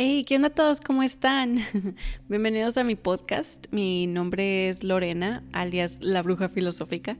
Hey, 0.00 0.22
¿qué 0.24 0.36
onda 0.36 0.46
a 0.46 0.54
todos? 0.54 0.80
¿Cómo 0.80 1.02
están? 1.02 1.56
Bienvenidos 2.28 2.78
a 2.78 2.84
mi 2.84 2.94
podcast. 2.94 3.66
Mi 3.72 4.06
nombre 4.06 4.68
es 4.68 4.84
Lorena, 4.84 5.42
alias 5.52 5.98
La 6.00 6.22
Bruja 6.22 6.48
Filosófica. 6.48 7.16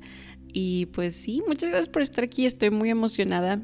Y 0.52 0.86
pues 0.86 1.16
sí, 1.16 1.42
muchas 1.48 1.70
gracias 1.70 1.88
por 1.88 2.02
estar 2.02 2.22
aquí. 2.22 2.46
Estoy 2.46 2.70
muy 2.70 2.88
emocionada. 2.88 3.60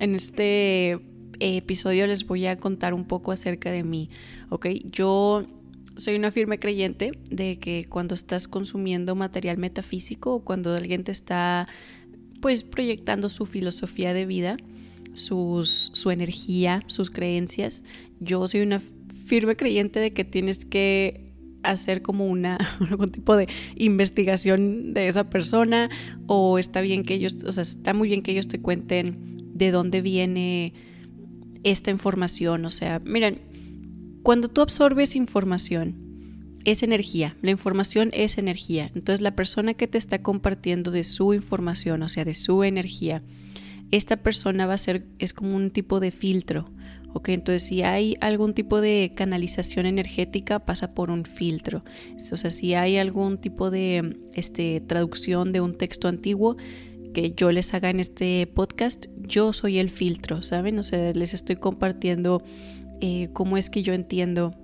En 0.00 0.16
este 0.16 0.98
episodio 1.38 2.08
les 2.08 2.26
voy 2.26 2.46
a 2.46 2.56
contar 2.56 2.92
un 2.92 3.04
poco 3.04 3.30
acerca 3.30 3.70
de 3.70 3.84
mí, 3.84 4.10
¿ok? 4.50 4.66
Yo 4.86 5.46
soy 5.94 6.16
una 6.16 6.32
firme 6.32 6.58
creyente 6.58 7.12
de 7.30 7.60
que 7.60 7.86
cuando 7.88 8.16
estás 8.16 8.48
consumiendo 8.48 9.14
material 9.14 9.58
metafísico 9.58 10.34
o 10.34 10.44
cuando 10.44 10.74
alguien 10.74 11.04
te 11.04 11.12
está 11.12 11.68
pues 12.40 12.64
proyectando 12.64 13.28
su 13.28 13.46
filosofía 13.46 14.12
de 14.12 14.26
vida, 14.26 14.56
sus, 15.16 15.90
su 15.92 16.10
energía, 16.10 16.82
sus 16.86 17.10
creencias. 17.10 17.82
Yo 18.20 18.46
soy 18.48 18.60
una 18.60 18.80
firme 19.26 19.56
creyente 19.56 20.00
de 20.00 20.12
que 20.12 20.24
tienes 20.24 20.64
que 20.64 21.32
hacer 21.62 22.02
como 22.02 22.26
una 22.26 22.56
algún 22.90 23.10
tipo 23.10 23.36
de 23.36 23.48
investigación 23.74 24.94
de 24.94 25.08
esa 25.08 25.28
persona 25.28 25.90
o 26.26 26.58
está 26.58 26.80
bien 26.80 27.02
que 27.02 27.14
ellos, 27.14 27.36
o 27.44 27.52
sea, 27.52 27.62
está 27.62 27.92
muy 27.92 28.08
bien 28.08 28.22
que 28.22 28.32
ellos 28.32 28.48
te 28.48 28.60
cuenten 28.60 29.50
de 29.54 29.70
dónde 29.70 30.00
viene 30.00 30.74
esta 31.64 31.90
información, 31.90 32.64
o 32.64 32.70
sea, 32.70 33.00
miren, 33.00 33.40
cuando 34.22 34.48
tú 34.48 34.60
absorbes 34.60 35.16
información 35.16 36.06
es 36.64 36.82
energía, 36.82 37.36
la 37.42 37.52
información 37.52 38.10
es 38.12 38.38
energía. 38.38 38.90
Entonces 38.94 39.20
la 39.20 39.36
persona 39.36 39.74
que 39.74 39.86
te 39.86 39.98
está 39.98 40.20
compartiendo 40.20 40.90
de 40.90 41.04
su 41.04 41.32
información, 41.32 42.02
o 42.02 42.08
sea, 42.08 42.24
de 42.24 42.34
su 42.34 42.64
energía, 42.64 43.22
esta 43.92 44.16
persona 44.16 44.66
va 44.66 44.74
a 44.74 44.78
ser, 44.78 45.06
es 45.20 45.32
como 45.32 45.54
un 45.54 45.70
tipo 45.70 46.00
de 46.00 46.10
filtro. 46.10 46.68
¿Ok? 47.16 47.30
Entonces, 47.30 47.62
si 47.62 47.82
hay 47.82 48.16
algún 48.20 48.54
tipo 48.54 48.80
de 48.80 49.10
canalización 49.14 49.86
energética, 49.86 50.60
pasa 50.60 50.94
por 50.94 51.10
un 51.10 51.24
filtro. 51.24 51.82
O 52.32 52.36
sea, 52.36 52.50
si 52.50 52.74
hay 52.74 52.98
algún 52.98 53.38
tipo 53.38 53.70
de 53.70 54.18
este, 54.34 54.80
traducción 54.80 55.52
de 55.52 55.60
un 55.60 55.76
texto 55.76 56.08
antiguo 56.08 56.56
que 57.14 57.32
yo 57.32 57.50
les 57.50 57.72
haga 57.72 57.88
en 57.88 58.00
este 58.00 58.46
podcast, 58.46 59.06
yo 59.16 59.54
soy 59.54 59.78
el 59.78 59.88
filtro, 59.88 60.42
¿saben? 60.42 60.78
O 60.78 60.82
sea, 60.82 61.12
les 61.12 61.32
estoy 61.32 61.56
compartiendo 61.56 62.42
eh, 63.00 63.28
cómo 63.32 63.56
es 63.56 63.70
que 63.70 63.82
yo 63.82 63.94
entiendo 63.94 64.54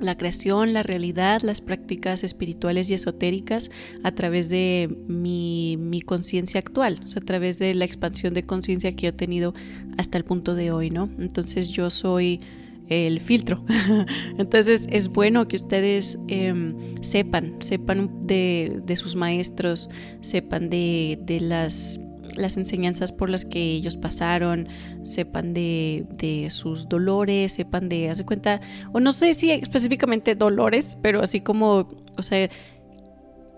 la 0.00 0.16
creación, 0.16 0.72
la 0.72 0.82
realidad, 0.82 1.42
las 1.42 1.60
prácticas 1.60 2.24
espirituales 2.24 2.90
y 2.90 2.94
esotéricas 2.94 3.70
a 4.02 4.12
través 4.12 4.48
de 4.50 4.94
mi, 5.08 6.02
conciencia 6.04 6.60
actual, 6.60 7.00
a 7.16 7.20
través 7.20 7.58
de 7.58 7.74
la 7.74 7.84
expansión 7.84 8.34
de 8.34 8.44
conciencia 8.44 8.94
que 8.94 9.08
he 9.08 9.12
tenido 9.12 9.54
hasta 9.96 10.18
el 10.18 10.24
punto 10.24 10.54
de 10.54 10.70
hoy, 10.70 10.90
¿no? 10.90 11.08
Entonces 11.18 11.70
yo 11.70 11.90
soy 11.90 12.40
el 12.88 13.20
filtro. 13.20 13.64
Entonces 14.38 14.86
es 14.90 15.08
bueno 15.08 15.48
que 15.48 15.56
ustedes 15.56 16.18
em, 16.28 17.02
sepan, 17.02 17.56
sepan 17.60 18.10
de, 18.22 18.80
de, 18.84 18.96
sus 18.96 19.16
maestros, 19.16 19.90
sepan 20.20 20.70
de, 20.70 21.18
de 21.22 21.40
las 21.40 21.98
las 22.36 22.56
enseñanzas 22.56 23.12
por 23.12 23.30
las 23.30 23.44
que 23.44 23.60
ellos 23.60 23.96
pasaron, 23.96 24.68
sepan 25.02 25.54
de, 25.54 26.04
de 26.10 26.50
sus 26.50 26.88
dolores, 26.88 27.52
sepan 27.52 27.88
de, 27.88 28.10
hace 28.10 28.24
cuenta, 28.24 28.60
o 28.92 29.00
no 29.00 29.12
sé 29.12 29.34
si 29.34 29.50
específicamente 29.50 30.34
dolores, 30.34 30.98
pero 31.02 31.22
así 31.22 31.40
como, 31.40 31.88
o 32.16 32.22
sea, 32.22 32.48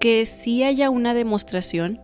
que 0.01 0.27
sí 0.27 0.63
haya 0.63 0.91
una 0.91 1.15
demostración 1.15 2.01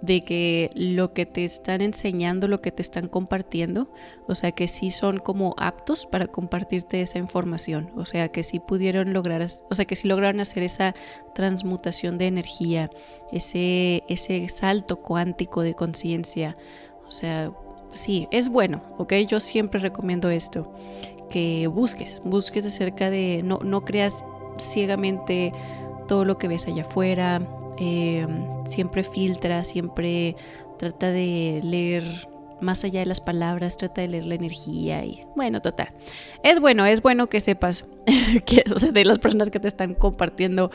de 0.00 0.24
que 0.24 0.70
lo 0.74 1.12
que 1.12 1.26
te 1.26 1.44
están 1.44 1.80
enseñando, 1.80 2.46
lo 2.46 2.60
que 2.60 2.70
te 2.70 2.82
están 2.82 3.08
compartiendo, 3.08 3.90
o 4.28 4.34
sea, 4.34 4.52
que 4.52 4.68
sí 4.68 4.90
son 4.90 5.18
como 5.18 5.54
aptos 5.58 6.06
para 6.06 6.28
compartirte 6.28 7.00
esa 7.00 7.18
información, 7.18 7.90
o 7.96 8.06
sea, 8.06 8.28
que 8.28 8.42
sí 8.42 8.60
pudieron 8.60 9.12
lograr, 9.12 9.42
o 9.42 9.74
sea, 9.74 9.84
que 9.84 9.96
sí 9.96 10.06
lograron 10.06 10.40
hacer 10.40 10.62
esa 10.62 10.94
transmutación 11.34 12.16
de 12.18 12.26
energía, 12.26 12.90
ese, 13.32 14.04
ese 14.08 14.48
salto 14.48 14.98
cuántico 15.02 15.62
de 15.62 15.74
conciencia, 15.74 16.56
o 17.06 17.10
sea, 17.10 17.50
sí, 17.92 18.28
es 18.30 18.48
bueno, 18.48 18.82
¿ok? 18.98 19.14
Yo 19.26 19.40
siempre 19.40 19.80
recomiendo 19.80 20.30
esto, 20.30 20.72
que 21.28 21.66
busques, 21.66 22.22
busques 22.24 22.64
acerca 22.64 23.10
de, 23.10 23.42
no, 23.42 23.58
no 23.64 23.84
creas 23.84 24.24
ciegamente 24.58 25.52
todo 26.06 26.24
lo 26.24 26.38
que 26.38 26.48
ves 26.48 26.66
allá 26.66 26.82
afuera, 26.82 27.42
eh, 27.80 28.26
siempre 28.66 29.04
filtra, 29.04 29.64
siempre 29.64 30.36
trata 30.78 31.10
de 31.10 31.60
leer 31.64 32.04
más 32.60 32.84
allá 32.84 33.00
de 33.00 33.06
las 33.06 33.20
palabras, 33.20 33.76
trata 33.76 34.00
de 34.00 34.08
leer 34.08 34.24
la 34.24 34.34
energía 34.34 35.04
y 35.04 35.24
bueno, 35.36 35.60
total. 35.60 35.88
Es 36.42 36.60
bueno, 36.60 36.86
es 36.86 37.02
bueno 37.02 37.28
que 37.28 37.40
sepas 37.40 37.84
que, 38.46 38.64
de 38.92 39.04
las 39.04 39.18
personas 39.18 39.50
que 39.50 39.60
te 39.60 39.68
están 39.68 39.94
compartiendo 39.94 40.70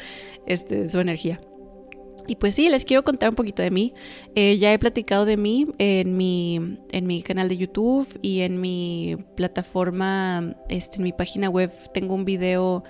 este, 0.45 0.87
su 0.87 0.99
energía. 0.99 1.39
Y 2.25 2.37
pues 2.37 2.55
sí, 2.55 2.69
les 2.69 2.85
quiero 2.85 3.03
contar 3.03 3.29
un 3.29 3.35
poquito 3.35 3.61
de 3.61 3.71
mí. 3.71 3.93
Eh, 4.35 4.57
ya 4.57 4.71
he 4.73 4.79
platicado 4.79 5.25
de 5.25 5.35
mí 5.35 5.67
en 5.77 6.15
mi, 6.15 6.79
en 6.91 7.05
mi 7.05 7.21
canal 7.21 7.49
de 7.49 7.57
YouTube 7.57 8.07
y 8.21 8.41
en 8.41 8.61
mi 8.61 9.17
plataforma, 9.35 10.55
este, 10.69 10.97
en 10.97 11.03
mi 11.03 11.11
página 11.11 11.49
web 11.49 11.71
tengo 11.93 12.15
un 12.15 12.23
video 12.23 12.83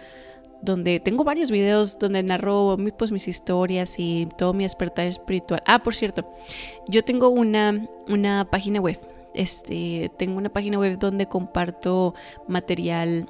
donde 0.64 1.00
tengo 1.00 1.24
varios 1.24 1.52
videos 1.52 2.00
donde 2.00 2.24
narro 2.24 2.78
pues, 2.98 3.12
mis 3.12 3.28
historias 3.28 3.96
y 3.98 4.28
todo 4.38 4.54
mi 4.54 4.64
despertar 4.64 5.08
espiritual. 5.08 5.62
Ah, 5.66 5.84
por 5.84 5.94
cierto, 5.94 6.32
yo 6.88 7.04
tengo 7.04 7.30
una, 7.30 7.88
una 8.08 8.50
página 8.50 8.80
web. 8.80 9.00
Este, 9.34 10.12
tengo 10.18 10.38
una 10.38 10.50
página 10.50 10.80
web 10.80 10.98
donde 11.00 11.28
comparto 11.28 12.14
material 12.48 13.30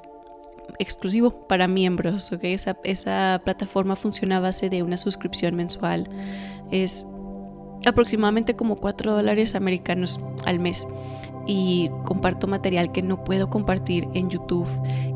exclusivo 0.78 1.46
para 1.48 1.66
miembros. 1.66 2.32
¿okay? 2.32 2.54
Esa, 2.54 2.76
esa 2.84 3.42
plataforma 3.44 3.96
funciona 3.96 4.36
a 4.36 4.40
base 4.40 4.70
de 4.70 4.82
una 4.82 4.96
suscripción 4.96 5.56
mensual. 5.56 6.08
Es 6.70 7.06
aproximadamente 7.84 8.54
como 8.54 8.76
4 8.76 9.12
dólares 9.12 9.54
americanos 9.54 10.20
al 10.46 10.60
mes 10.60 10.86
y 11.46 11.90
comparto 12.04 12.46
material 12.46 12.92
que 12.92 13.02
no 13.02 13.22
puedo 13.24 13.50
compartir 13.50 14.08
en 14.14 14.30
YouTube 14.30 14.68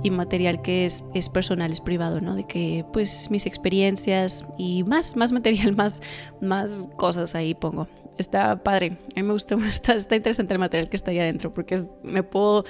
y 0.02 0.10
material 0.10 0.62
que 0.62 0.84
es, 0.84 1.04
es 1.14 1.28
personal, 1.28 1.72
es 1.72 1.80
privado, 1.80 2.20
¿no? 2.20 2.34
De 2.34 2.44
que 2.44 2.84
pues 2.92 3.30
mis 3.30 3.46
experiencias 3.46 4.44
y 4.58 4.84
más, 4.84 5.16
más 5.16 5.32
material, 5.32 5.72
más, 5.76 6.02
más 6.40 6.88
cosas 6.96 7.34
ahí 7.34 7.54
pongo. 7.54 7.88
Está 8.18 8.62
padre, 8.62 8.98
a 9.14 9.20
mí 9.20 9.22
me 9.22 9.32
gusta, 9.32 9.56
está, 9.68 9.94
está 9.94 10.16
interesante 10.16 10.52
el 10.52 10.60
material 10.60 10.88
que 10.88 10.96
está 10.96 11.10
ahí 11.10 11.18
adentro 11.18 11.54
porque 11.54 11.80
me 12.02 12.22
puedo 12.22 12.64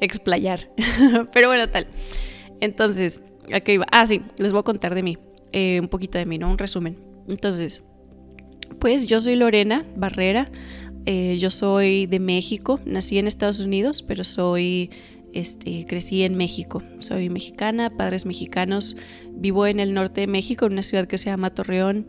explayar. 0.00 0.70
Pero 1.32 1.48
bueno, 1.48 1.68
tal. 1.68 1.88
Entonces, 2.60 3.22
aquí 3.52 3.76
va. 3.76 3.86
Ah, 3.90 4.06
sí, 4.06 4.22
les 4.38 4.52
voy 4.52 4.60
a 4.60 4.62
contar 4.62 4.94
de 4.94 5.02
mí, 5.02 5.18
eh, 5.52 5.80
un 5.80 5.88
poquito 5.88 6.18
de 6.18 6.26
mí, 6.26 6.38
¿no? 6.38 6.48
Un 6.48 6.58
resumen. 6.58 6.96
Entonces, 7.28 7.82
pues 8.78 9.06
yo 9.06 9.20
soy 9.20 9.36
Lorena 9.36 9.84
Barrera, 9.96 10.50
eh, 11.04 11.36
yo 11.38 11.50
soy 11.50 12.06
de 12.06 12.20
México, 12.20 12.80
nací 12.84 13.18
en 13.18 13.26
Estados 13.26 13.60
Unidos, 13.60 14.02
pero 14.02 14.24
soy, 14.24 14.90
este, 15.32 15.84
crecí 15.86 16.22
en 16.22 16.36
México. 16.36 16.82
Soy 16.98 17.28
mexicana, 17.28 17.90
padres 17.90 18.26
mexicanos. 18.26 18.96
Vivo 19.32 19.66
en 19.66 19.80
el 19.80 19.94
norte 19.94 20.22
de 20.22 20.26
México, 20.26 20.66
en 20.66 20.72
una 20.72 20.82
ciudad 20.82 21.06
que 21.06 21.18
se 21.18 21.30
llama 21.30 21.50
Torreón. 21.50 22.06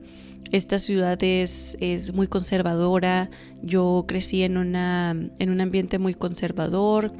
Esta 0.52 0.78
ciudad 0.78 1.18
es, 1.24 1.78
muy 2.14 2.28
conservadora. 2.28 3.32
Yo 3.64 4.06
crecí 4.08 4.44
en, 4.44 4.58
una, 4.58 5.18
un 5.40 5.62
ambiente 5.62 5.98
muy 5.98 6.14
conservador, 6.14 7.12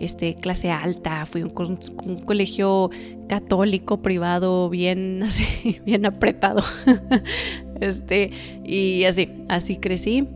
este, 0.00 0.34
clase 0.34 0.72
alta. 0.72 1.24
Fui 1.26 1.42
a 1.42 1.46
un, 1.46 1.78
un, 2.04 2.18
colegio 2.22 2.90
católico 3.28 4.02
privado 4.02 4.68
bien, 4.70 5.22
así, 5.26 5.80
bien 5.84 6.06
apretado. 6.06 6.64
este, 7.80 8.32
y 8.64 9.04
así, 9.04 9.28
así 9.48 9.76
crecí. 9.76 10.26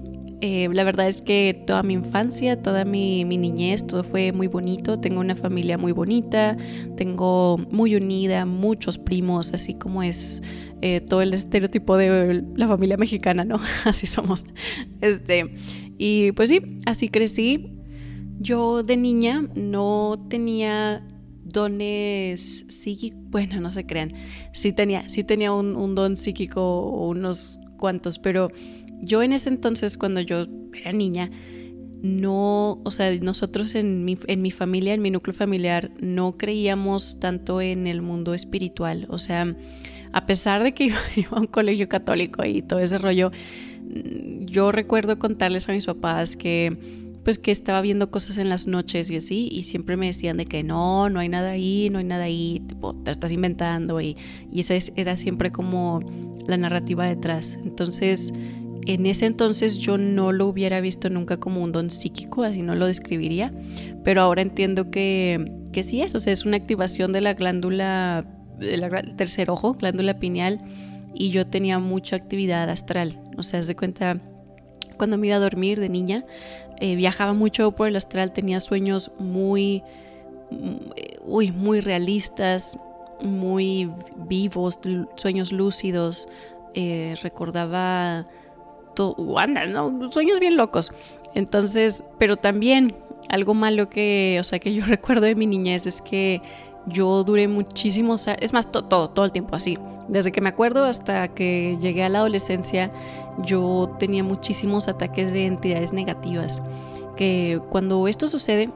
Eh, 0.47 0.69
la 0.71 0.85
verdad 0.85 1.09
es 1.09 1.23
que 1.23 1.59
toda 1.67 1.83
mi 1.83 1.95
infancia, 1.95 2.61
toda 2.61 2.85
mi, 2.85 3.25
niñez, 3.25 3.87
todo 3.87 4.05
fue 4.05 4.31
muy 4.31 4.47
bonito. 4.47 5.01
Tengo 5.01 5.21
una 5.21 5.35
familia 5.35 5.79
muy 5.79 5.93
bonita, 5.93 6.59
tengo 6.99 7.57
muy 7.71 7.97
unida, 7.97 8.45
muchos 8.45 8.99
primos, 8.99 9.55
así 9.55 9.73
como 9.73 10.03
es 10.03 10.43
eh, 10.83 11.01
todo 11.01 11.23
el 11.23 11.33
estereotipo 11.33 11.97
de 11.97 12.45
la 12.57 12.69
familia 12.69 12.99
mexicana, 12.99 13.47
¿no? 13.47 13.59
así 13.87 14.07
somos. 14.07 14.45
Este, 15.01 15.55
y 15.97 16.33
pues 16.33 16.51
sí, 16.51 16.61
así 16.85 17.09
crecí. 17.09 17.79
Yo 18.39 18.83
de 18.83 18.99
niña 18.99 19.49
no 19.55 20.27
tenía 20.29 21.09
dones 21.43 22.67
psíquicos, 22.69 23.19
bueno, 23.31 23.63
no 23.63 23.71
se 23.71 23.87
crean, 23.87 24.13
sí 24.53 24.73
tenía, 24.73 25.09
sí 25.09 25.25
tenía 25.25 25.55
un, 25.55 25.75
un 25.75 25.95
don 25.95 26.19
psíquico, 26.19 26.91
unos 26.91 27.59
cuantos, 27.79 28.19
pero 28.19 28.51
yo 29.05 29.23
en 29.23 29.33
ese 29.33 29.51
entonces, 29.51 29.97
cuando 29.97 30.21
yo 30.21 30.47
era 30.73 30.93
niña, 30.93 31.31
no, 32.03 32.81
o 32.85 32.91
sea, 32.91 33.15
nosotros 33.21 33.75
en 33.75 34.05
mi, 34.05 34.19
en 34.27 34.43
mi 34.43 34.51
familia, 34.51 34.93
en 34.93 35.01
mi 35.01 35.11
núcleo 35.11 35.35
familiar, 35.35 35.91
no 36.01 36.37
creíamos 36.37 37.19
tanto 37.19 37.61
en 37.63 37.87
el 37.87 38.03
mundo 38.03 38.35
espiritual. 38.35 39.07
O 39.09 39.19
sea, 39.19 39.57
a 40.13 40.27
pesar 40.27 40.63
de 40.63 40.75
que 40.75 40.85
iba 41.17 41.31
a 41.31 41.41
un 41.41 41.47
colegio 41.47 41.89
católico 41.89 42.45
y 42.45 42.63
todo 42.63 42.81
ese 42.81 42.99
rollo, 42.99 43.31
yo 44.41 44.71
recuerdo 44.73 45.19
contarles 45.19 45.69
a 45.69 45.73
mis 45.73 45.87
papás 45.87 46.37
que 46.37 46.77
pues 47.25 47.39
que 47.39 47.51
estaba 47.51 47.81
viendo 47.81 48.11
cosas 48.11 48.37
en 48.37 48.51
las 48.51 48.67
noches 48.67 49.11
y 49.11 49.17
así, 49.17 49.49
y 49.51 49.63
siempre 49.63 49.97
me 49.97 50.07
decían 50.07 50.37
de 50.37 50.45
que 50.45 50.63
no, 50.63 51.09
no 51.09 51.21
hay 51.21 51.31
nada 51.31 51.53
ahí, 51.53 51.89
no 51.91 51.99
hay 51.99 52.05
nada 52.05 52.25
ahí, 52.25 52.63
tipo, 52.69 52.95
te 52.97 53.11
estás 53.11 53.33
inventando, 53.33 53.99
y, 54.01 54.15
y 54.53 54.61
esa 54.61 54.75
era 54.95 55.17
siempre 55.17 55.51
como 55.51 56.01
la 56.47 56.59
narrativa 56.59 57.07
detrás. 57.07 57.59
Entonces, 57.65 58.35
en 58.87 59.07
ese 59.07 59.27
entonces 59.27 59.79
yo 59.79 59.99
no 59.99 60.33
lo 60.33 60.47
hubiera 60.47 60.81
visto 60.81 61.11
nunca 61.11 61.39
como 61.39 61.63
un 61.63 61.73
don 61.73 61.91
psíquico, 61.91 62.43
así 62.43 62.63
no 62.63 62.75
lo 62.75 62.87
describiría, 62.87 63.53
pero 64.03 64.23
ahora 64.23 64.43
entiendo 64.43 64.91
que, 64.91 65.53
que 65.73 65.83
sí 65.83 66.03
es, 66.03 66.15
o 66.15 66.21
sea, 66.21 66.33
es 66.33 66.45
una 66.45 66.57
activación 66.57 67.13
de 67.13 67.21
la 67.21 67.35
glándula, 67.35 68.27
del 68.59 69.17
tercer 69.17 69.51
ojo, 69.51 69.75
glándula 69.75 70.19
pineal, 70.19 70.61
y 71.15 71.31
yo 71.31 71.47
tenía 71.47 71.79
mucha 71.79 72.17
actividad 72.17 72.69
astral, 72.69 73.21
o 73.37 73.43
sea, 73.43 73.63
de 73.63 73.77
cuenta, 73.77 74.21
cuando 74.97 75.17
me 75.17 75.29
iba 75.29 75.37
a 75.37 75.41
dormir 75.41 75.81
de 75.81 75.89
niña, 75.89 76.25
eh, 76.81 76.97
viajaba 76.97 77.33
mucho 77.33 77.73
por 77.73 77.89
el 77.89 77.97
astral, 77.97 78.33
tenía 78.33 78.61
sueños 78.61 79.13
muy, 79.19 79.83
uy, 81.25 81.53
muy 81.53 81.81
realistas, 81.81 82.77
muy 83.23 83.91
vivos, 84.29 84.79
sueños 85.17 85.53
lúcidos, 85.53 86.29
eh, 86.75 87.15
recordaba 87.23 88.27
anda, 89.39 89.67
¿no? 89.67 90.11
Sueños 90.11 90.41
bien 90.41 90.57
locos. 90.57 90.93
Entonces, 91.35 92.05
pero 92.19 92.37
también 92.37 92.95
algo 93.29 93.55
malo 93.55 93.89
que, 93.89 94.39
o 94.41 94.45
sea, 94.45 94.59
que 94.59 94.73
yo 94.75 94.85
recuerdo 94.87 95.23
de 95.23 95.35
mi 95.35 95.47
niñez 95.47 95.87
es 95.87 96.03
que 96.03 96.41
yo 96.87 97.25
duré 97.25 97.49
muchísimos 97.49 98.27
es 98.41 98.53
más, 98.53 98.71
todo, 98.71 99.09
todo 99.11 99.25
el 99.25 99.33
tiempo 99.33 99.57
así. 99.57 99.79
Desde 100.09 100.33
que 100.33 100.43
me 100.43 100.51
acuerdo 100.51 100.85
hasta 100.85 101.29
que 101.29 101.79
llegué 101.81 102.05
a 102.05 102.11
la 102.11 102.19
adolescencia, 102.19 102.93
yo 103.43 103.97
tenía 103.99 104.23
muchísimos 104.23 104.87
ataques 104.89 105.33
de 105.33 105.47
entidades 105.47 105.95
negativas. 105.95 106.63
Que 107.17 107.61
cuando 107.71 108.07
esto 108.07 108.29
sucede, 108.29 108.69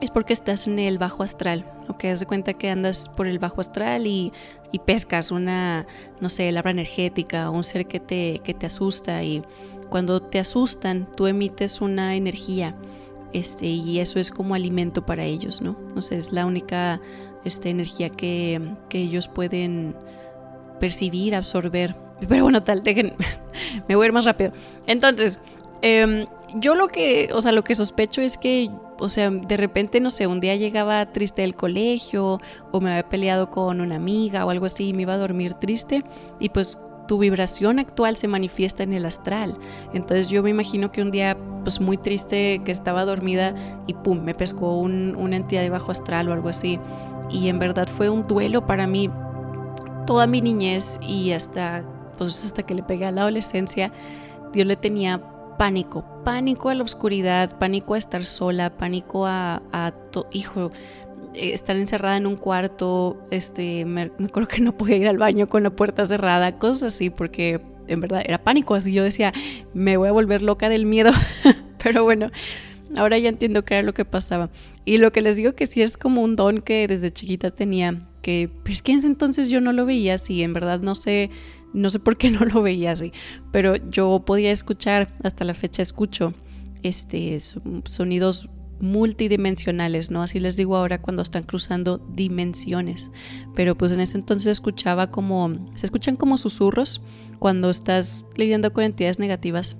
es 0.00 0.10
porque 0.10 0.34
estás 0.34 0.66
en 0.66 0.78
el 0.78 0.98
bajo 0.98 1.22
astral, 1.22 1.64
¿ok? 1.88 2.04
Haz 2.06 2.20
de 2.20 2.26
cuenta 2.26 2.52
que 2.52 2.68
andas 2.68 3.08
por 3.08 3.26
el 3.26 3.38
bajo 3.38 3.60
astral 3.60 4.06
y, 4.06 4.32
pescas 4.78 5.30
una, 5.30 5.86
no 6.20 6.28
sé, 6.28 6.50
labra 6.52 6.70
energética 6.70 7.50
o 7.50 7.52
un 7.54 7.64
ser 7.64 7.86
que 7.86 8.00
te, 8.00 8.40
que 8.44 8.54
te 8.54 8.66
asusta 8.66 9.22
y 9.22 9.42
cuando 9.88 10.20
te 10.20 10.38
asustan 10.38 11.08
tú 11.16 11.26
emites 11.26 11.80
una 11.80 12.16
energía 12.16 12.74
este, 13.34 13.66
y 13.66 13.98
eso 13.98 14.20
es 14.20 14.30
como 14.30 14.54
alimento 14.54 15.04
para 15.04 15.24
ellos, 15.24 15.60
¿no? 15.60 15.76
O 15.96 16.02
sea, 16.02 16.16
es 16.16 16.32
la 16.32 16.46
única 16.46 17.00
este, 17.44 17.68
energía 17.68 18.08
que, 18.08 18.60
que 18.88 18.98
ellos 18.98 19.26
pueden 19.26 19.96
percibir, 20.78 21.34
absorber. 21.34 21.96
Pero 22.28 22.44
bueno, 22.44 22.62
tal, 22.62 22.84
dejen, 22.84 23.14
me 23.88 23.96
voy 23.96 24.04
a 24.04 24.06
ir 24.06 24.12
más 24.12 24.24
rápido. 24.24 24.52
Entonces, 24.86 25.40
eh, 25.86 26.26
yo 26.54 26.74
lo 26.74 26.88
que, 26.88 27.28
o 27.34 27.42
sea, 27.42 27.52
lo 27.52 27.62
que 27.62 27.74
sospecho 27.74 28.22
es 28.22 28.38
que, 28.38 28.70
o 28.98 29.10
sea, 29.10 29.28
de 29.30 29.56
repente, 29.58 30.00
no 30.00 30.10
sé, 30.10 30.26
un 30.26 30.40
día 30.40 30.56
llegaba 30.56 31.04
triste 31.12 31.42
del 31.42 31.54
colegio 31.54 32.40
o 32.72 32.80
me 32.80 32.90
había 32.90 33.06
peleado 33.06 33.50
con 33.50 33.82
una 33.82 33.96
amiga 33.96 34.46
o 34.46 34.50
algo 34.50 34.64
así 34.64 34.88
y 34.88 34.92
me 34.94 35.02
iba 35.02 35.12
a 35.12 35.18
dormir 35.18 35.52
triste 35.54 36.02
y 36.40 36.48
pues 36.48 36.78
tu 37.06 37.18
vibración 37.18 37.78
actual 37.78 38.16
se 38.16 38.28
manifiesta 38.28 38.82
en 38.82 38.94
el 38.94 39.04
astral. 39.04 39.58
Entonces 39.92 40.30
yo 40.30 40.42
me 40.42 40.48
imagino 40.48 40.90
que 40.90 41.02
un 41.02 41.10
día, 41.10 41.36
pues 41.64 41.82
muy 41.82 41.98
triste, 41.98 42.62
que 42.64 42.72
estaba 42.72 43.04
dormida 43.04 43.54
y 43.86 43.92
pum, 43.92 44.22
me 44.22 44.34
pescó 44.34 44.78
una 44.78 45.36
entidad 45.36 45.60
de 45.60 45.68
bajo 45.68 45.92
astral 45.92 46.30
o 46.30 46.32
algo 46.32 46.48
así. 46.48 46.80
Y 47.28 47.48
en 47.48 47.58
verdad 47.58 47.88
fue 47.88 48.08
un 48.08 48.26
duelo 48.26 48.64
para 48.64 48.86
mí 48.86 49.10
toda 50.06 50.26
mi 50.26 50.40
niñez 50.40 50.98
y 51.02 51.32
hasta, 51.32 51.82
pues 52.16 52.42
hasta 52.42 52.62
que 52.62 52.74
le 52.74 52.82
pegué 52.82 53.04
a 53.04 53.10
la 53.10 53.20
adolescencia, 53.20 53.92
Dios 54.54 54.66
le 54.66 54.76
tenía 54.76 55.20
pánico, 55.64 56.04
pánico 56.24 56.68
a 56.68 56.74
la 56.74 56.82
oscuridad, 56.82 57.58
pánico 57.58 57.94
a 57.94 57.98
estar 57.98 58.26
sola, 58.26 58.76
pánico 58.76 59.24
a, 59.24 59.62
a 59.72 59.94
hijo, 60.30 60.72
eh, 61.32 61.54
estar 61.54 61.74
encerrada 61.74 62.18
en 62.18 62.26
un 62.26 62.36
cuarto, 62.36 63.16
este, 63.30 63.86
me, 63.86 64.02
acuerdo 64.02 64.46
que 64.46 64.60
no 64.60 64.76
podía 64.76 64.96
ir 64.96 65.08
al 65.08 65.16
baño 65.16 65.48
con 65.48 65.62
la 65.62 65.70
puerta 65.70 66.04
cerrada, 66.04 66.58
cosas 66.58 66.94
así, 66.94 67.08
porque 67.08 67.62
en 67.88 67.98
verdad 67.98 68.20
era 68.26 68.36
pánico, 68.44 68.74
así 68.74 68.92
yo 68.92 69.02
decía, 69.02 69.32
me 69.72 69.96
voy 69.96 70.08
a 70.08 70.12
volver 70.12 70.42
loca 70.42 70.68
del 70.68 70.84
miedo, 70.84 71.12
pero 71.82 72.04
bueno, 72.04 72.30
ahora 72.98 73.16
ya 73.16 73.30
entiendo 73.30 73.64
qué 73.64 73.76
era 73.76 73.82
lo 73.84 73.94
que 73.94 74.04
pasaba. 74.04 74.50
Y 74.84 74.98
lo 74.98 75.12
que 75.12 75.22
les 75.22 75.36
digo 75.36 75.54
que 75.54 75.64
sí 75.64 75.80
es 75.80 75.96
como 75.96 76.20
un 76.20 76.36
don 76.36 76.60
que 76.60 76.86
desde 76.88 77.10
chiquita 77.10 77.52
tenía, 77.52 78.06
que, 78.20 78.50
es 78.66 78.82
que 78.82 78.92
entonces 78.92 79.48
yo 79.48 79.62
no 79.62 79.72
lo 79.72 79.86
veía 79.86 80.16
así, 80.16 80.42
en 80.42 80.52
verdad 80.52 80.80
no 80.80 80.94
sé 80.94 81.30
no 81.74 81.90
sé 81.90 81.98
por 81.98 82.16
qué 82.16 82.30
no 82.30 82.40
lo 82.46 82.62
veía 82.62 82.92
así, 82.92 83.12
pero 83.52 83.76
yo 83.90 84.22
podía 84.24 84.50
escuchar, 84.52 85.12
hasta 85.22 85.44
la 85.44 85.54
fecha 85.54 85.82
escucho, 85.82 86.32
este, 86.82 87.38
sonidos 87.84 88.48
multidimensionales, 88.80 90.10
¿no? 90.10 90.22
Así 90.22 90.40
les 90.40 90.56
digo 90.56 90.76
ahora 90.76 91.00
cuando 91.00 91.22
están 91.22 91.44
cruzando 91.44 91.98
dimensiones. 91.98 93.10
Pero 93.54 93.76
pues 93.76 93.92
en 93.92 94.00
ese 94.00 94.18
entonces 94.18 94.48
escuchaba 94.48 95.10
como, 95.10 95.70
se 95.74 95.86
escuchan 95.86 96.16
como 96.16 96.36
susurros 96.38 97.00
cuando 97.38 97.70
estás 97.70 98.26
lidiando 98.36 98.72
con 98.72 98.84
entidades 98.84 99.18
negativas. 99.18 99.76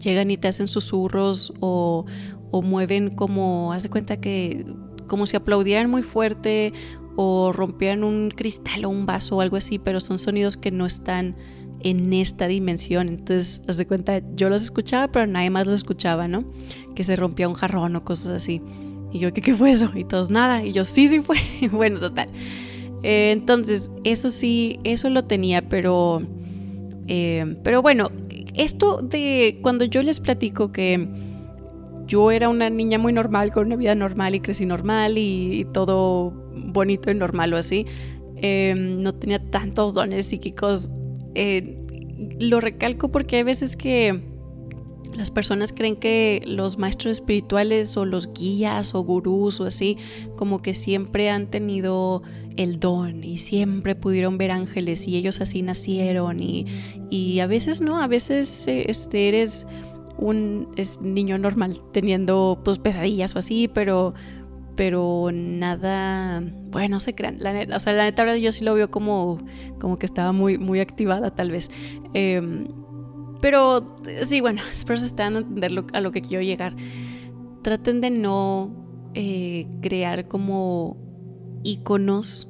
Llegan 0.00 0.30
y 0.30 0.36
te 0.36 0.48
hacen 0.48 0.68
susurros 0.68 1.52
o, 1.60 2.06
o 2.50 2.62
mueven 2.62 3.10
como, 3.10 3.72
haz 3.72 3.82
de 3.82 3.90
cuenta 3.90 4.20
que 4.20 4.64
como 5.06 5.26
si 5.26 5.36
aplaudieran 5.36 5.90
muy 5.90 6.02
fuerte 6.02 6.72
o 7.16 7.52
rompían 7.52 8.04
un 8.04 8.30
cristal 8.30 8.84
o 8.84 8.88
un 8.88 9.06
vaso 9.06 9.36
o 9.36 9.40
algo 9.40 9.56
así, 9.56 9.78
pero 9.78 10.00
son 10.00 10.18
sonidos 10.18 10.56
que 10.56 10.70
no 10.70 10.86
están 10.86 11.36
en 11.80 12.12
esta 12.12 12.48
dimensión. 12.48 13.08
Entonces, 13.08 13.62
haz 13.68 13.76
de 13.76 13.86
cuenta, 13.86 14.20
yo 14.34 14.48
los 14.48 14.62
escuchaba, 14.62 15.08
pero 15.08 15.26
nadie 15.26 15.50
más 15.50 15.66
los 15.66 15.76
escuchaba, 15.76 16.26
¿no? 16.26 16.44
Que 16.94 17.04
se 17.04 17.14
rompía 17.14 17.48
un 17.48 17.54
jarrón 17.54 17.94
o 17.94 18.04
cosas 18.04 18.32
así. 18.32 18.60
Y 19.12 19.18
yo, 19.18 19.32
¿qué, 19.32 19.42
qué 19.42 19.54
fue 19.54 19.70
eso? 19.70 19.90
Y 19.94 20.04
todos, 20.04 20.30
nada. 20.30 20.64
Y 20.64 20.72
yo, 20.72 20.84
sí, 20.84 21.06
sí 21.06 21.20
fue. 21.20 21.36
bueno, 21.70 22.00
total. 22.00 22.28
Eh, 23.02 23.30
entonces, 23.32 23.92
eso 24.02 24.30
sí, 24.30 24.80
eso 24.82 25.08
lo 25.10 25.24
tenía, 25.24 25.68
pero... 25.68 26.22
Eh, 27.06 27.58
pero 27.62 27.82
bueno, 27.82 28.10
esto 28.54 29.02
de 29.02 29.58
cuando 29.62 29.84
yo 29.84 30.02
les 30.02 30.20
platico 30.20 30.72
que 30.72 31.06
yo 32.06 32.30
era 32.30 32.48
una 32.48 32.70
niña 32.70 32.98
muy 32.98 33.12
normal, 33.12 33.52
con 33.52 33.66
una 33.66 33.76
vida 33.76 33.94
normal 33.94 34.34
y 34.34 34.40
crecí 34.40 34.64
normal 34.64 35.18
y 35.18 35.66
todo 35.74 36.43
bonito 36.54 37.10
y 37.10 37.14
normal 37.14 37.52
o 37.54 37.56
así. 37.56 37.86
Em, 38.36 39.02
no 39.02 39.14
tenía 39.14 39.38
tantos 39.50 39.94
dones 39.94 40.26
psíquicos. 40.26 40.90
Eh, 41.34 41.78
lo 42.40 42.60
recalco 42.60 43.10
porque 43.10 43.36
hay 43.36 43.42
veces 43.42 43.76
que 43.76 44.22
las 45.14 45.30
personas 45.30 45.72
creen 45.72 45.96
que 45.96 46.42
los 46.44 46.78
maestros 46.78 47.12
espirituales 47.12 47.96
o 47.96 48.04
los 48.04 48.32
guías 48.32 48.94
o 48.94 49.02
gurús 49.02 49.60
o 49.60 49.64
así, 49.64 49.96
como 50.36 50.60
que 50.60 50.74
siempre 50.74 51.30
han 51.30 51.50
tenido 51.50 52.22
el 52.56 52.80
don 52.80 53.24
y 53.24 53.38
siempre 53.38 53.94
pudieron 53.94 54.38
ver 54.38 54.50
ángeles 54.50 55.06
y 55.08 55.16
ellos 55.16 55.40
así 55.40 55.62
nacieron 55.62 56.40
y, 56.40 56.66
y 57.10 57.40
a 57.40 57.46
veces 57.46 57.80
no, 57.80 58.00
a 58.00 58.06
veces 58.06 58.66
eh, 58.68 58.84
este, 58.88 59.28
eres 59.28 59.66
un 60.16 60.68
niño 61.00 61.38
normal 61.38 61.80
teniendo 61.92 62.60
pues 62.64 62.78
pesadillas 62.78 63.34
o 63.34 63.38
así, 63.38 63.68
pero 63.68 64.14
pero 64.76 65.30
nada, 65.32 66.42
bueno, 66.70 66.96
no 66.96 67.00
se 67.00 67.14
crean, 67.14 67.38
la 67.40 67.52
neta, 67.52 67.76
o 67.76 67.80
sea, 67.80 67.92
la 67.92 68.04
neta 68.04 68.22
ahora 68.22 68.36
yo 68.36 68.52
sí 68.52 68.64
lo 68.64 68.74
veo 68.74 68.90
como, 68.90 69.38
como 69.80 69.98
que 69.98 70.06
estaba 70.06 70.32
muy, 70.32 70.58
muy 70.58 70.80
activada 70.80 71.34
tal 71.34 71.50
vez. 71.50 71.70
Em, 72.12 72.66
pero 73.40 73.96
sí, 74.24 74.40
bueno, 74.40 74.62
espero 74.72 74.98
se 74.98 75.06
estén 75.06 75.36
a 75.36 75.38
entender 75.40 75.70
a 75.92 76.00
lo 76.00 76.12
que 76.12 76.22
quiero 76.22 76.42
llegar. 76.42 76.74
Traten 77.62 78.00
de 78.00 78.10
no 78.10 79.10
eh, 79.14 79.66
crear 79.80 80.28
como 80.28 80.96
iconos 81.62 82.48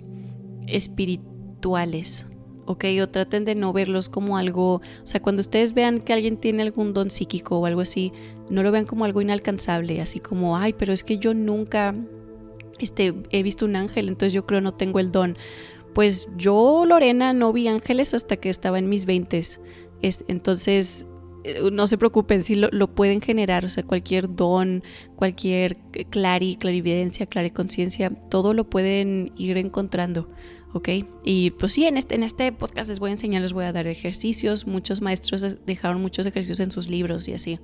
espirituales, 0.67 2.27
¿ok? 2.67 2.85
O 3.03 3.09
traten 3.09 3.45
de 3.45 3.55
no 3.55 3.73
verlos 3.73 4.09
como 4.09 4.37
algo, 4.37 4.77
o 4.77 5.07
sea, 5.07 5.21
cuando 5.21 5.41
ustedes 5.41 5.75
vean 5.75 6.01
que 6.01 6.13
alguien 6.13 6.37
tiene 6.37 6.63
algún 6.63 6.93
don 6.93 7.11
psíquico 7.11 7.59
o 7.59 7.67
algo 7.67 7.81
así, 7.81 8.13
no 8.51 8.63
lo 8.63 8.73
vean 8.73 8.87
como 8.87 9.05
algo 9.05 9.21
inalcanzable, 9.21 10.01
así 10.01 10.21
como, 10.21 10.57
ay, 10.57 10.73
pero 10.73 10.93
es 10.93 11.05
que 11.05 11.19
yo 11.19 11.35
nunca 11.35 11.95
este, 12.79 13.15
he 13.31 13.43
visto 13.43 13.65
un 13.65 13.77
ángel, 13.77 14.09
entonces 14.09 14.33
yo 14.33 14.45
creo 14.45 14.61
no 14.61 14.75
tengo 14.75 14.99
el 14.99 15.13
don. 15.13 15.37
Pues 15.95 16.29
yo, 16.37 16.85
Lorena, 16.87 17.33
no 17.33 17.53
vi 17.53 17.69
ángeles 17.69 18.15
hasta 18.15 18.37
que 18.37 18.51
estaba 18.51 18.79
en 18.79 18.89
mis 18.89 19.07
veintes. 19.07 19.61
Entonces, 20.03 21.07
eh, 21.45 21.71
no 21.73 21.87
se 21.87 21.97
preocupen, 21.99 22.43
lo, 22.57 22.69
lo, 22.73 22.95
pueden 22.95 23.21
generar, 23.21 23.65
o 23.65 23.69
sea, 23.69 23.85
cualquier 23.85 24.35
don, 24.35 24.83
cualquier 25.15 25.77
clari, 26.11 26.57
clarividencia, 26.57 27.27
clariconciencia, 27.27 28.11
todo 28.29 28.55
lo 28.55 28.69
pueden 28.69 29.33
ir 29.37 29.57
encontrando. 29.57 30.29
¿Ok? 30.75 30.89
Y 31.25 31.53
pues 31.53 31.73
sí, 31.73 31.87
en 31.87 31.97
este, 31.97 32.17
en 32.17 32.25
este 32.25 32.51
podcast 32.53 32.89
les 32.89 32.99
voy 32.99 33.11
a 33.11 33.13
enseñar, 33.13 33.41
les 33.41 33.53
voy 33.53 33.65
a 33.65 33.73
dar 33.73 33.87
ejercicios. 33.87 34.67
Muchos 34.67 35.01
maestros 35.01 35.57
dejaron 35.65 36.03
muchos 36.03 36.27
ejercicios 36.27 36.61
en 36.61 36.73
sus 36.73 36.89
libros 36.89 37.29
y 37.29 37.33
así, 37.33 37.61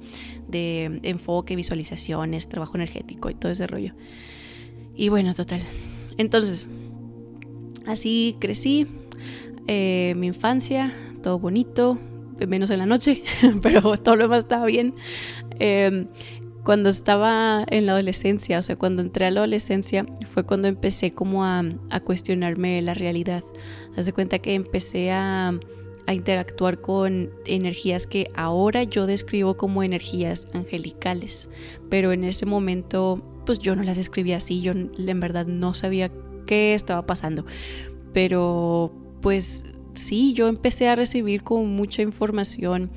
de 0.49 1.01
enfoque, 1.03 1.57
visualizaciones, 1.57 2.49
trabajo 2.49 2.77
energético 2.77 3.29
y 3.29 3.35
todo 3.35 3.51
ese 3.51 3.67
rollo. 3.67 3.95
Y 4.95 5.09
bueno, 5.09 5.35
total. 5.35 5.61
Entonces, 6.19 6.69
así 7.87 8.37
crecí, 8.39 8.87
eh, 9.67 10.15
mi 10.17 10.29
infancia, 10.29 10.93
todo 11.21 11.41
bonito, 11.41 11.99
menos 12.47 12.71
en 12.71 12.79
la 12.79 12.87
noche, 12.87 13.25
pero 13.63 13.81
todo 13.99 14.15
lo 14.15 14.25
demás 14.25 14.45
estaba 14.45 14.67
bien. 14.67 14.95
Em, 15.59 16.07
cuando 16.65 16.89
estaba 16.89 17.65
en 17.69 17.87
la 17.87 17.93
adolescencia, 17.93 18.59
o 18.59 18.63
sea, 18.63 18.77
cuando 18.77 19.03
entré 19.03 19.27
a 19.27 19.31
la 19.31 19.41
adolescencia, 19.41 20.07
fue 20.31 20.45
cuando 20.45 20.69
empecé 20.69 21.13
como 21.13 21.45
a, 21.45 21.65
cuestionarme 22.05 22.81
la 22.83 22.95
realidad. 22.95 23.43
Haz 23.97 24.07
de 24.07 24.13
cuenta 24.13 24.39
que 24.39 24.55
empecé 24.55 25.11
a, 25.11 25.59
a 26.07 26.15
interactuar 26.15 26.81
con 26.81 27.31
energías 27.47 28.07
que 28.07 28.31
ahora 28.35 28.85
yo 28.85 29.07
describo 29.07 29.57
como 29.57 29.83
energías 29.83 30.49
angelicales, 30.53 31.49
pero 31.89 32.13
en 32.13 32.25
ese 32.25 32.47
momento 32.47 33.23
pues 33.47 33.59
yo 33.59 33.75
no 33.75 33.83
las 33.83 33.97
describía 33.97 34.37
así, 34.37 34.61
yo 34.61 34.73
en 34.73 35.21
verdad 35.21 35.47
no 35.47 35.75
sabía 35.75 36.11
qué 36.47 36.75
estaba 36.75 37.07
pasando, 37.07 37.47
pero 38.13 38.93
pues 39.23 39.65
sí, 39.95 40.35
yo 40.35 40.49
empecé 40.49 40.89
a 40.89 40.97
recibir 40.97 41.43
como 41.43 41.65
mucha 41.65 42.03
información 42.03 42.91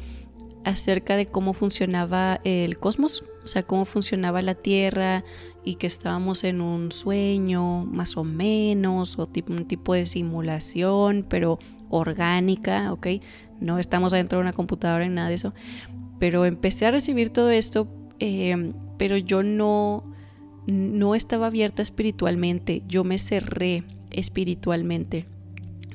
acerca 0.63 1.15
de 1.15 1.25
cómo 1.25 1.53
funcionaba 1.53 2.39
el 2.43 2.77
cosmos, 2.79 3.24
o 3.43 3.48
sea, 3.48 3.63
cómo 3.63 3.86
funcionaba 3.86 4.41
la 4.41 4.55
Tierra 4.55 5.24
y 5.63 5.75
que 5.75 5.88
estábamos 5.88 6.43
en 6.43 6.62
un 6.62 6.91
sueño 6.91 7.86
más 7.86 8.17
o 8.17 8.24
menos, 8.24 9.17
o 9.20 9.27
tipo, 9.27 9.53
un 9.53 9.65
tipo 9.65 9.93
de 9.93 10.05
simulación, 10.05 11.25
pero 11.27 11.60
orgánica, 11.89 12.91
¿ok? 12.91 13.08
No 13.60 13.79
estamos 13.79 14.13
adentro 14.13 14.39
de 14.39 14.43
una 14.43 14.53
computadora 14.53 15.08
ni 15.08 15.13
nada 15.13 15.29
de 15.29 15.36
eso. 15.36 15.53
Pero 16.20 16.46
empecé 16.46 16.86
a 16.86 16.91
recibir 16.91 17.29
todo 17.29 17.50
esto, 17.50 17.88
eh, 18.20 18.74
pero 18.98 19.17
yo 19.17 19.43
no, 19.43 20.03
no 20.67 21.15
estaba 21.15 21.48
abierta 21.48 21.82
espiritualmente, 21.82 22.84
yo 22.88 23.03
me 23.03 23.20
cerré 23.20 23.84
espiritualmente 24.12 25.27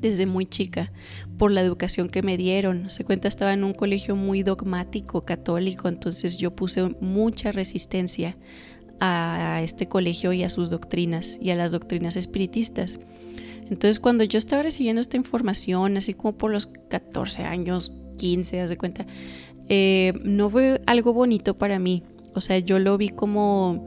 desde 0.01 0.27
muy 0.27 0.47
chica 0.47 0.93
por 1.39 1.51
la 1.51 1.61
educación 1.61 2.09
que 2.09 2.23
me 2.23 2.37
dieron. 2.37 2.91
Se 2.91 3.05
cuenta 3.05 3.29
estaba 3.29 3.53
en 3.53 3.65
un 3.65 3.75
colegio 3.75 4.17
muy 4.17 4.43
dogmático, 4.43 5.25
católico, 5.25 5.89
entonces 5.89 6.39
yo 6.39 6.55
puse 6.55 6.83
mucha 7.01 7.53
resistencia 7.53 8.37
a 9.01 9.61
este 9.63 9.87
colegio 9.87 10.33
y 10.33 10.43
a 10.43 10.49
sus 10.49 10.71
doctrinas 10.71 11.39
y 11.41 11.51
a 11.51 11.55
las 11.57 11.71
doctrinas 11.71 12.17
espiritistas. 12.17 12.99
Entonces 13.71 14.01
cuando 14.01 14.25
yo 14.25 14.39
estaba 14.39 14.63
recibiendo 14.63 15.01
esta 15.01 15.17
información, 15.17 15.97
así 15.97 16.15
como 16.15 16.37
por 16.37 16.51
los 16.51 16.67
14 16.67 17.43
años, 17.43 17.93
15, 18.17 18.61
haz 18.61 18.71
de 18.71 18.79
cuenta, 18.79 19.07
eh, 19.69 20.15
no 20.25 20.49
fue 20.49 20.81
algo 20.87 21.13
bonito 21.13 21.57
para 21.57 21.79
mí. 21.79 22.03
O 22.35 22.41
sea, 22.41 22.59
yo 22.59 22.79
lo 22.79 22.97
vi 22.97 23.11
como, 23.11 23.87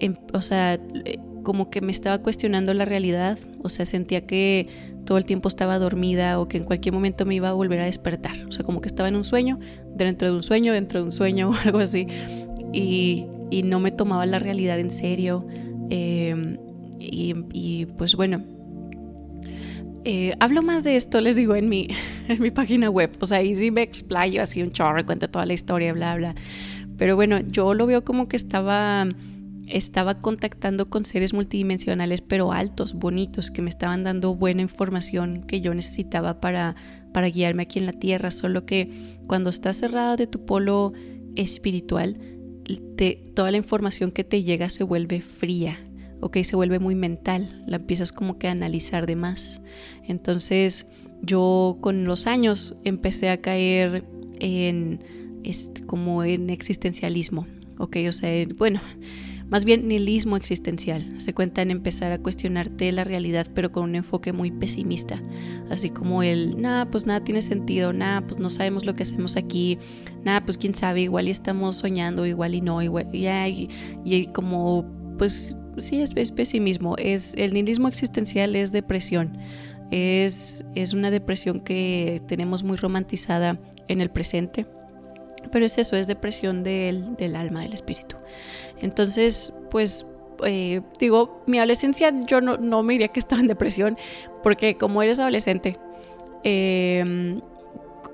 em, 0.00 0.16
o 0.32 0.42
sea, 0.42 0.74
eh, 0.74 1.18
como 1.42 1.70
que 1.70 1.80
me 1.80 1.92
estaba 1.92 2.18
cuestionando 2.18 2.74
la 2.74 2.84
realidad. 2.84 3.38
O 3.62 3.68
sea, 3.68 3.86
sentía 3.86 4.26
que 4.26 4.68
todo 5.04 5.18
el 5.18 5.24
tiempo 5.24 5.48
estaba 5.48 5.78
dormida 5.78 6.38
o 6.40 6.48
que 6.48 6.58
en 6.58 6.64
cualquier 6.64 6.94
momento 6.94 7.26
me 7.26 7.34
iba 7.34 7.48
a 7.48 7.52
volver 7.52 7.80
a 7.80 7.84
despertar. 7.84 8.44
O 8.48 8.52
sea, 8.52 8.64
como 8.64 8.80
que 8.80 8.88
estaba 8.88 9.08
en 9.08 9.16
un 9.16 9.24
sueño, 9.24 9.58
dentro 9.94 10.28
de 10.28 10.34
un 10.34 10.42
sueño, 10.42 10.72
dentro 10.72 11.00
de 11.00 11.06
un 11.06 11.12
sueño 11.12 11.50
o 11.50 11.54
algo 11.64 11.78
así. 11.78 12.06
Y, 12.72 13.26
no 13.64 13.80
me 13.80 13.90
tomaba 13.90 14.24
la 14.26 14.38
realidad 14.38 14.78
en 14.78 14.90
serio. 14.90 15.46
Em, 15.90 16.56
y, 16.98 17.86
pues 17.98 18.14
bueno, 18.14 18.42
eh, 20.04 20.34
hablo 20.38 20.62
más 20.62 20.84
de 20.84 20.96
esto, 20.96 21.20
les 21.20 21.36
digo, 21.36 21.56
en 21.56 21.68
mi, 21.68 21.88
en 22.28 22.40
mi 22.40 22.50
página 22.50 22.88
web. 22.90 23.10
O 23.20 23.26
sea, 23.26 23.38
ahí 23.38 23.54
sí 23.56 23.70
me 23.70 23.82
explayo 23.82 24.42
así 24.42 24.62
un 24.62 24.70
chorro, 24.70 25.04
cuento 25.04 25.28
toda 25.28 25.46
la 25.46 25.52
historia, 25.52 25.92
bla, 25.92 26.14
bla. 26.16 26.34
Pero 26.96 27.16
bueno, 27.16 27.40
yo 27.40 27.74
lo 27.74 27.86
veo 27.86 28.04
como 28.04 28.28
que 28.28 28.36
estaba 28.36 29.08
estaba 29.70 30.20
contactando 30.20 30.90
con 30.90 31.04
seres 31.04 31.32
multidimensionales 31.32 32.20
pero 32.20 32.52
altos, 32.52 32.94
bonitos, 32.94 33.50
que 33.50 33.62
me 33.62 33.70
estaban 33.70 34.04
dando 34.04 34.34
buena 34.34 34.62
información 34.62 35.44
que 35.46 35.60
yo 35.60 35.74
necesitaba 35.74 36.40
para, 36.40 36.74
para 37.12 37.28
guiarme 37.28 37.62
aquí 37.62 37.78
en 37.78 37.86
la 37.86 37.92
Tierra, 37.92 38.30
solo 38.30 38.66
que 38.66 39.16
cuando 39.26 39.50
estás 39.50 39.78
cerrado 39.78 40.16
de 40.16 40.26
tu 40.26 40.44
polo 40.44 40.92
espiritual, 41.36 42.18
toda 43.34 43.50
la 43.50 43.56
información 43.56 44.12
que 44.12 44.24
te 44.24 44.42
llega 44.42 44.68
se 44.68 44.84
vuelve 44.84 45.20
fría, 45.20 45.78
¿ok? 46.20 46.38
Se 46.42 46.56
vuelve 46.56 46.78
muy 46.78 46.94
mental, 46.94 47.64
la 47.66 47.76
empiezas 47.76 48.12
como 48.12 48.38
que 48.38 48.48
a 48.48 48.52
analizar 48.52 49.06
de 49.06 49.16
más. 49.16 49.62
Entonces 50.06 50.86
yo 51.22 51.78
con 51.80 52.04
los 52.04 52.26
años 52.26 52.76
empecé 52.84 53.30
a 53.30 53.40
caer 53.40 54.04
en, 54.38 55.00
este, 55.42 55.84
como 55.84 56.24
en 56.24 56.50
existencialismo, 56.50 57.46
¿ok? 57.78 57.96
O 58.08 58.12
sea, 58.12 58.46
bueno 58.56 58.80
más 59.50 59.64
bien 59.64 59.88
nihilismo 59.88 60.36
existencial. 60.36 61.20
Se 61.20 61.34
cuenta 61.34 61.60
en 61.60 61.72
empezar 61.72 62.12
a 62.12 62.18
cuestionarte 62.18 62.90
la 62.92 63.02
realidad, 63.02 63.48
pero 63.52 63.70
con 63.70 63.82
un 63.84 63.96
enfoque 63.96 64.32
muy 64.32 64.52
pesimista. 64.52 65.20
Así 65.68 65.90
como 65.90 66.22
el, 66.22 66.60
nada, 66.60 66.88
pues 66.88 67.04
nada 67.04 67.24
tiene 67.24 67.42
sentido, 67.42 67.92
nada, 67.92 68.20
pues 68.26 68.40
no 68.40 68.48
sabemos 68.48 68.86
lo 68.86 68.94
que 68.94 69.02
hacemos 69.02 69.36
aquí, 69.36 69.78
nada, 70.24 70.44
pues 70.44 70.56
quién 70.56 70.74
sabe, 70.74 71.02
igual 71.02 71.26
y 71.26 71.32
estamos 71.32 71.76
soñando, 71.76 72.26
igual 72.26 72.54
y 72.54 72.60
no, 72.60 72.80
igual, 72.80 73.08
y, 73.12 74.26
como, 74.32 74.86
pues 75.18 75.54
sí, 75.78 76.00
es, 76.00 76.12
pesimismo. 76.30 76.96
Es, 76.96 77.34
el 77.36 77.52
nihilismo 77.52 77.88
existencial 77.88 78.54
es 78.54 78.70
depresión. 78.70 79.36
Es, 79.90 80.64
es 80.76 80.92
una 80.92 81.10
depresión 81.10 81.58
que 81.58 82.22
tenemos 82.28 82.62
muy 82.62 82.76
romantizada 82.76 83.58
en 83.88 84.00
el 84.00 84.10
presente 84.10 84.64
pero 85.50 85.64
es 85.64 85.78
eso, 85.78 85.96
es 85.96 86.06
depresión 86.06 86.62
del 86.62 87.36
alma, 87.36 87.62
del 87.62 87.74
espíritu. 87.74 88.16
Entonces, 88.80 89.52
pues 89.70 90.06
eh, 90.44 90.80
digo, 90.98 91.42
mi 91.46 91.58
adolescencia 91.58 92.12
yo 92.26 92.40
no, 92.40 92.82
me 92.82 92.94
diría 92.94 93.08
que 93.08 93.20
estaba 93.20 93.40
en 93.40 93.48
depresión, 93.48 93.96
porque 94.42 94.76
como 94.76 95.02
eres 95.02 95.20
adolescente, 95.20 95.78
em, 96.42 97.40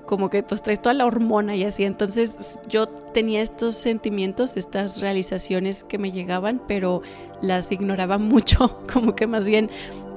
como 0.05 0.29
que 0.29 0.41
pues 0.43 0.61
traes 0.61 0.81
toda 0.81 0.93
la 0.93 1.05
hormona 1.05 1.55
y 1.55 1.63
así, 1.63 1.83
entonces 1.83 2.59
yo 2.69 2.87
tenía 2.87 3.41
estos 3.41 3.75
sentimientos, 3.75 4.55
estas 4.55 5.01
realizaciones 5.01 5.83
que 5.83 5.97
me 5.97 6.11
llegaban, 6.11 6.61
pero 6.67 7.01
las 7.41 7.71
ignoraba 7.71 8.17
mucho, 8.17 8.79
como 8.91 9.15
que 9.15 9.27
más 9.27 9.47
bien 9.47 9.69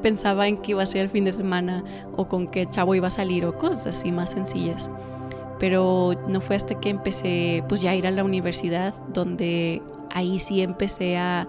pensaba 0.03 0.49
en 0.49 0.57
qué 0.59 0.73
iba 0.73 0.83
a 0.83 0.87
ser 0.87 1.03
el 1.03 1.09
fin 1.11 1.25
de 1.25 1.33
semana 1.33 1.85
o 2.17 2.27
con 2.27 2.47
qué 2.47 2.67
chavo 2.67 2.95
iba 2.95 3.09
a 3.09 3.11
salir 3.11 3.45
o 3.45 3.59
cosas 3.59 3.87
así 3.99 4.13
más 4.13 4.31
sencillas 4.31 4.91
pero 5.61 6.15
no 6.27 6.41
fue 6.41 6.57
hasta 6.57 6.81
que 6.81 6.89
empecé 6.89 7.63
pues 7.69 7.83
ya 7.83 7.93
a 7.93 7.95
ir 7.95 8.07
a 8.07 8.11
la 8.11 8.25
universidad 8.25 8.95
donde 9.13 9.83
ahí 10.11 10.41
sí 10.41 10.63
empecé 10.63 11.19
a, 11.19 11.47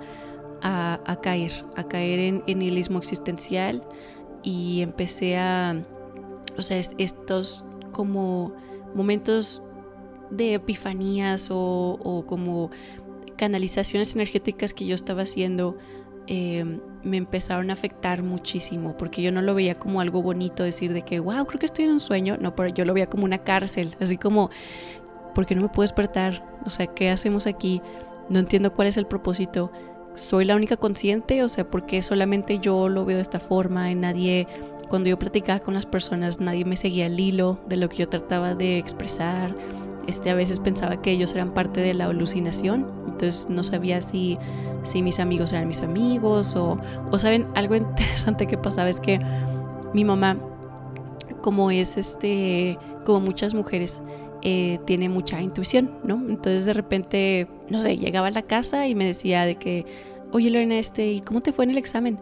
a, 0.62 1.20
caer, 1.24 1.66
a 1.76 1.84
caer 1.86 2.20
en, 2.20 2.44
en 2.46 2.60
nihilismo 2.60 3.00
existencial 3.00 3.82
y 4.44 4.82
empecé 4.82 5.38
a, 5.38 5.82
o 6.58 6.62
sea, 6.62 6.78
estos 6.78 7.66
como 7.92 8.54
momentos 8.94 9.64
de 10.30 10.56
epifanías 10.56 11.50
o, 11.50 11.98
o 12.04 12.26
como 12.26 12.70
canalizaciones 13.38 14.14
energéticas 14.14 14.74
que 14.74 14.86
yo 14.86 14.94
estaba 14.94 15.24
haciendo 15.24 15.78
Em, 16.34 16.80
me 17.04 17.18
empezaron 17.18 17.72
a 17.72 17.74
afectar 17.74 18.24
muchísimo, 18.24 18.96
porque 18.96 19.22
yo 19.22 19.34
no 19.34 19.42
lo 19.42 19.54
veía 19.54 19.76
como 19.76 20.00
algo 20.00 20.22
bonito 20.22 20.64
decir 20.64 20.94
de 20.94 21.02
que, 21.02 21.20
wow, 21.20 21.46
creo 21.46 21.60
que 21.60 21.66
estoy 21.66 21.84
en 21.84 21.92
un 21.92 22.00
sueño, 22.00 22.38
no, 22.40 22.56
pero 22.56 22.70
yo 22.70 22.86
lo 22.86 22.94
veía 22.94 23.08
como 23.08 23.26
una 23.26 23.40
cárcel, 23.40 23.98
así 24.00 24.16
como, 24.16 24.50
¿por 25.36 25.46
qué 25.46 25.56
no 25.56 25.62
me 25.62 25.68
puedo 25.68 25.82
despertar? 25.82 26.42
O 26.66 26.70
sea, 26.70 26.88
¿qué 26.88 27.10
hacemos 27.10 27.48
aquí? 27.48 27.82
No 28.30 28.40
entiendo 28.40 28.74
cuál 28.74 28.88
es 28.88 28.96
el 28.96 29.08
propósito. 29.08 29.74
¿Soy 30.14 30.46
la 30.46 30.56
única 30.56 30.78
consciente? 30.78 31.44
O 31.44 31.50
sea, 31.50 31.70
¿por 31.70 31.86
qué 31.86 32.02
solamente 32.02 32.60
yo 32.60 32.88
lo 32.88 33.04
veo 33.04 33.18
de 33.18 33.24
esta 33.24 33.42
forma 33.42 33.92
y 33.92 33.96
nadie, 33.96 34.48
cuando 34.88 35.10
yo 35.10 35.20
platicaba 35.20 35.60
con 35.60 35.74
las 35.74 35.86
personas, 35.86 36.40
nadie 36.40 36.64
me 36.64 36.78
seguía 36.78 37.08
el 37.08 37.20
hilo 37.20 37.60
de 37.68 37.76
lo 37.76 37.90
que 37.90 37.98
yo 37.98 38.08
trataba 38.08 38.56
de 38.56 38.78
expresar? 38.78 39.54
Este, 40.08 40.30
a 40.30 40.36
veces 40.36 40.62
pensaba 40.62 41.02
que 41.02 41.12
ellos 41.12 41.34
eran 41.34 41.54
parte 41.54 41.82
de 41.82 41.94
la 41.94 42.06
alucinación, 42.06 43.01
entonces 43.12 43.50
no 43.50 43.64
sabía 43.64 44.02
si 44.02 44.38
si 44.84 45.04
mis 45.04 45.20
amigos 45.20 45.52
eran 45.54 45.68
mis 45.68 45.82
amigos 45.82 46.56
o, 46.56 46.80
o 47.12 47.20
saben, 47.20 47.48
algo 47.56 47.76
interesante 47.76 48.48
que 48.48 48.58
pasaba 48.58 48.90
es 48.90 49.00
que 49.00 49.20
mi 49.94 50.06
mamá, 50.06 50.38
como 51.42 51.72
es 51.72 51.98
este, 51.98 52.78
como 53.06 53.22
muchas 53.22 53.54
mujeres, 53.54 54.02
eh, 54.42 54.80
tiene 54.86 55.10
mucha 55.10 55.42
intuición, 55.42 56.00
¿no? 56.04 56.16
Entonces 56.16 56.66
de 56.66 56.74
repente, 56.74 57.48
no 57.70 57.82
sé, 57.82 57.98
llegaba 57.98 58.28
a 58.28 58.32
la 58.32 58.44
casa 58.44 58.88
y 58.88 58.96
me 58.96 59.06
decía 59.06 59.46
de 59.46 59.56
que, 59.56 59.86
oye 60.32 60.50
Lorena, 60.50 60.80
este, 60.80 61.12
¿y 61.12 61.22
cómo 61.22 61.42
te 61.42 61.52
fue 61.52 61.66
en 61.66 61.72
el 61.72 61.78
examen? 61.78 62.20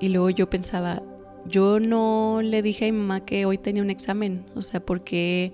Y 0.00 0.08
luego 0.08 0.28
yo 0.30 0.50
pensaba, 0.50 1.02
yo 1.46 1.80
no 1.80 2.40
le 2.42 2.62
dije 2.62 2.88
a 2.88 2.92
mi 2.92 2.98
mamá 2.98 3.24
que 3.24 3.46
hoy 3.46 3.58
tenía 3.58 3.82
un 3.82 3.90
examen, 3.90 4.44
o 4.54 4.62
sea, 4.62 4.80
porque, 4.80 5.52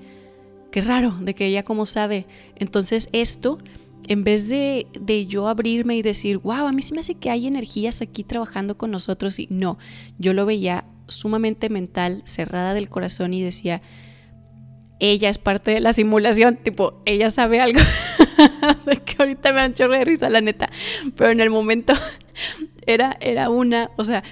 qué 0.70 0.80
raro, 0.80 1.14
de 1.20 1.34
que 1.34 1.46
ella 1.46 1.62
como 1.62 1.86
sabe. 1.86 2.26
Entonces 2.56 3.08
esto 3.12 3.58
en 4.10 4.24
vez 4.24 4.48
de, 4.48 4.88
yo 5.28 5.46
abrirme 5.46 5.94
y 5.94 6.02
decir, 6.02 6.38
wow, 6.38 6.66
a 6.66 6.72
mí 6.72 6.82
sí 6.82 6.92
me 6.92 6.98
hace 6.98 7.14
que 7.14 7.30
hay 7.30 7.46
energías 7.46 8.02
aquí 8.02 8.24
trabajando 8.24 8.76
con 8.76 8.90
nosotros, 8.90 9.38
y 9.38 9.46
no, 9.50 9.78
yo 10.18 10.34
lo 10.34 10.46
veía 10.46 10.84
sumamente 11.06 11.68
mental, 11.70 12.24
cerrada 12.26 12.74
del 12.74 12.90
corazón 12.90 13.32
y 13.34 13.40
decía, 13.40 13.82
ella 14.98 15.28
es 15.28 15.38
parte 15.38 15.70
de 15.70 15.78
la 15.78 15.92
simulación, 15.92 16.56
tipo, 16.56 17.00
ella 17.06 17.30
sabe 17.30 17.60
algo, 17.60 17.78
que 19.06 19.14
ahorita 19.16 19.52
me 19.52 19.60
han 19.60 19.70
hecho 19.70 19.86
de 19.86 20.04
risa, 20.04 20.28
la 20.28 20.40
neta, 20.40 20.70
pero 21.14 21.30
en 21.30 21.38
el 21.38 21.50
momento 21.50 21.92
era, 22.88 23.16
era 23.20 23.48
una, 23.48 23.92
o 23.96 24.04
sea, 24.04 24.24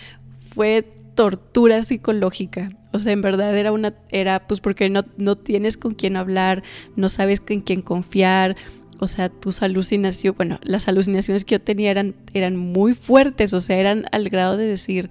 fue 0.57 0.93
tortura 1.15 1.85
psicológica. 1.85 2.71
O 2.93 3.01
sea, 3.01 3.13
en 3.13 3.21
verdad 3.21 3.57
era 3.57 3.71
una, 3.71 3.95
era 4.09 4.47
pues 4.47 4.61
porque 4.61 4.89
no, 4.89 5.05
no 5.19 5.37
tienes 5.37 5.77
con 5.77 5.95
quién 5.95 6.17
hablar, 6.17 6.63
no 6.97 7.09
sabes 7.09 7.41
con 7.41 7.61
quién 7.61 7.83
confiar, 7.83 8.57
o 8.99 9.09
sea, 9.09 9.29
tus 9.29 9.63
alucinaciones, 9.63 10.37
bueno, 10.37 10.59
las 10.63 10.89
alucinaciones 10.89 11.45
que 11.45 11.57
yo 11.57 11.61
tenía 11.61 11.91
eran, 11.91 12.15
eran 12.35 12.57
muy 12.57 12.95
fuertes, 12.95 13.55
o 13.55 13.61
sea, 13.61 13.77
eran 13.79 14.07
al 14.13 14.29
grado 14.29 14.57
de 14.57 14.67
decir, 14.67 15.11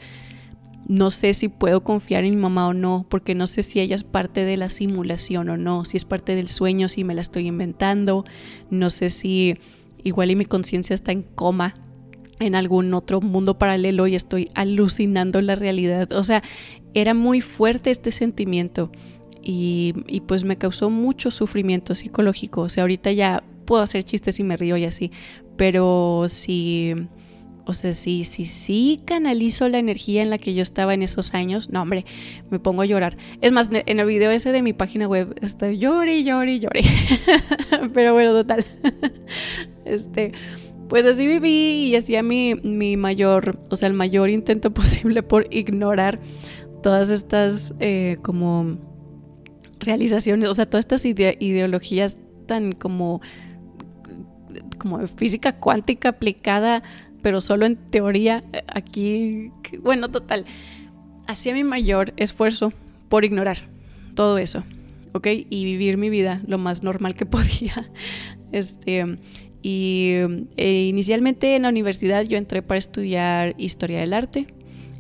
no 0.88 1.12
sé 1.12 1.34
si 1.34 1.50
puedo 1.50 1.84
confiar 1.84 2.24
en 2.24 2.36
mi 2.36 2.42
mamá 2.42 2.68
o 2.68 2.74
no, 2.74 3.06
porque 3.10 3.36
no 3.36 3.48
sé 3.48 3.64
si 3.64 3.80
ella 3.80 3.96
es 3.96 4.04
parte 4.04 4.46
de 4.46 4.58
la 4.58 4.70
simulación 4.70 5.50
o 5.50 5.58
no, 5.58 5.86
si 5.86 5.98
es 5.98 6.06
parte 6.06 6.36
del 6.36 6.48
sueño, 6.48 6.88
si 6.90 7.04
me 7.04 7.14
la 7.14 7.22
estoy 7.22 7.48
inventando, 7.48 8.26
no 8.70 8.90
sé 8.90 9.10
si 9.10 9.58
igual 10.04 10.32
y 10.32 10.36
mi 10.36 10.46
conciencia 10.46 10.94
está 10.94 11.12
en 11.12 11.24
coma 11.24 11.74
en 12.40 12.56
algún 12.56 12.94
otro 12.94 13.20
mundo 13.20 13.58
paralelo 13.58 14.08
y 14.08 14.16
estoy 14.16 14.50
alucinando 14.54 15.42
la 15.42 15.56
realidad. 15.56 16.12
O 16.14 16.24
sea, 16.24 16.44
era 16.94 17.14
muy 17.14 17.42
fuerte 17.42 17.90
este 17.90 18.12
sentimiento 18.12 18.92
y, 19.42 19.94
y, 20.08 20.22
pues 20.22 20.44
me 20.44 20.58
causó 20.58 20.90
mucho 20.90 21.32
sufrimiento 21.32 21.96
psicológico. 21.96 22.62
O 22.62 22.70
sea, 22.70 22.84
ahorita 22.84 23.12
ya 23.12 23.44
puedo 23.68 23.84
hacer 23.84 24.04
chistes 24.04 24.40
y 24.40 24.44
me 24.44 24.58
río 24.58 24.78
y 24.78 24.86
así, 24.86 25.12
pero 25.56 26.26
si 26.30 26.96
o 27.68 27.74
sea, 27.74 27.94
si 27.94 28.24
sí, 28.24 28.46
sí 28.46 29.02
canalizo 29.04 29.68
la 29.68 29.78
energía 29.78 30.22
en 30.22 30.30
la 30.30 30.38
que 30.38 30.54
yo 30.54 30.62
estaba 30.62 30.94
en 30.94 31.02
esos 31.02 31.34
años, 31.34 31.70
no, 31.70 31.82
hombre, 31.82 32.06
me 32.50 32.60
pongo 32.60 32.82
a 32.82 32.86
llorar. 32.86 33.18
Es 33.42 33.52
más, 33.52 33.70
en 33.74 34.00
el 34.00 34.06
video 34.08 34.32
ese 34.32 34.54
de 34.54 34.62
mi 34.62 34.72
página 34.72 35.06
web, 35.06 35.36
estoy 35.42 35.78
llore, 35.78 36.24
llore, 36.24 36.62
llore. 36.62 36.82
Pero 37.94 38.14
bueno, 38.14 38.36
total. 38.36 38.66
Este, 39.84 40.34
pues 40.90 41.06
así 41.06 41.26
viví 41.28 41.86
y 41.86 41.96
hacía 41.96 42.22
mi, 42.22 42.56
mi 42.56 42.98
mayor, 42.98 43.58
o 43.70 43.76
sea, 43.78 43.88
el 43.88 43.94
mayor 43.94 44.30
intento 44.30 44.72
posible 44.74 45.24
por 45.24 45.48
ignorar 45.54 46.20
todas 46.84 47.10
estas 47.10 47.74
eh, 47.80 48.18
como 48.22 48.78
realizaciones, 49.80 50.50
o 50.50 50.54
sea, 50.54 50.66
todas 50.66 50.84
estas 50.84 51.06
ideologías 51.06 52.18
tan 52.48 52.72
como 52.72 53.22
como 54.78 55.06
física 55.08 55.54
cuántica 55.54 56.10
aplicada 56.10 56.84
pero 57.22 57.42
solo 57.42 57.66
en 57.66 57.76
teoría, 57.76 58.44
eh, 58.54 58.64
aquí, 58.68 59.52
bueno, 59.82 60.10
total, 60.10 60.46
hacía 61.28 61.54
mi 61.54 61.64
mayor 61.64 62.14
esfuerzo 62.18 62.72
por 63.10 63.26
ignorar 63.26 63.58
todo 64.16 64.38
eso, 64.38 64.64
¿ok? 65.14 65.28
Y 65.50 65.66
vivir 65.66 65.98
mi 65.98 66.10
vida 66.10 66.42
lo 66.48 66.58
más 66.58 66.84
normal 66.84 67.16
que 67.16 67.26
podía. 67.26 67.90
Este, 68.52 69.18
y 69.62 70.14
eh, 70.56 70.86
inicialmente 70.88 71.56
en 71.56 71.64
la 71.64 71.70
universidad 71.70 72.24
yo 72.24 72.38
entré 72.38 72.62
para 72.62 72.78
estudiar 72.78 73.56
historia 73.58 74.00
del 74.00 74.14
arte 74.14 74.48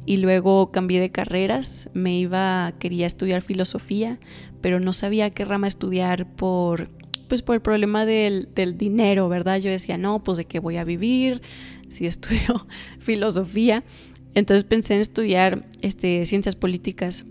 y 0.05 0.17
luego 0.17 0.71
cambié 0.71 0.99
de 0.99 1.11
carreras, 1.11 1.89
me 1.93 2.17
iba, 2.17 2.73
quería 2.79 3.05
estudiar 3.05 3.41
filosofía, 3.41 4.19
pero 4.59 4.79
no 4.79 4.91
sabía 4.91 5.29
qué 5.29 5.45
rama 5.45 5.67
estudiar 5.67 6.27
por, 6.35 6.89
pues 7.27 7.41
por 7.41 7.55
el 7.55 7.61
problema 7.61 8.05
del, 8.05 8.49
del 8.53 8.77
dinero, 8.77 9.29
¿verdad? 9.29 9.59
Yo 9.59 9.69
decía, 9.69 9.97
no, 9.97 10.23
pues 10.23 10.37
de 10.37 10.45
qué 10.45 10.59
voy 10.59 10.77
a 10.77 10.83
vivir, 10.83 11.41
si 11.87 12.05
estudio 12.05 12.67
filosofía. 12.99 13.83
Entonces 14.33 14.63
pensé 14.63 14.95
en 14.95 15.01
estudiar 15.01 15.65
este, 15.81 16.25
ciencias 16.25 16.55
políticas. 16.55 17.25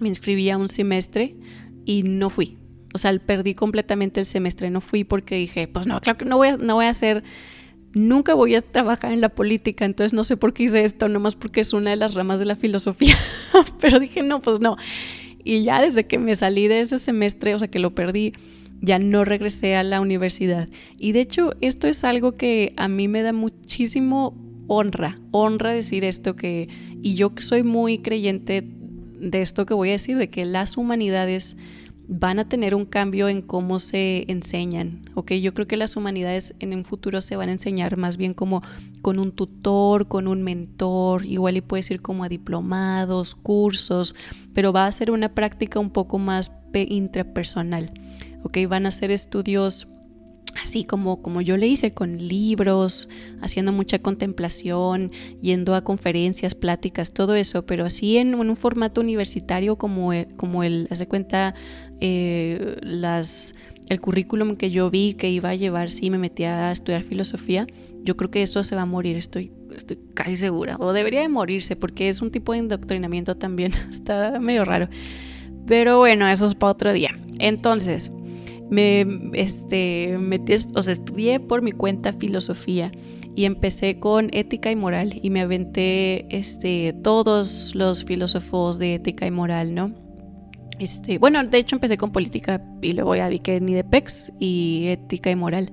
Me 0.00 0.08
inscribí 0.08 0.50
a 0.50 0.58
un 0.58 0.68
semestre 0.68 1.34
y 1.84 2.02
no 2.02 2.30
fui. 2.30 2.58
O 2.92 2.98
sea, 2.98 3.18
perdí 3.18 3.54
completamente 3.54 4.20
el 4.20 4.26
semestre. 4.26 4.70
No 4.70 4.80
fui 4.80 5.04
porque 5.04 5.36
dije, 5.36 5.68
pues 5.68 5.86
no, 5.86 6.00
claro 6.00 6.18
que 6.18 6.24
no 6.24 6.36
voy 6.36 6.48
a, 6.48 6.56
no 6.56 6.74
voy 6.74 6.86
a 6.86 6.90
hacer, 6.90 7.24
nunca 7.94 8.34
voy 8.34 8.54
a 8.54 8.60
trabajar 8.60 9.12
en 9.12 9.20
la 9.20 9.30
política. 9.30 9.84
Entonces 9.84 10.12
no 10.12 10.24
sé 10.24 10.36
por 10.36 10.52
qué 10.52 10.64
hice 10.64 10.84
esto, 10.84 11.08
nomás 11.08 11.36
porque 11.36 11.60
es 11.60 11.72
una 11.72 11.90
de 11.90 11.96
las 11.96 12.14
ramas 12.14 12.38
de 12.38 12.44
la 12.44 12.56
filosofía. 12.56 13.14
Pero 13.80 13.98
dije, 13.98 14.22
no, 14.22 14.42
pues 14.42 14.60
no. 14.60 14.76
Y 15.42 15.62
ya 15.62 15.80
desde 15.80 16.06
que 16.06 16.18
me 16.18 16.34
salí 16.34 16.68
de 16.68 16.80
ese 16.80 16.98
semestre, 16.98 17.54
o 17.54 17.58
sea, 17.58 17.68
que 17.68 17.78
lo 17.78 17.94
perdí, 17.94 18.34
ya 18.80 18.98
no 18.98 19.24
regresé 19.24 19.76
a 19.76 19.82
la 19.82 20.00
universidad. 20.00 20.68
Y 20.98 21.12
de 21.12 21.20
hecho, 21.20 21.52
esto 21.60 21.88
es 21.88 22.04
algo 22.04 22.32
que 22.32 22.72
a 22.76 22.88
mí 22.88 23.08
me 23.08 23.22
da 23.22 23.32
muchísimo 23.32 24.34
honra, 24.68 25.18
honra 25.30 25.72
decir 25.72 26.04
esto 26.04 26.36
que, 26.36 26.68
y 27.02 27.14
yo 27.14 27.32
soy 27.38 27.62
muy 27.62 27.98
creyente 27.98 28.64
de 29.20 29.40
esto 29.40 29.66
que 29.66 29.74
voy 29.74 29.90
a 29.90 29.92
decir, 29.92 30.16
de 30.16 30.28
que 30.28 30.44
las 30.44 30.76
humanidades 30.76 31.56
van 32.08 32.38
a 32.38 32.48
tener 32.48 32.74
un 32.74 32.84
cambio 32.84 33.28
en 33.28 33.42
cómo 33.42 33.80
se 33.80 34.30
enseñan, 34.30 35.02
¿ok? 35.14 35.32
Yo 35.32 35.54
creo 35.54 35.66
que 35.66 35.76
las 35.76 35.96
humanidades 35.96 36.54
en 36.60 36.72
un 36.72 36.84
futuro 36.84 37.20
se 37.20 37.34
van 37.34 37.48
a 37.48 37.52
enseñar 37.52 37.96
más 37.96 38.16
bien 38.16 38.32
como 38.32 38.62
con 39.02 39.18
un 39.18 39.32
tutor, 39.32 40.06
con 40.06 40.28
un 40.28 40.42
mentor, 40.42 41.26
igual 41.26 41.56
y 41.56 41.62
puedes 41.62 41.90
ir 41.90 42.02
como 42.02 42.22
a 42.22 42.28
diplomados, 42.28 43.34
cursos, 43.34 44.14
pero 44.54 44.72
va 44.72 44.86
a 44.86 44.92
ser 44.92 45.10
una 45.10 45.34
práctica 45.34 45.80
un 45.80 45.90
poco 45.90 46.18
más 46.18 46.52
intrapersonal. 46.74 47.90
¿Ok? 48.46 48.58
Van 48.68 48.86
a 48.86 48.88
hacer 48.88 49.10
estudios 49.10 49.88
así 50.62 50.84
como, 50.84 51.22
como 51.22 51.40
yo 51.40 51.56
le 51.56 51.66
hice, 51.66 51.92
con 51.92 52.16
libros, 52.16 53.08
haciendo 53.40 53.72
mucha 53.72 53.98
contemplación, 53.98 55.10
yendo 55.40 55.74
a 55.74 55.82
conferencias, 55.82 56.54
pláticas, 56.54 57.12
todo 57.12 57.34
eso, 57.34 57.66
pero 57.66 57.84
así 57.84 58.16
en, 58.16 58.34
un 58.34 58.56
formato 58.56 59.00
universitario 59.00 59.76
como 59.76 60.12
el, 60.12 60.28
como 60.36 60.62
el 60.62 60.88
hace 60.90 61.06
cuenta, 61.06 61.54
eh, 62.00 62.76
las, 62.82 63.54
el 63.88 64.00
currículum 64.00 64.56
que 64.56 64.70
yo 64.70 64.90
vi 64.90 65.14
que 65.14 65.30
iba 65.30 65.50
a 65.50 65.54
llevar 65.54 65.90
si 65.90 66.10
me 66.10 66.18
metía 66.18 66.68
a 66.68 66.72
estudiar 66.72 67.02
filosofía, 67.02 67.66
yo 68.02 68.16
creo 68.16 68.30
que 68.30 68.42
eso 68.42 68.62
se 68.64 68.76
va 68.76 68.82
a 68.82 68.86
morir, 68.86 69.16
estoy, 69.16 69.52
estoy 69.76 69.98
casi 70.14 70.36
segura, 70.36 70.76
o 70.78 70.92
debería 70.92 71.20
de 71.20 71.28
morirse, 71.28 71.76
porque 71.76 72.08
es 72.08 72.22
un 72.22 72.30
tipo 72.30 72.52
de 72.52 72.58
indoctrinamiento 72.58 73.36
también, 73.36 73.72
está 73.90 74.38
medio 74.40 74.64
raro. 74.64 74.88
Pero 75.66 75.98
bueno, 75.98 76.28
eso 76.28 76.46
es 76.46 76.54
para 76.54 76.70
otro 76.70 76.92
día. 76.92 77.18
Entonces, 77.40 78.12
me 78.70 79.06
este, 79.34 80.16
metí, 80.18 80.54
o 80.74 80.82
sea, 80.82 80.92
estudié 80.92 81.40
por 81.40 81.62
mi 81.62 81.72
cuenta 81.72 82.12
filosofía 82.12 82.92
y 83.34 83.44
empecé 83.44 83.98
con 83.98 84.30
ética 84.32 84.70
y 84.70 84.76
moral 84.76 85.20
y 85.22 85.30
me 85.30 85.40
aventé 85.40 86.26
este, 86.36 86.94
todos 87.02 87.74
los 87.74 88.04
filósofos 88.04 88.78
de 88.78 88.94
ética 88.94 89.26
y 89.26 89.30
moral, 89.30 89.74
¿no? 89.74 89.92
Este, 90.78 91.18
bueno, 91.18 91.42
de 91.44 91.58
hecho 91.58 91.76
empecé 91.76 91.96
con 91.96 92.12
política 92.12 92.62
y 92.82 92.92
luego 92.92 93.14
ya 93.14 93.28
vi 93.28 93.38
que 93.38 93.60
ni 93.60 93.74
de 93.74 93.84
PEX 93.84 94.32
y 94.38 94.86
ética 94.88 95.30
y 95.30 95.36
moral. 95.36 95.72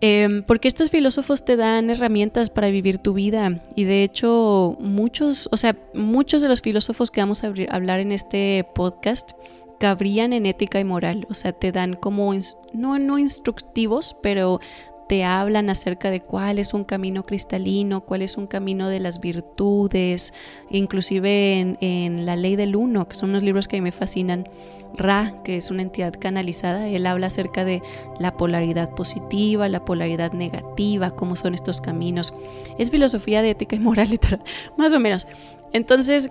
Em, 0.00 0.44
porque 0.44 0.68
estos 0.68 0.90
filósofos 0.90 1.44
te 1.44 1.56
dan 1.56 1.90
herramientas 1.90 2.50
para 2.50 2.70
vivir 2.70 2.98
tu 2.98 3.14
vida 3.14 3.60
y 3.74 3.82
de 3.82 4.04
hecho 4.04 4.76
muchos, 4.78 5.48
o 5.50 5.56
sea, 5.56 5.76
muchos 5.92 6.40
de 6.40 6.48
los 6.48 6.62
filósofos 6.62 7.10
que 7.10 7.20
vamos 7.20 7.42
a 7.42 7.52
hablar 7.70 7.98
en 7.98 8.12
este 8.12 8.64
podcast 8.76 9.32
cabrían 9.78 10.32
en 10.32 10.46
ética 10.46 10.80
y 10.80 10.84
moral, 10.84 11.26
o 11.30 11.34
sea, 11.34 11.52
te 11.52 11.72
dan 11.72 11.94
como, 11.94 12.32
no, 12.72 12.98
no 12.98 13.18
instructivos, 13.18 14.16
pero 14.22 14.60
te 15.08 15.24
hablan 15.24 15.70
acerca 15.70 16.10
de 16.10 16.20
cuál 16.20 16.58
es 16.58 16.74
un 16.74 16.84
camino 16.84 17.24
cristalino, 17.24 18.02
cuál 18.02 18.20
es 18.22 18.36
un 18.36 18.46
camino 18.46 18.88
de 18.88 19.00
las 19.00 19.20
virtudes, 19.20 20.34
inclusive 20.70 21.76
en, 21.80 22.26
La 22.26 22.36
Ley 22.36 22.56
del 22.56 22.76
Uno, 22.76 23.08
que 23.08 23.16
son 23.16 23.30
unos 23.30 23.42
libros 23.42 23.68
que 23.68 23.76
a 23.76 23.80
mí 23.80 23.82
me 23.82 23.92
fascinan. 23.92 24.48
Ra, 24.94 25.42
que 25.44 25.58
es 25.58 25.70
una 25.70 25.82
entidad 25.82 26.14
canalizada, 26.18 26.88
él 26.88 27.06
habla 27.06 27.26
acerca 27.26 27.64
de 27.64 27.82
la 28.18 28.36
polaridad 28.36 28.94
positiva, 28.94 29.68
la 29.68 29.84
polaridad 29.84 30.32
negativa, 30.32 31.10
cómo 31.10 31.36
son 31.36 31.54
estos 31.54 31.80
caminos. 31.80 32.34
Es 32.78 32.90
filosofía 32.90 33.42
de 33.42 33.50
ética 33.50 33.76
y 33.76 33.80
moral, 33.80 34.08
literal, 34.10 34.42
más 34.76 34.92
o 34.92 35.00
menos. 35.00 35.26
Entonces, 35.72 36.30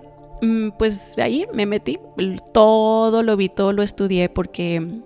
pues 0.78 1.16
ahí 1.18 1.46
me 1.52 1.66
metí, 1.66 1.98
todo 2.52 3.22
lo 3.22 3.36
vi, 3.36 3.48
todo 3.48 3.72
lo 3.72 3.82
estudié 3.82 4.28
porque 4.28 5.00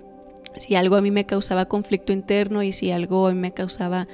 si 0.56 0.74
algo 0.74 0.96
a 0.96 1.00
mí 1.00 1.10
me 1.10 1.24
causaba 1.24 1.66
conflicto 1.66 2.12
interno 2.12 2.62
y 2.62 2.72
si 2.72 2.90
algo 2.90 3.26
a 3.26 3.32
mí 3.32 3.40
me 3.40 3.52
causaba 3.52 4.06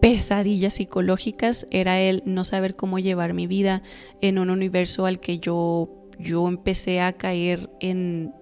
pesadillas 0.00 0.74
psicológicas 0.74 1.66
era 1.70 2.00
el 2.00 2.22
no 2.26 2.44
saber 2.44 2.76
cómo 2.76 2.98
llevar 2.98 3.32
mi 3.32 3.46
vida 3.46 3.82
en 4.20 4.38
un 4.38 4.50
universo 4.50 5.06
al 5.06 5.20
que 5.20 5.38
yo, 5.38 5.88
yo 6.18 6.46
empecé 6.48 7.00
a 7.00 7.12
caer 7.12 7.70
en, 7.80 8.34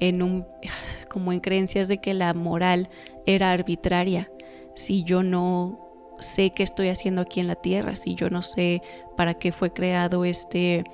en 0.00 0.22
un, 0.22 0.46
como 1.10 1.32
en 1.32 1.40
creencias 1.40 1.88
de 1.88 1.98
que 1.98 2.14
la 2.14 2.32
moral 2.34 2.88
era 3.26 3.50
arbitraria. 3.50 4.30
Si 4.74 5.04
yo 5.04 5.22
no 5.22 6.16
sé 6.20 6.50
qué 6.50 6.62
estoy 6.62 6.88
haciendo 6.88 7.22
aquí 7.22 7.40
en 7.40 7.48
la 7.48 7.56
tierra, 7.56 7.96
si 7.96 8.14
yo 8.14 8.30
no 8.30 8.42
sé 8.42 8.80
para 9.16 9.34
qué 9.34 9.52
fue 9.52 9.72
creado 9.72 10.24
este 10.24 10.84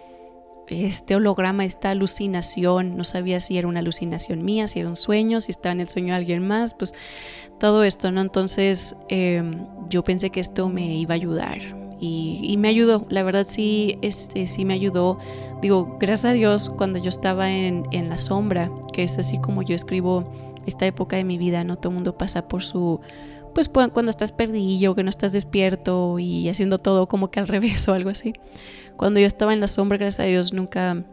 este 0.70 1.16
holograma, 1.16 1.64
esta 1.64 1.90
alucinación, 1.90 2.96
no 2.96 3.04
sabía 3.04 3.40
si 3.40 3.58
era 3.58 3.68
una 3.68 3.80
alucinación 3.80 4.44
mía, 4.44 4.68
si 4.68 4.80
era 4.80 4.88
un 4.88 4.96
sueño, 4.96 5.40
si 5.40 5.50
estaba 5.50 5.72
en 5.72 5.80
el 5.80 5.88
sueño 5.88 6.08
de 6.08 6.18
alguien 6.18 6.46
más, 6.46 6.74
pues 6.74 6.94
todo 7.58 7.84
esto, 7.84 8.10
¿no? 8.12 8.20
Entonces 8.20 8.96
em, 9.08 9.66
yo 9.88 10.04
pensé 10.04 10.30
que 10.30 10.40
esto 10.40 10.68
me 10.68 10.94
iba 10.96 11.14
a 11.14 11.16
ayudar 11.16 11.58
y, 12.00 12.56
me 12.56 12.68
ayudó, 12.68 13.06
la 13.10 13.22
verdad 13.22 13.44
sí, 13.46 13.98
este, 14.00 14.46
sí 14.46 14.64
me 14.64 14.72
ayudó. 14.72 15.18
Digo, 15.60 15.98
gracias 16.00 16.30
a 16.30 16.32
Dios, 16.32 16.70
cuando 16.70 16.98
yo 16.98 17.10
estaba 17.10 17.50
en, 17.50 17.84
en 17.90 18.08
la 18.08 18.16
sombra, 18.16 18.70
que 18.94 19.02
es 19.02 19.18
así 19.18 19.38
como 19.38 19.60
yo 19.60 19.74
escribo 19.74 20.24
esta 20.64 20.86
época 20.86 21.16
de 21.16 21.24
mi 21.24 21.36
vida, 21.36 21.62
¿no? 21.62 21.76
Todo 21.76 21.90
el 21.90 21.96
mundo 21.96 22.16
pasa 22.16 22.48
por 22.48 22.62
su 22.62 23.00
pues 23.54 23.68
cuando 23.68 24.10
estás 24.10 24.32
perdido, 24.32 24.94
que 24.94 25.02
no 25.02 25.10
estás 25.10 25.32
despierto 25.32 26.18
y 26.18 26.48
haciendo 26.48 26.78
todo 26.78 27.06
como 27.06 27.30
que 27.30 27.40
al 27.40 27.48
revés 27.48 27.88
o 27.88 27.94
algo 27.94 28.10
así. 28.10 28.32
Cuando 28.96 29.20
yo 29.20 29.26
estaba 29.26 29.52
en 29.52 29.60
la 29.60 29.68
sombra, 29.68 29.98
gracias 29.98 30.20
a 30.20 30.28
Dios, 30.28 30.52
nunca, 30.52 31.04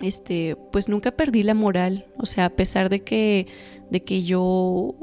este, 0.00 0.56
pues 0.72 0.88
nunca 0.88 1.10
perdí 1.10 1.42
la 1.42 1.54
moral. 1.54 2.06
O 2.18 2.26
sea, 2.26 2.46
a 2.46 2.50
pesar 2.50 2.88
de 2.88 3.00
que, 3.00 3.46
de 3.90 4.00
que 4.02 4.22
yo 4.22 4.94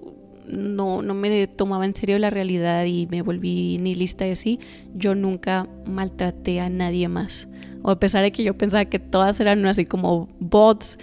no, 0.47 1.01
no 1.01 1.13
me 1.13 1.47
tomaba 1.47 1.85
en 1.85 1.95
serio 1.95 2.17
la 2.19 2.29
realidad 2.29 2.85
y 2.85 3.07
me 3.07 3.21
volví 3.21 3.77
ni 3.79 3.95
lista 3.95 4.27
y 4.27 4.31
así, 4.31 4.59
yo 4.95 5.15
nunca 5.15 5.67
maltraté 5.85 6.59
a 6.59 6.69
nadie 6.69 7.07
más. 7.09 7.47
O 7.83 7.91
a 7.91 7.99
pesar 7.99 8.23
de 8.23 8.31
que 8.31 8.43
yo 8.43 8.57
pensaba 8.57 8.85
que 8.85 8.99
todas 8.99 9.39
eran 9.39 9.65
así 9.65 9.85
como 9.85 10.29
bots 10.39 10.97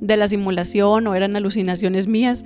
de 0.00 0.16
la 0.16 0.28
simulación 0.28 1.06
o 1.06 1.14
eran 1.14 1.36
alucinaciones 1.36 2.06
mías, 2.06 2.44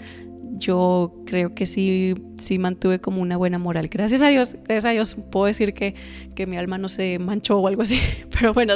yo 0.57 1.23
creo 1.27 1.55
que 1.55 1.67
sí, 1.67 2.15
sí 2.39 2.59
mantuve 2.59 3.01
como 3.01 3.21
una 3.21 3.37
buena 3.37 3.59
moral. 3.59 3.89
Gracias 3.89 4.23
a 4.23 4.29
Dios, 4.29 4.57
gracias 4.65 4.85
a 4.85 4.91
Dios 4.91 5.17
puedo 5.31 5.47
decir 5.47 5.75
que, 5.75 5.95
que 6.35 6.47
mi 6.47 6.57
alma 6.57 6.79
no 6.79 6.89
se 6.89 7.19
manchó 7.19 7.59
o 7.59 7.67
algo 7.67 7.83
así. 7.83 7.99
Pero 8.31 8.55
bueno, 8.55 8.75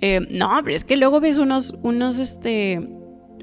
eh, 0.00 0.20
no, 0.30 0.48
pero 0.64 0.74
es 0.74 0.84
que 0.84 0.96
luego 0.96 1.20
ves 1.20 1.38
unos, 1.38 1.74
unos, 1.82 2.18
este, 2.18 2.88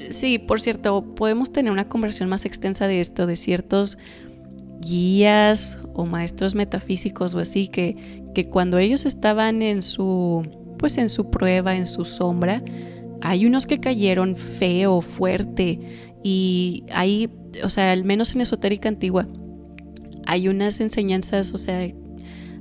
sí, 0.09 0.39
por 0.39 0.59
cierto, 0.59 1.03
podemos 1.15 1.51
tener 1.51 1.71
una 1.71 1.87
conversación 1.87 2.29
más 2.29 2.45
extensa 2.45 2.87
de 2.87 2.99
esto, 2.99 3.27
de 3.27 3.35
ciertos 3.35 3.97
guías 4.81 5.79
o 5.93 6.05
maestros 6.05 6.55
metafísicos 6.55 7.35
o 7.35 7.39
así, 7.39 7.67
que, 7.67 8.23
que 8.33 8.49
cuando 8.49 8.79
ellos 8.79 9.05
estaban 9.05 9.61
en 9.61 9.83
su, 9.83 10.47
pues 10.79 10.97
en 10.97 11.09
su 11.09 11.29
prueba, 11.29 11.75
en 11.75 11.85
su 11.85 12.05
sombra, 12.05 12.63
hay 13.21 13.45
unos 13.45 13.67
que 13.67 13.79
cayeron 13.79 14.35
feo, 14.35 15.01
fuerte, 15.01 16.06
y 16.29 16.83
hay, 16.91 17.29
o 17.63 17.69
sea, 17.69 17.93
al 17.93 18.03
menos 18.03 18.35
en 18.35 18.41
esotérica 18.41 18.89
antigua, 18.89 19.29
hay 20.25 20.49
unas 20.49 20.81
enseñanzas, 20.81 21.53
o 21.53 21.57
sea, 21.57 21.89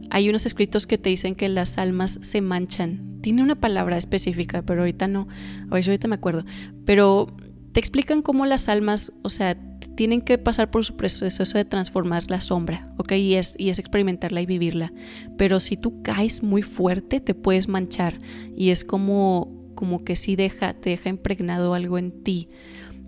hay 0.08 0.28
unos 0.28 0.46
escritos 0.46 0.86
que 0.86 0.98
te 0.98 1.10
dicen 1.10 1.34
que 1.34 1.48
las 1.48 1.76
almas 1.76 2.20
se 2.22 2.42
manchan. 2.42 3.18
Tiene 3.22 3.42
una 3.42 3.56
palabra 3.56 3.96
específica, 3.96 4.62
pero 4.62 4.82
ahorita 4.82 5.08
no, 5.08 5.26
a 5.68 5.74
ver 5.74 5.82
si 5.82 5.90
ahorita 5.90 6.06
me 6.06 6.14
acuerdo. 6.14 6.44
Pero 6.84 7.36
te 7.72 7.80
explican 7.80 8.22
cómo 8.22 8.46
las 8.46 8.68
almas, 8.68 9.12
o 9.22 9.30
sea, 9.30 9.58
tienen 9.96 10.20
que 10.20 10.38
pasar 10.38 10.70
por 10.70 10.84
su 10.84 10.94
proceso 10.96 11.58
de 11.58 11.64
transformar 11.64 12.30
la 12.30 12.40
sombra, 12.40 12.94
¿ok? 12.98 13.14
Y 13.14 13.34
es, 13.34 13.56
y 13.58 13.70
es 13.70 13.80
experimentarla 13.80 14.42
y 14.42 14.46
vivirla. 14.46 14.92
Pero 15.36 15.58
si 15.58 15.76
tú 15.76 16.04
caes 16.04 16.44
muy 16.44 16.62
fuerte, 16.62 17.18
te 17.18 17.34
puedes 17.34 17.66
manchar. 17.66 18.20
Y 18.54 18.70
es 18.70 18.84
como, 18.84 19.72
como 19.74 20.04
que 20.04 20.14
si 20.14 20.36
deja, 20.36 20.74
te 20.74 20.90
deja 20.90 21.08
impregnado 21.08 21.74
algo 21.74 21.98
en 21.98 22.22
ti. 22.22 22.48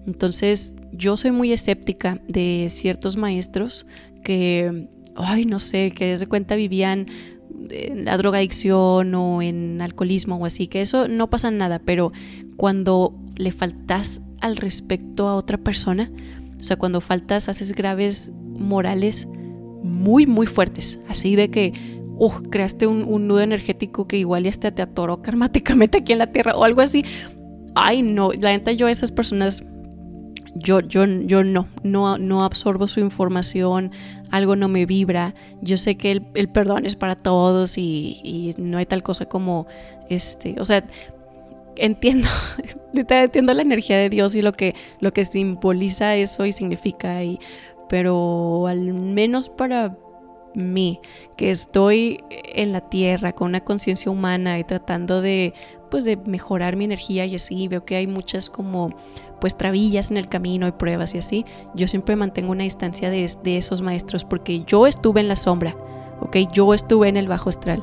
Entonces, 0.08 0.74
yo 0.90 1.18
soy 1.18 1.32
muy 1.32 1.52
escéptica 1.52 2.18
de 2.26 2.68
ciertos 2.70 3.18
maestros 3.18 3.86
que, 4.24 4.88
ay, 5.16 5.44
no 5.44 5.60
sé, 5.60 5.90
que 5.90 6.16
de 6.16 6.26
cuenta 6.26 6.56
vivían 6.56 7.08
en 7.68 8.06
la 8.06 8.16
drogadicción 8.16 9.14
o 9.14 9.42
en 9.42 9.82
alcoholismo 9.82 10.36
o 10.36 10.46
así, 10.46 10.66
que 10.66 10.80
eso 10.80 11.08
no 11.08 11.28
pasa 11.28 11.50
nada, 11.50 11.78
pero 11.84 12.12
cuando 12.56 13.20
le 13.36 13.52
faltas 13.52 14.22
al 14.40 14.56
respecto 14.56 15.28
a 15.28 15.34
otra 15.34 15.58
persona, 15.58 16.10
o 16.58 16.62
sea, 16.62 16.76
cuando 16.76 17.02
faltas, 17.02 17.50
haces 17.50 17.72
graves 17.74 18.32
morales 18.34 19.28
muy, 19.82 20.26
muy 20.26 20.46
fuertes, 20.46 21.00
así 21.06 21.36
de 21.36 21.50
que, 21.50 21.74
uh, 22.16 22.32
creaste 22.48 22.86
un, 22.86 23.28
nudo 23.28 23.42
energético 23.42 24.08
que 24.08 24.16
igual 24.16 24.44
ya 24.44 24.70
te 24.70 24.80
atoró 24.80 25.20
karmáticamente 25.20 25.98
aquí 25.98 26.14
en 26.14 26.18
la 26.20 26.32
tierra 26.32 26.56
o 26.56 26.64
algo 26.64 26.80
así. 26.80 27.04
Ay, 27.74 28.00
no, 28.00 28.32
la 28.32 28.52
neta 28.52 28.72
yo 28.72 28.86
a 28.86 28.90
esas 28.90 29.12
personas 29.12 29.62
yo, 30.58 30.80
yo, 30.80 31.04
yo 31.06 31.44
no, 31.44 31.68
no, 31.82 32.18
no 32.18 32.44
absorbo 32.44 32.88
su 32.88 33.00
información, 33.00 33.92
algo 34.30 34.56
no 34.56 34.68
me 34.68 34.86
vibra. 34.86 35.34
Yo 35.62 35.76
sé 35.76 35.96
que 35.96 36.12
el, 36.12 36.48
perdón 36.48 36.86
es 36.86 36.96
para 36.96 37.16
todos 37.16 37.78
y, 37.78 38.54
no 38.58 38.78
hay 38.78 38.86
tal 38.86 39.02
cosa 39.02 39.26
como, 39.26 39.66
este, 40.08 40.56
o 40.60 40.64
sea, 40.64 40.84
entiendo, 41.76 42.28
entiendo 42.94 43.54
la 43.54 43.62
energía 43.62 43.98
de 43.98 44.10
Dios 44.10 44.34
y 44.34 44.42
lo 44.42 44.52
que, 44.52 44.74
lo 45.00 45.12
que 45.12 45.24
simboliza 45.24 46.16
eso 46.16 46.46
y 46.46 46.52
significa, 46.52 47.22
y, 47.22 47.38
pero 47.88 48.66
al 48.66 48.92
menos 48.92 49.48
para 49.48 49.96
mí, 50.58 51.00
que 51.36 51.50
estoy 51.50 52.24
en 52.30 52.72
la 52.72 52.80
tierra 52.80 53.32
con 53.32 53.48
una 53.48 53.60
conciencia 53.60 54.10
humana 54.10 54.58
y 54.58 54.64
tratando 54.64 55.22
de, 55.22 55.54
pues, 55.90 56.04
de 56.04 56.16
mejorar 56.16 56.76
mi 56.76 56.84
energía 56.84 57.26
y 57.26 57.34
así, 57.34 57.68
veo 57.68 57.84
que 57.84 57.96
hay 57.96 58.06
muchas 58.06 58.50
como 58.50 58.94
pues 59.40 59.56
trabillas 59.56 60.10
en 60.10 60.16
el 60.16 60.28
camino 60.28 60.66
y 60.66 60.72
pruebas 60.72 61.14
y 61.14 61.18
así, 61.18 61.44
yo 61.74 61.88
siempre 61.88 62.16
mantengo 62.16 62.52
una 62.52 62.64
distancia 62.64 63.10
de, 63.10 63.24
esos 63.44 63.82
maestros 63.82 64.24
porque 64.24 64.64
yo 64.64 64.86
estuve 64.86 65.20
en 65.20 65.28
la 65.28 65.36
sombra, 65.36 65.76
¿ok? 66.20 66.36
Yo 66.52 66.74
estuve 66.74 67.08
en 67.08 67.16
el 67.16 67.28
bajo 67.28 67.48
astral. 67.48 67.82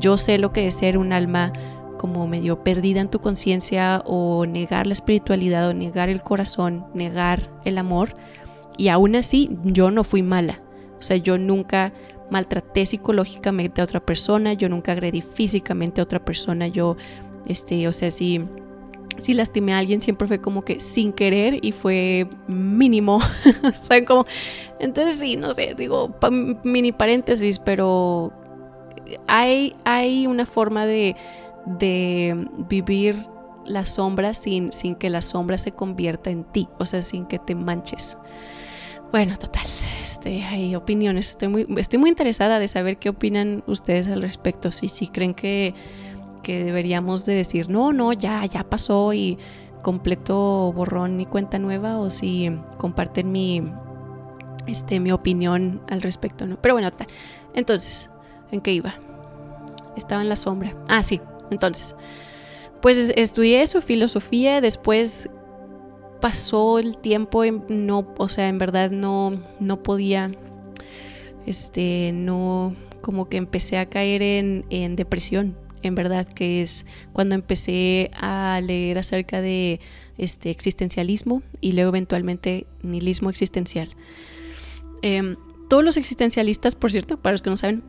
Yo 0.00 0.18
sé 0.18 0.38
lo 0.38 0.52
que 0.52 0.66
es 0.66 0.74
ser 0.74 0.98
un 0.98 1.12
alma 1.12 1.52
como 1.96 2.26
medio 2.26 2.62
perdida 2.62 3.00
en 3.00 3.08
tu 3.08 3.20
conciencia 3.20 4.02
o 4.04 4.46
negar 4.46 4.86
la 4.86 4.92
espiritualidad 4.92 5.68
o 5.68 5.74
negar 5.74 6.08
el 6.08 6.22
corazón, 6.22 6.86
negar 6.92 7.50
el 7.64 7.78
amor. 7.78 8.16
Y 8.76 8.88
aún 8.88 9.16
así 9.16 9.50
yo 9.64 9.90
no 9.90 10.04
fui 10.04 10.22
mala. 10.22 10.60
O 10.98 11.02
sea, 11.02 11.16
yo 11.16 11.38
nunca 11.38 11.92
maltraté 12.30 12.86
psicológicamente 12.86 13.80
a 13.80 13.84
otra 13.84 14.00
persona, 14.00 14.52
yo 14.52 14.68
nunca 14.68 14.92
agredí 14.92 15.22
físicamente 15.22 16.00
a 16.00 16.04
otra 16.04 16.24
persona, 16.24 16.68
yo, 16.68 16.96
este, 17.46 17.86
o 17.88 17.92
sea, 17.92 18.10
sí 18.10 18.44
si 19.18 19.34
lastimé 19.34 19.72
a 19.72 19.78
alguien 19.78 20.02
siempre 20.02 20.28
fue 20.28 20.40
como 20.40 20.62
que 20.62 20.80
sin 20.80 21.12
querer 21.12 21.64
y 21.64 21.72
fue 21.72 22.28
mínimo, 22.48 23.20
¿saben 23.82 24.04
cómo? 24.04 24.26
Entonces 24.78 25.18
sí, 25.18 25.36
no 25.36 25.52
sé, 25.52 25.74
digo, 25.76 26.14
mini 26.64 26.92
paréntesis, 26.92 27.58
pero 27.58 28.32
hay, 29.26 29.74
hay 29.84 30.26
una 30.26 30.46
forma 30.46 30.86
de, 30.86 31.16
de 31.64 32.46
vivir 32.68 33.26
la 33.64 33.84
sombra 33.84 34.34
sin, 34.34 34.70
sin 34.72 34.94
que 34.94 35.10
la 35.10 35.22
sombra 35.22 35.58
se 35.58 35.72
convierta 35.72 36.30
en 36.30 36.44
ti, 36.44 36.68
o 36.78 36.86
sea, 36.86 37.02
sin 37.02 37.26
que 37.26 37.38
te 37.38 37.54
manches. 37.54 38.18
Bueno, 39.16 39.38
total, 39.38 39.64
este, 40.02 40.42
hay 40.42 40.74
opiniones, 40.74 41.30
estoy 41.30 41.48
muy, 41.48 41.66
estoy 41.78 41.98
muy 41.98 42.10
interesada 42.10 42.58
de 42.58 42.68
saber 42.68 42.98
qué 42.98 43.08
opinan 43.08 43.64
ustedes 43.66 44.08
al 44.08 44.20
respecto, 44.20 44.72
si, 44.72 44.88
si 44.88 45.08
creen 45.08 45.32
que 45.32 45.74
que 46.42 46.64
deberíamos 46.64 47.24
de 47.24 47.34
decir, 47.34 47.70
no, 47.70 47.94
no, 47.94 48.12
ya, 48.12 48.44
ya 48.44 48.62
pasó 48.62 49.14
y 49.14 49.38
completo 49.80 50.70
borrón 50.74 51.18
y 51.18 51.24
cuenta 51.24 51.58
nueva 51.58 51.96
o 51.96 52.10
si 52.10 52.52
comparten 52.76 53.32
mi, 53.32 53.62
este, 54.66 55.00
mi 55.00 55.12
opinión 55.12 55.80
al 55.88 56.02
respecto, 56.02 56.46
¿no? 56.46 56.60
Pero 56.60 56.74
bueno, 56.74 56.90
tal. 56.90 57.06
Entonces, 57.54 58.10
¿en 58.52 58.60
qué 58.60 58.72
iba? 58.74 58.96
Estaba 59.96 60.20
en 60.20 60.28
la 60.28 60.36
sombra. 60.36 60.74
Ah, 60.88 61.02
sí, 61.02 61.22
entonces. 61.50 61.96
Pues 62.82 62.98
estudié 63.16 63.62
eso, 63.62 63.80
filosofía, 63.80 64.60
después 64.60 65.30
pasó 66.20 66.78
el 66.78 66.98
tiempo, 66.98 67.44
no, 67.68 68.14
o 68.18 68.28
sea, 68.28 68.48
en 68.48 68.58
verdad 68.58 68.90
no, 68.90 69.42
no 69.60 69.82
podía, 69.82 70.30
este, 71.46 72.12
no, 72.14 72.74
como 73.00 73.28
que 73.28 73.36
empecé 73.36 73.78
a 73.78 73.86
caer 73.86 74.22
en, 74.22 74.96
depresión 74.96 75.56
en 75.82 75.94
verdad, 75.94 76.26
que 76.26 76.62
es 76.62 76.86
cuando 77.12 77.34
empecé 77.34 78.10
a 78.14 78.60
leer 78.62 78.98
acerca 78.98 79.40
de 79.40 79.80
este 80.18 80.50
existencialismo 80.50 81.42
y 81.60 81.72
luego 81.72 81.90
eventualmente 81.90 82.66
nihilismo 82.82 83.30
existencial. 83.30 83.90
Em, 85.02 85.36
todos 85.68 85.84
los 85.84 85.96
existencialistas, 85.96 86.74
por 86.74 86.90
cierto, 86.90 87.18
para 87.18 87.34
los 87.34 87.42
que 87.42 87.50
no 87.50 87.56
saben, 87.56 87.84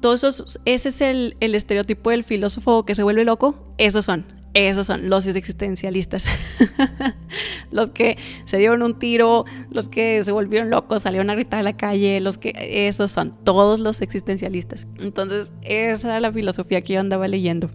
todos 0.00 0.24
esos, 0.24 0.60
ese 0.64 0.88
es 0.88 1.00
el, 1.00 1.36
el 1.40 1.54
estereotipo 1.54 2.10
del 2.10 2.24
filósofo 2.24 2.84
que 2.84 2.94
se 2.94 3.02
vuelve 3.02 3.24
loco, 3.24 3.74
esos 3.78 4.04
son, 4.04 4.26
esos 4.54 4.86
son 4.86 5.08
los 5.08 5.26
existencialistas. 5.26 6.28
los 7.70 7.90
que 7.90 8.18
se 8.44 8.58
dieron 8.58 8.82
un 8.82 8.98
tiro, 8.98 9.44
los 9.70 9.88
que 9.88 10.22
se 10.22 10.32
volvieron 10.32 10.70
locos, 10.70 11.02
salieron 11.02 11.30
a 11.30 11.34
gritar 11.34 11.60
a 11.60 11.62
la 11.62 11.76
calle, 11.76 12.20
los 12.20 12.38
que 12.38 12.52
esos 12.86 13.10
son 13.10 13.34
todos 13.44 13.80
los 13.80 14.02
existencialistas. 14.02 14.86
Entonces, 14.98 15.56
esa 15.62 16.08
era 16.08 16.20
la 16.20 16.32
filosofía 16.32 16.82
que 16.82 16.94
yo 16.94 17.00
andaba 17.00 17.28
leyendo. 17.28 17.70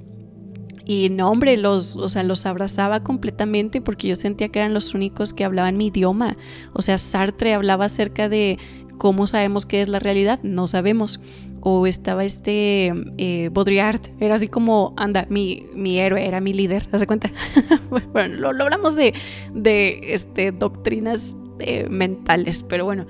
Y 0.86 1.10
no, 1.10 1.30
hombre, 1.30 1.58
los, 1.58 1.98
o 1.98 2.08
sea, 2.08 2.24
los 2.24 2.46
abrazaba 2.46 3.04
completamente 3.04 3.82
porque 3.82 4.08
yo 4.08 4.16
sentía 4.16 4.48
que 4.50 4.60
eran 4.60 4.74
los 4.74 4.94
únicos 4.94 5.34
que 5.34 5.44
hablaban 5.44 5.76
mi 5.76 5.88
idioma. 5.88 6.38
O 6.72 6.82
sea, 6.82 6.98
Sartre 6.98 7.54
hablaba 7.54 7.86
acerca 7.86 8.30
de 8.30 8.58
cómo 8.98 9.28
sabemos 9.28 9.66
qué 9.66 9.82
es 9.82 9.90
la 9.90 10.00
realidad, 10.00 10.40
no 10.44 10.68
sabemos 10.68 11.20
o 11.62 11.88
estaba 11.88 12.24
este 12.24 12.94
eh, 13.18 13.50
Baudrillard, 13.52 14.02
era 14.20 14.36
así 14.36 14.48
como, 14.48 14.94
anda, 14.98 15.26
mi, 15.30 15.66
mi 15.74 16.00
héroe, 16.00 16.26
era 16.26 16.40
mi 16.42 16.54
líder, 16.54 16.88
¿hace 16.92 17.08
cuenta? 17.08 17.32
bueno, 18.14 18.52
lo, 18.54 18.64
hablamos 18.64 18.96
de, 18.96 19.14
de 19.54 20.14
este, 20.14 20.52
doctrinas 20.52 21.36
eh, 21.60 21.88
mentales, 21.90 22.64
pero 22.64 22.86
bueno. 22.86 23.08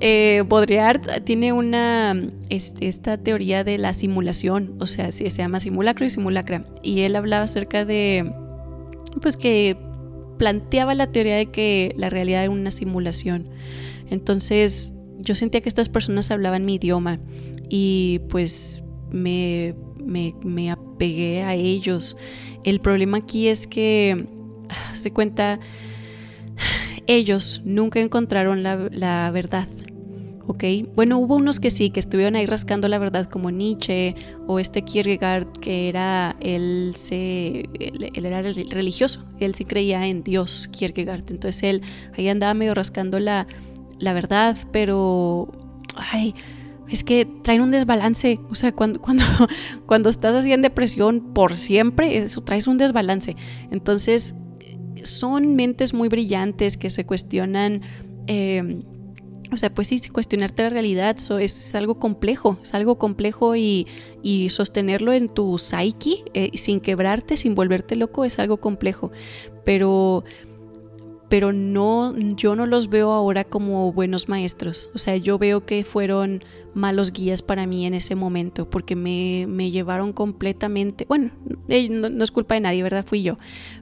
Eh, 0.00 0.42
Baudrillard 0.48 1.22
tiene 1.22 1.52
una 1.52 2.20
este, 2.48 2.88
esta 2.88 3.16
teoría 3.16 3.62
de 3.62 3.78
la 3.78 3.92
simulación, 3.92 4.74
o 4.80 4.86
sea, 4.86 5.12
se 5.12 5.28
llama 5.28 5.60
simulacro 5.60 6.04
y 6.04 6.10
simulacra, 6.10 6.66
y 6.82 7.02
él 7.02 7.14
hablaba 7.14 7.44
acerca 7.44 7.84
de, 7.84 8.32
pues 9.22 9.36
que 9.36 9.76
planteaba 10.36 10.94
la 10.94 11.12
teoría 11.12 11.36
de 11.36 11.46
que 11.46 11.94
la 11.96 12.10
realidad 12.10 12.42
era 12.42 12.50
una 12.50 12.70
simulación. 12.70 13.48
Entonces, 14.10 14.94
yo 15.18 15.34
sentía 15.34 15.60
que 15.60 15.68
estas 15.68 15.88
personas 15.88 16.30
hablaban 16.30 16.64
mi 16.64 16.76
idioma 16.76 17.20
y 17.68 18.20
pues 18.28 18.82
me, 19.10 19.74
me, 20.04 20.70
apegué 20.70 21.42
a 21.42 21.54
ellos. 21.54 22.16
El 22.64 22.80
problema 22.80 23.18
aquí 23.18 23.48
es 23.48 23.66
que, 23.66 24.26
se 24.94 25.12
cuenta, 25.12 25.60
ellos 27.06 27.62
nunca 27.64 28.00
encontraron 28.00 28.62
la, 28.62 28.88
la 28.90 29.30
verdad. 29.30 29.68
¿ok? 30.46 30.64
Bueno, 30.94 31.18
hubo 31.18 31.36
unos 31.36 31.60
que 31.60 31.70
sí, 31.70 31.90
que 31.90 32.00
estuvieron 32.00 32.36
ahí 32.36 32.46
rascando 32.46 32.88
la 32.88 32.98
verdad, 32.98 33.28
como 33.28 33.50
Nietzsche 33.50 34.14
o 34.46 34.58
este 34.58 34.82
Kierkegaard, 34.82 35.50
que 35.52 35.88
era, 35.88 36.36
él, 36.40 36.92
se, 36.96 37.68
él, 37.80 38.26
era 38.26 38.42
religioso, 38.42 39.24
él 39.40 39.54
sí 39.54 39.64
creía 39.64 40.06
en 40.06 40.22
Dios, 40.22 40.68
Kierkegaard, 40.68 41.24
entonces 41.30 41.62
él 41.62 41.82
ahí 42.16 42.28
andaba 42.28 42.54
medio 42.54 42.74
rascando 42.74 43.18
la, 43.20 43.46
la 43.98 44.12
verdad, 44.12 44.56
pero, 44.72 45.52
ay, 45.96 46.34
es 46.88 47.04
que 47.04 47.26
traen 47.42 47.60
un 47.60 47.70
desbalance, 47.70 48.40
o 48.50 48.54
sea, 48.54 48.72
cuando, 48.72 49.00
cuando, 49.02 49.24
cuando 49.86 50.10
estás 50.10 50.34
así 50.34 50.52
en 50.52 50.62
depresión 50.62 51.32
por 51.34 51.56
siempre, 51.56 52.18
eso 52.18 52.42
traes 52.42 52.66
un 52.66 52.78
desbalance, 52.78 53.36
entonces 53.70 54.34
son 55.04 55.54
mentes 55.54 55.94
muy 55.94 56.08
brillantes 56.08 56.76
que 56.76 56.90
se 56.90 57.04
cuestionan. 57.04 57.82
Eh, 58.26 58.82
o 59.52 59.56
sea, 59.56 59.72
pues 59.72 59.88
sí, 59.88 60.00
cuestionarte 60.08 60.64
la 60.64 60.70
realidad 60.70 61.16
es 61.38 61.74
algo 61.74 61.98
complejo, 61.98 62.58
es 62.62 62.74
algo 62.74 62.98
complejo 62.98 63.54
y, 63.54 63.86
sostenerlo 64.48 65.12
en 65.12 65.28
tu 65.28 65.58
psyche 65.58 66.24
eh, 66.32 66.50
sin 66.54 66.80
quebrarte, 66.80 67.36
sin 67.36 67.54
volverte 67.54 67.94
loco, 67.94 68.24
es 68.24 68.38
algo 68.38 68.56
complejo. 68.56 69.12
Pero, 69.64 70.24
pero 71.34 71.52
no, 71.52 72.16
yo 72.36 72.54
no 72.54 72.64
los 72.64 72.88
veo 72.88 73.10
ahora 73.10 73.42
como 73.42 73.92
buenos 73.92 74.28
maestros. 74.28 74.88
O 74.94 74.98
sea, 74.98 75.16
yo 75.16 75.36
veo 75.36 75.66
que 75.66 75.82
fueron 75.82 76.44
malos 76.74 77.10
guías 77.10 77.42
para 77.42 77.66
mí 77.66 77.86
en 77.86 77.94
ese 77.94 78.14
momento 78.14 78.70
porque 78.70 78.94
me, 78.94 79.72
llevaron 79.72 80.12
completamente, 80.12 81.06
bueno, 81.08 81.32
no, 81.90 82.08
no 82.08 82.22
es 82.22 82.30
culpa 82.30 82.54
de 82.54 82.60
nadie, 82.60 82.84
¿verdad? 82.84 83.04
Fui 83.04 83.24
yo, 83.24 83.36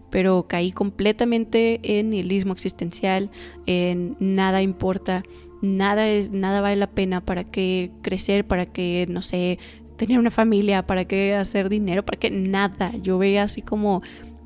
pero 0.08 0.46
caí 0.48 0.72
completamente 0.72 1.98
en 1.98 2.08
nihilismo 2.08 2.54
existencial, 2.54 3.30
en 3.66 4.16
nada 4.18 4.62
importa, 4.62 5.22
nada 5.60 6.08
es 6.08 6.30
nada 6.30 6.62
vale 6.62 6.76
la 6.76 6.90
pena 6.92 7.22
para 7.22 7.44
qué 7.44 7.90
crecer, 8.00 8.46
para 8.46 8.64
que 8.64 9.04
no 9.10 9.20
sé, 9.20 9.58
tener 9.98 10.18
una 10.18 10.30
familia, 10.30 10.86
para 10.86 11.04
qué 11.04 11.34
hacer 11.34 11.68
dinero, 11.68 12.02
para 12.02 12.18
qué 12.18 12.30
nada. 12.30 12.96
Yo 12.96 13.18
veía 13.18 13.42
así 13.42 13.60
como 13.60 14.00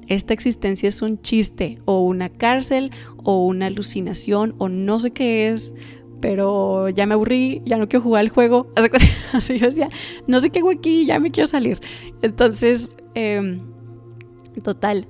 esta 0.07 0.35
existencia 0.35 0.89
es 0.89 1.03
un 1.03 1.21
chiste 1.21 1.79
o 1.85 2.01
una 2.01 2.29
cárcel 2.29 2.91
o 3.25 3.45
una 3.45 3.67
alucinación 3.67 4.55
o 4.59 4.69
no 4.69 5.01
sé 5.01 5.11
qué 5.11 5.49
es, 5.49 5.75
pero 6.21 6.89
ya 6.89 7.07
me 7.07 7.15
aburrí, 7.15 7.63
ya 7.67 7.77
no 7.77 7.89
quiero 7.89 8.03
jugar 8.03 8.25
el 8.25 8.31
juego. 8.31 8.73
Así 9.33 9.59
yo 9.59 9.67
decía, 9.67 9.89
no 10.27 10.41
sé 10.41 10.51
qué 10.51 10.61
hago 10.61 10.71
aquí, 10.71 11.07
ya 11.07 11.19
me 11.19 11.31
quiero 11.31 11.47
salir. 11.47 11.81
Entonces, 12.23 12.97
eh, 13.15 13.61
total 14.63 15.07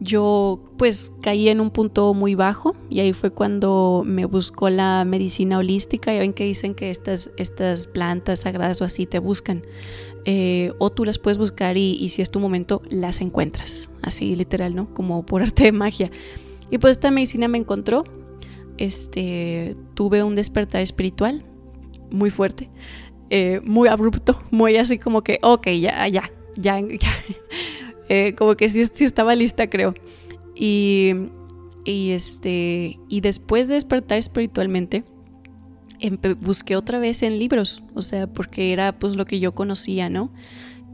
yo 0.00 0.60
pues 0.76 1.12
caí 1.22 1.48
en 1.48 1.60
un 1.60 1.70
punto 1.70 2.14
muy 2.14 2.34
bajo 2.34 2.76
y 2.90 3.00
ahí 3.00 3.12
fue 3.12 3.30
cuando 3.30 4.02
me 4.04 4.26
buscó 4.26 4.68
la 4.68 5.04
medicina 5.04 5.58
holística. 5.58 6.12
Ya 6.12 6.20
ven 6.20 6.32
que 6.32 6.44
dicen 6.44 6.74
que 6.74 6.90
estas, 6.90 7.30
estas 7.36 7.86
plantas 7.86 8.40
sagradas 8.40 8.80
o 8.80 8.84
así 8.84 9.06
te 9.06 9.18
buscan. 9.18 9.62
Eh, 10.26 10.72
o 10.78 10.90
tú 10.90 11.04
las 11.04 11.18
puedes 11.18 11.36
buscar 11.36 11.76
y, 11.76 12.08
si 12.08 12.22
es 12.22 12.30
tu 12.30 12.40
momento 12.40 12.82
las 12.88 13.20
encuentras. 13.20 13.90
Así 14.02 14.34
literal, 14.36 14.74
¿no? 14.74 14.92
Como 14.94 15.24
por 15.26 15.42
arte 15.42 15.64
de 15.64 15.72
magia. 15.72 16.10
Y 16.70 16.78
pues 16.78 16.92
esta 16.92 17.10
medicina 17.10 17.48
me 17.48 17.58
encontró. 17.58 18.04
Este, 18.76 19.76
tuve 19.94 20.24
un 20.24 20.34
despertar 20.34 20.80
espiritual 20.80 21.44
muy 22.10 22.30
fuerte, 22.30 22.70
eh, 23.30 23.60
muy 23.62 23.88
abrupto, 23.88 24.42
muy 24.50 24.76
así 24.76 24.98
como 24.98 25.22
que, 25.22 25.38
ok, 25.42 25.68
ya, 25.80 26.08
ya, 26.08 26.30
ya, 26.56 26.80
eh, 28.08 28.34
como 28.34 28.56
que 28.56 28.68
sí, 28.68 29.04
estaba 29.04 29.34
lista, 29.34 29.70
creo. 29.70 29.94
Y, 30.56 31.12
y, 31.84 32.10
este, 32.10 32.98
y 33.08 33.20
después 33.20 33.68
de 33.68 33.74
despertar 33.74 34.18
espiritualmente, 34.18 35.04
busqué 36.40 36.76
otra 36.76 36.98
vez 36.98 37.22
en 37.22 37.38
libros, 37.38 37.82
o 37.94 38.02
sea, 38.02 38.26
porque 38.26 38.72
era 38.72 38.98
pues 38.98 39.16
lo 39.16 39.24
que 39.24 39.40
yo 39.40 39.54
conocía, 39.54 40.08
¿no? 40.08 40.32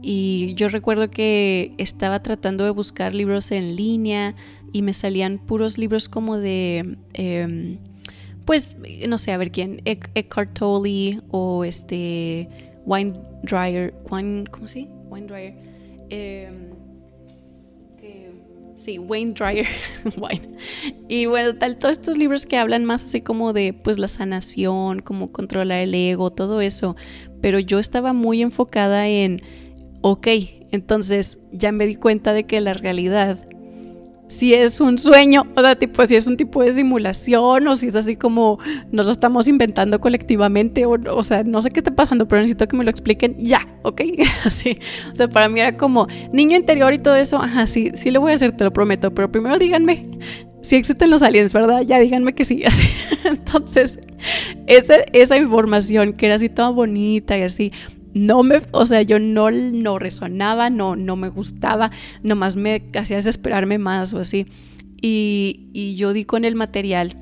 Y 0.01 0.53
yo 0.55 0.67
recuerdo 0.67 1.11
que 1.11 1.73
estaba 1.77 2.23
tratando 2.23 2.63
de 2.63 2.71
buscar 2.71 3.13
libros 3.13 3.51
en 3.51 3.75
línea 3.75 4.35
y 4.73 4.81
me 4.81 4.93
salían 4.93 5.37
puros 5.37 5.77
libros 5.77 6.09
como 6.09 6.37
de, 6.37 6.97
em, 7.13 7.77
pues, 8.45 8.75
no 9.07 9.17
sé, 9.17 9.31
a 9.31 9.37
ver 9.37 9.51
quién, 9.51 9.81
Eckhart 9.85 10.57
Tolle 10.57 11.21
o 11.29 11.63
este, 11.63 12.49
Wine 12.85 13.13
Dryer, 13.43 13.93
Wine, 14.09 14.45
¿cómo 14.49 14.67
se? 14.67 14.87
Wine 15.09 15.27
Dryer. 15.27 15.53
Em, 16.09 16.71
Sí, 18.83 18.97
Wayne 18.97 19.33
Dryer. 19.33 19.67
Wayne. 20.17 20.57
Y 21.07 21.27
bueno, 21.27 21.55
tal, 21.55 21.77
todos 21.77 21.91
estos 21.91 22.17
libros 22.17 22.47
que 22.47 22.57
hablan 22.57 22.83
más 22.83 23.03
así 23.03 23.21
como 23.21 23.53
de 23.53 23.73
pues 23.73 23.99
la 23.99 24.07
sanación, 24.07 25.01
cómo 25.01 25.31
controlar 25.31 25.81
el 25.81 25.93
ego, 25.93 26.31
todo 26.31 26.61
eso. 26.61 26.95
Pero 27.41 27.59
yo 27.59 27.77
estaba 27.77 28.11
muy 28.13 28.41
enfocada 28.41 29.07
en, 29.07 29.43
ok, 30.01 30.27
entonces 30.71 31.37
ya 31.51 31.71
me 31.71 31.85
di 31.85 31.95
cuenta 31.95 32.33
de 32.33 32.45
que 32.45 32.59
la 32.59 32.73
realidad 32.73 33.47
si 34.31 34.53
es 34.53 34.79
un 34.79 34.97
sueño, 34.97 35.45
o 35.57 35.61
sea, 35.61 35.75
tipo, 35.75 36.05
si 36.05 36.15
es 36.15 36.25
un 36.25 36.37
tipo 36.37 36.63
de 36.63 36.71
simulación 36.71 37.67
o 37.67 37.75
si 37.75 37.87
es 37.87 37.95
así 37.97 38.15
como 38.15 38.59
nos 38.89 39.05
lo 39.05 39.11
estamos 39.11 39.49
inventando 39.49 39.99
colectivamente, 39.99 40.85
o, 40.85 41.21
sea, 41.21 41.43
no 41.43 41.61
sé 41.61 41.69
qué 41.69 41.81
está 41.81 41.93
pasando, 41.93 42.29
pero 42.29 42.41
necesito 42.41 42.65
que 42.65 42.77
me 42.77 42.85
lo 42.85 42.89
expliquen 42.89 43.35
ya, 43.43 43.67
¿ok? 43.83 44.01
Así, 44.45 44.79
o 45.11 45.15
sea, 45.15 45.27
para 45.27 45.49
mí 45.49 45.59
era 45.59 45.75
como 45.75 46.07
niño 46.31 46.55
interior 46.55 46.93
y 46.93 46.99
todo 46.99 47.15
eso, 47.15 47.41
ajá, 47.41 47.67
sí, 47.67 47.91
sí 47.93 48.09
lo 48.09 48.21
voy 48.21 48.31
a 48.31 48.35
hacer, 48.35 48.55
te 48.55 48.63
lo 48.63 48.71
prometo, 48.71 49.13
pero 49.13 49.29
primero 49.29 49.59
díganme 49.59 50.09
si 50.61 50.77
existen 50.77 51.09
los 51.09 51.21
aliens, 51.21 51.51
¿verdad? 51.51 51.81
Ya 51.81 51.99
díganme 51.99 52.33
que 52.33 52.45
sí. 52.45 52.63
Entonces, 53.25 53.99
esa, 54.67 54.95
esa 55.11 55.35
información 55.35 56.13
que 56.13 56.27
era 56.27 56.35
así 56.35 56.47
toda 56.47 56.69
bonita 56.69 57.37
y 57.37 57.41
así, 57.41 57.73
no 58.13 58.43
me, 58.43 58.61
o 58.71 58.85
sea, 58.85 59.01
yo 59.01 59.19
no, 59.19 59.51
no 59.51 59.99
resonaba, 59.99 60.69
no, 60.69 60.95
no 60.95 61.15
me 61.15 61.29
gustaba, 61.29 61.91
nomás 62.23 62.55
me 62.55 62.83
hacía 62.97 63.17
desesperarme 63.17 63.77
más 63.77 64.13
o 64.13 64.19
así. 64.19 64.47
Y, 65.01 65.69
y 65.73 65.95
yo 65.95 66.13
di 66.13 66.25
con 66.25 66.45
el 66.45 66.55
material 66.55 67.17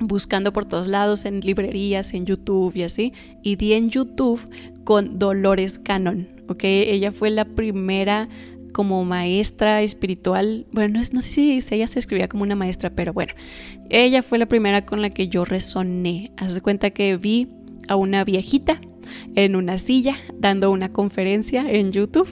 buscando 0.00 0.52
por 0.52 0.66
todos 0.66 0.86
lados, 0.86 1.24
en 1.24 1.40
librerías, 1.40 2.12
en 2.14 2.26
YouTube 2.26 2.76
y 2.76 2.82
así, 2.82 3.12
y 3.42 3.56
di 3.56 3.72
en 3.72 3.88
YouTube 3.88 4.48
con 4.84 5.18
Dolores 5.18 5.78
Cannon, 5.78 6.28
¿ok? 6.48 6.64
Ella 6.64 7.12
fue 7.12 7.30
la 7.30 7.44
primera 7.44 8.28
como 8.72 9.04
maestra 9.06 9.80
espiritual, 9.80 10.66
bueno, 10.70 10.98
no, 10.98 11.04
no 11.12 11.20
sé 11.22 11.30
si 11.30 11.60
ella 11.70 11.86
se 11.86 11.98
escribía 11.98 12.28
como 12.28 12.42
una 12.42 12.56
maestra, 12.56 12.90
pero 12.90 13.14
bueno, 13.14 13.32
ella 13.88 14.20
fue 14.22 14.36
la 14.38 14.46
primera 14.46 14.84
con 14.84 15.00
la 15.00 15.08
que 15.08 15.28
yo 15.28 15.46
resoné. 15.46 16.30
Haz 16.36 16.54
de 16.54 16.60
cuenta 16.60 16.90
que 16.90 17.16
vi 17.16 17.48
a 17.88 17.96
una 17.96 18.22
viejita 18.24 18.80
en 19.34 19.56
una 19.56 19.78
silla 19.78 20.16
dando 20.38 20.70
una 20.70 20.90
conferencia 20.90 21.70
en 21.70 21.92
YouTube. 21.92 22.28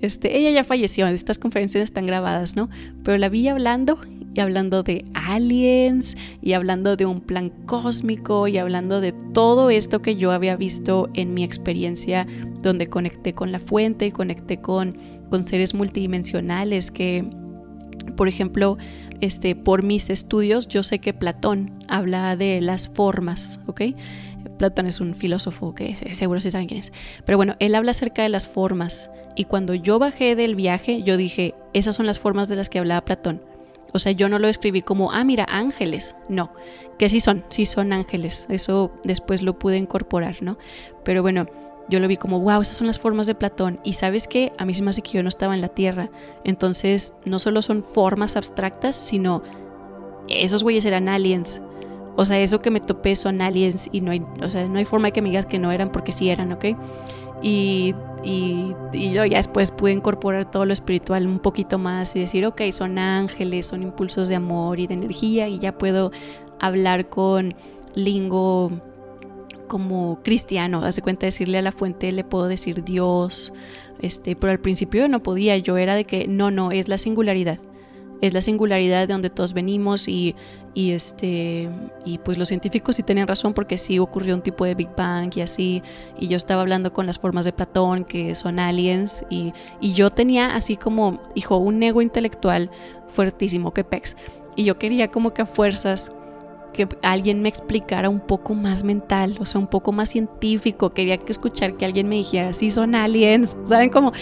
Este, 0.00 0.38
ella 0.38 0.50
ya 0.50 0.64
falleció, 0.64 1.06
estas 1.08 1.38
conferencias 1.38 1.82
están 1.82 2.06
grabadas, 2.06 2.54
¿no? 2.54 2.68
Pero 3.02 3.18
la 3.18 3.28
vi 3.28 3.48
hablando 3.48 3.98
y 4.34 4.40
hablando 4.40 4.84
de 4.84 5.04
aliens 5.14 6.16
y 6.40 6.52
hablando 6.52 6.94
de 6.94 7.06
un 7.06 7.20
plan 7.20 7.50
cósmico 7.66 8.46
y 8.46 8.58
hablando 8.58 9.00
de 9.00 9.12
todo 9.12 9.70
esto 9.70 10.00
que 10.00 10.14
yo 10.14 10.30
había 10.30 10.54
visto 10.54 11.08
en 11.14 11.34
mi 11.34 11.42
experiencia 11.42 12.26
donde 12.62 12.88
conecté 12.88 13.32
con 13.34 13.50
la 13.50 13.58
fuente 13.58 14.06
y 14.06 14.12
conecté 14.12 14.60
con, 14.60 14.96
con 15.30 15.44
seres 15.44 15.74
multidimensionales 15.74 16.92
que, 16.92 17.28
por 18.16 18.28
ejemplo, 18.28 18.78
este, 19.20 19.56
por 19.56 19.82
mis 19.82 20.10
estudios, 20.10 20.68
yo 20.68 20.82
sé 20.84 21.00
que 21.00 21.12
Platón 21.12 21.72
habla 21.88 22.36
de 22.36 22.60
las 22.60 22.88
formas, 22.88 23.60
¿ok? 23.66 23.82
Platón 24.58 24.86
es 24.86 25.00
un 25.00 25.14
filósofo 25.14 25.74
que 25.74 25.94
seguro 26.14 26.40
sí 26.40 26.50
saben 26.50 26.68
quién 26.68 26.80
es. 26.80 26.92
Pero 27.24 27.38
bueno, 27.38 27.54
él 27.58 27.74
habla 27.74 27.92
acerca 27.92 28.22
de 28.22 28.28
las 28.28 28.48
formas. 28.48 29.10
Y 29.36 29.44
cuando 29.44 29.74
yo 29.74 29.98
bajé 29.98 30.34
del 30.34 30.56
viaje, 30.56 31.02
yo 31.02 31.16
dije, 31.16 31.54
esas 31.72 31.96
son 31.96 32.06
las 32.06 32.18
formas 32.18 32.48
de 32.48 32.56
las 32.56 32.68
que 32.68 32.78
hablaba 32.78 33.04
Platón. 33.04 33.42
O 33.92 33.98
sea, 33.98 34.12
yo 34.12 34.28
no 34.28 34.38
lo 34.38 34.48
escribí 34.48 34.82
como, 34.82 35.12
ah, 35.12 35.24
mira, 35.24 35.46
ángeles. 35.48 36.16
No, 36.28 36.52
que 36.98 37.08
sí 37.08 37.20
son, 37.20 37.44
sí 37.48 37.64
son 37.66 37.92
ángeles. 37.92 38.46
Eso 38.50 38.92
después 39.04 39.42
lo 39.42 39.58
pude 39.58 39.78
incorporar, 39.78 40.42
¿no? 40.42 40.58
Pero 41.04 41.22
bueno, 41.22 41.46
yo 41.88 42.00
lo 42.00 42.08
vi 42.08 42.16
como, 42.16 42.40
wow, 42.40 42.60
esas 42.60 42.76
son 42.76 42.86
las 42.86 42.98
formas 42.98 43.26
de 43.26 43.34
Platón. 43.34 43.80
Y 43.84 43.94
sabes 43.94 44.28
qué, 44.28 44.52
a 44.58 44.66
mí 44.66 44.74
se 44.74 44.82
me 44.82 44.90
hace 44.90 45.02
que 45.02 45.12
yo 45.12 45.22
no 45.22 45.28
estaba 45.28 45.54
en 45.54 45.60
la 45.60 45.68
Tierra. 45.68 46.10
Entonces, 46.44 47.14
no 47.24 47.38
solo 47.38 47.62
son 47.62 47.82
formas 47.82 48.36
abstractas, 48.36 48.96
sino 48.96 49.42
esos 50.28 50.62
güeyes 50.62 50.84
eran 50.84 51.08
aliens. 51.08 51.62
O 52.18 52.24
sea, 52.24 52.40
eso 52.40 52.60
que 52.60 52.72
me 52.72 52.80
topé 52.80 53.14
son 53.14 53.40
aliens 53.40 53.88
y 53.92 54.00
no 54.00 54.10
hay, 54.10 54.24
o 54.42 54.48
sea, 54.48 54.66
no 54.66 54.80
hay 54.80 54.84
forma 54.84 55.06
de 55.06 55.12
que 55.12 55.22
me 55.22 55.28
digas 55.28 55.46
que 55.46 55.60
no 55.60 55.70
eran 55.70 55.92
porque 55.92 56.10
sí 56.10 56.28
eran, 56.30 56.50
¿ok? 56.50 56.64
Y, 57.42 57.94
y, 58.24 58.74
yo 58.92 59.24
ya 59.24 59.36
después 59.36 59.70
pude 59.70 59.92
incorporar 59.92 60.50
todo 60.50 60.64
lo 60.64 60.72
espiritual 60.72 61.28
un 61.28 61.38
poquito 61.38 61.78
más 61.78 62.16
y 62.16 62.18
decir, 62.18 62.44
ok, 62.44 62.60
son 62.72 62.98
ángeles, 62.98 63.66
son 63.66 63.84
impulsos 63.84 64.28
de 64.28 64.34
amor 64.34 64.80
y 64.80 64.88
de 64.88 64.94
energía 64.94 65.46
y 65.46 65.60
ya 65.60 65.78
puedo 65.78 66.10
hablar 66.58 67.08
con 67.08 67.54
lingo 67.94 68.72
como 69.68 70.20
cristiano, 70.24 70.82
hace 70.82 71.02
cuenta 71.02 71.24
decirle 71.24 71.58
a 71.58 71.62
la 71.62 71.70
fuente, 71.70 72.10
le 72.10 72.24
puedo 72.24 72.48
decir 72.48 72.82
Dios, 72.82 73.52
este, 74.00 74.34
pero 74.34 74.50
al 74.50 74.58
principio 74.58 75.06
no 75.06 75.22
podía, 75.22 75.56
yo 75.58 75.76
era 75.76 75.94
de 75.94 76.04
que 76.04 76.26
no, 76.26 76.50
no, 76.50 76.72
es 76.72 76.88
la 76.88 76.98
singularidad 76.98 77.60
es 78.20 78.32
la 78.32 78.42
singularidad 78.42 79.06
de 79.06 79.12
donde 79.12 79.30
todos 79.30 79.52
venimos 79.52 80.08
y, 80.08 80.34
y, 80.74 80.92
este, 80.92 81.68
y 82.04 82.18
pues 82.18 82.38
los 82.38 82.48
científicos 82.48 82.96
sí 82.96 83.02
tenían 83.02 83.28
razón 83.28 83.54
porque 83.54 83.78
sí 83.78 83.98
ocurrió 83.98 84.34
un 84.34 84.42
tipo 84.42 84.64
de 84.64 84.74
Big 84.74 84.90
Bang 84.96 85.30
y 85.36 85.40
así, 85.40 85.82
y 86.18 86.28
yo 86.28 86.36
estaba 86.36 86.62
hablando 86.62 86.92
con 86.92 87.06
las 87.06 87.18
formas 87.18 87.44
de 87.44 87.52
Platón 87.52 88.04
que 88.04 88.34
son 88.34 88.58
aliens 88.58 89.24
y, 89.30 89.52
y 89.80 89.92
yo 89.92 90.10
tenía 90.10 90.54
así 90.54 90.76
como, 90.76 91.20
hijo, 91.34 91.56
un 91.58 91.82
ego 91.82 92.02
intelectual 92.02 92.70
fuertísimo 93.08 93.72
que 93.72 93.84
pex. 93.84 94.16
Y 94.56 94.64
yo 94.64 94.78
quería 94.78 95.08
como 95.08 95.32
que 95.32 95.42
a 95.42 95.46
fuerzas 95.46 96.12
que 96.72 96.88
alguien 97.02 97.42
me 97.42 97.48
explicara 97.48 98.08
un 98.08 98.20
poco 98.20 98.54
más 98.54 98.84
mental, 98.84 99.36
o 99.40 99.46
sea, 99.46 99.60
un 99.60 99.66
poco 99.66 99.92
más 99.92 100.10
científico. 100.10 100.90
Quería 100.90 101.18
que 101.18 101.32
escuchar 101.32 101.76
que 101.76 101.84
alguien 101.84 102.08
me 102.08 102.16
dijera, 102.16 102.52
sí 102.52 102.70
son 102.70 102.94
aliens, 102.94 103.56
¿saben? 103.64 103.90
cómo 103.90 104.12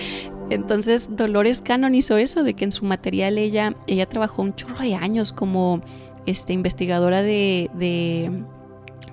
entonces 0.51 1.17
Dolores 1.17 1.63
Cannon 1.63 1.95
hizo 1.95 2.17
eso, 2.17 2.43
de 2.43 2.55
que 2.55 2.65
en 2.65 2.73
su 2.73 2.85
material 2.85 3.39
ella, 3.39 3.75
ella 3.87 4.07
trabajó 4.07 4.43
un 4.43 4.55
chorro 4.55 4.79
de 4.79 4.95
años 4.95 5.33
como 5.33 5.83
este, 6.27 6.53
investigadora 6.53 7.23
de, 7.23 7.71
de 7.75 8.31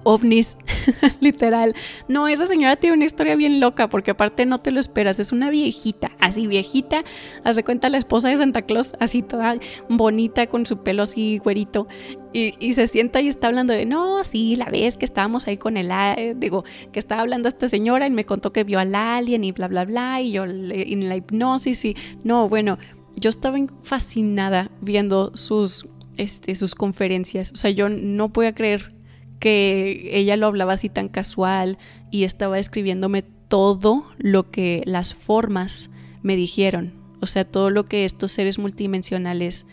ovnis, 0.03 0.57
literal. 1.19 1.75
No, 2.07 2.27
esa 2.27 2.45
señora 2.45 2.75
tiene 2.75 2.95
una 2.95 3.05
historia 3.05 3.35
bien 3.35 3.59
loca, 3.59 3.89
porque 3.89 4.11
aparte 4.11 4.45
no 4.45 4.59
te 4.59 4.71
lo 4.71 4.79
esperas, 4.79 5.19
es 5.19 5.31
una 5.31 5.49
viejita, 5.49 6.11
así 6.19 6.47
viejita, 6.47 7.03
hace 7.43 7.63
cuenta 7.63 7.89
la 7.89 7.97
esposa 7.97 8.29
de 8.29 8.37
Santa 8.37 8.63
Claus, 8.63 8.93
así 8.99 9.21
toda 9.21 9.55
bonita, 9.89 10.47
con 10.47 10.65
su 10.65 10.77
pelo 10.83 11.03
así 11.03 11.37
güerito, 11.37 11.87
y, 12.33 12.73
se 12.73 12.87
sienta 12.87 13.21
y 13.21 13.27
está 13.27 13.47
hablando 13.47 13.73
de, 13.73 13.85
no, 13.85 14.23
sí, 14.23 14.55
la 14.55 14.65
vez 14.65 14.97
que 14.97 15.05
estábamos 15.05 15.47
ahí 15.47 15.57
con 15.57 15.77
el, 15.77 15.91
digo, 16.39 16.63
que 16.91 16.97
estaba 16.99 17.21
hablando 17.21 17.47
esta 17.47 17.67
señora 17.69 18.07
y 18.07 18.11
me 18.11 18.25
contó 18.25 18.51
que 18.51 18.63
vio 18.63 18.79
al 18.79 18.95
alien 18.95 19.43
y 19.43 19.51
bla, 19.51 19.67
bla, 19.67 19.85
bla, 19.85 20.19
y 20.21 20.31
yo 20.31 20.43
en 20.43 21.09
la 21.09 21.15
hipnosis 21.15 21.85
y, 21.85 21.95
no, 22.23 22.49
bueno, 22.49 22.79
yo 23.15 23.29
estaba 23.29 23.57
fascinada 23.83 24.71
viendo 24.81 25.31
sus, 25.35 25.87
este, 26.17 26.55
sus 26.55 26.73
conferencias, 26.73 27.51
o 27.51 27.55
sea, 27.55 27.69
yo 27.69 27.87
no 27.89 28.33
podía 28.33 28.55
creer 28.55 28.93
que 29.43 30.11
ella 30.13 30.37
lo 30.37 30.47
hablaba 30.47 30.71
así 30.71 30.87
tan 30.87 31.09
casual 31.09 31.77
y 32.11 32.23
estaba 32.23 32.59
escribiéndome 32.59 33.23
todo 33.49 34.05
lo 34.17 34.51
que 34.51 34.83
las 34.85 35.13
formas 35.13 35.91
me 36.21 36.37
dijeron, 36.37 36.93
o 37.19 37.25
sea, 37.25 37.43
todo 37.43 37.69
lo 37.69 37.83
que 37.83 38.05
estos 38.05 38.31
seres 38.31 38.57
multidimensionales 38.57 39.65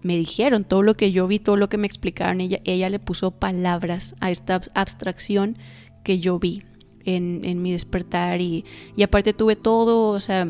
me 0.00 0.16
dijeron, 0.16 0.64
todo 0.64 0.82
lo 0.82 0.94
que 0.94 1.12
yo 1.12 1.26
vi, 1.26 1.38
todo 1.38 1.58
lo 1.58 1.68
que 1.68 1.76
me 1.76 1.86
explicaron, 1.86 2.40
ella, 2.40 2.60
ella 2.64 2.88
le 2.88 2.98
puso 2.98 3.30
palabras 3.30 4.16
a 4.20 4.30
esta 4.30 4.62
abstracción 4.72 5.58
que 6.02 6.18
yo 6.18 6.38
vi 6.38 6.62
en, 7.04 7.40
en 7.44 7.60
mi 7.60 7.72
despertar 7.72 8.40
y, 8.40 8.64
y 8.96 9.02
aparte 9.02 9.34
tuve 9.34 9.54
todo, 9.54 10.08
o 10.12 10.20
sea, 10.20 10.48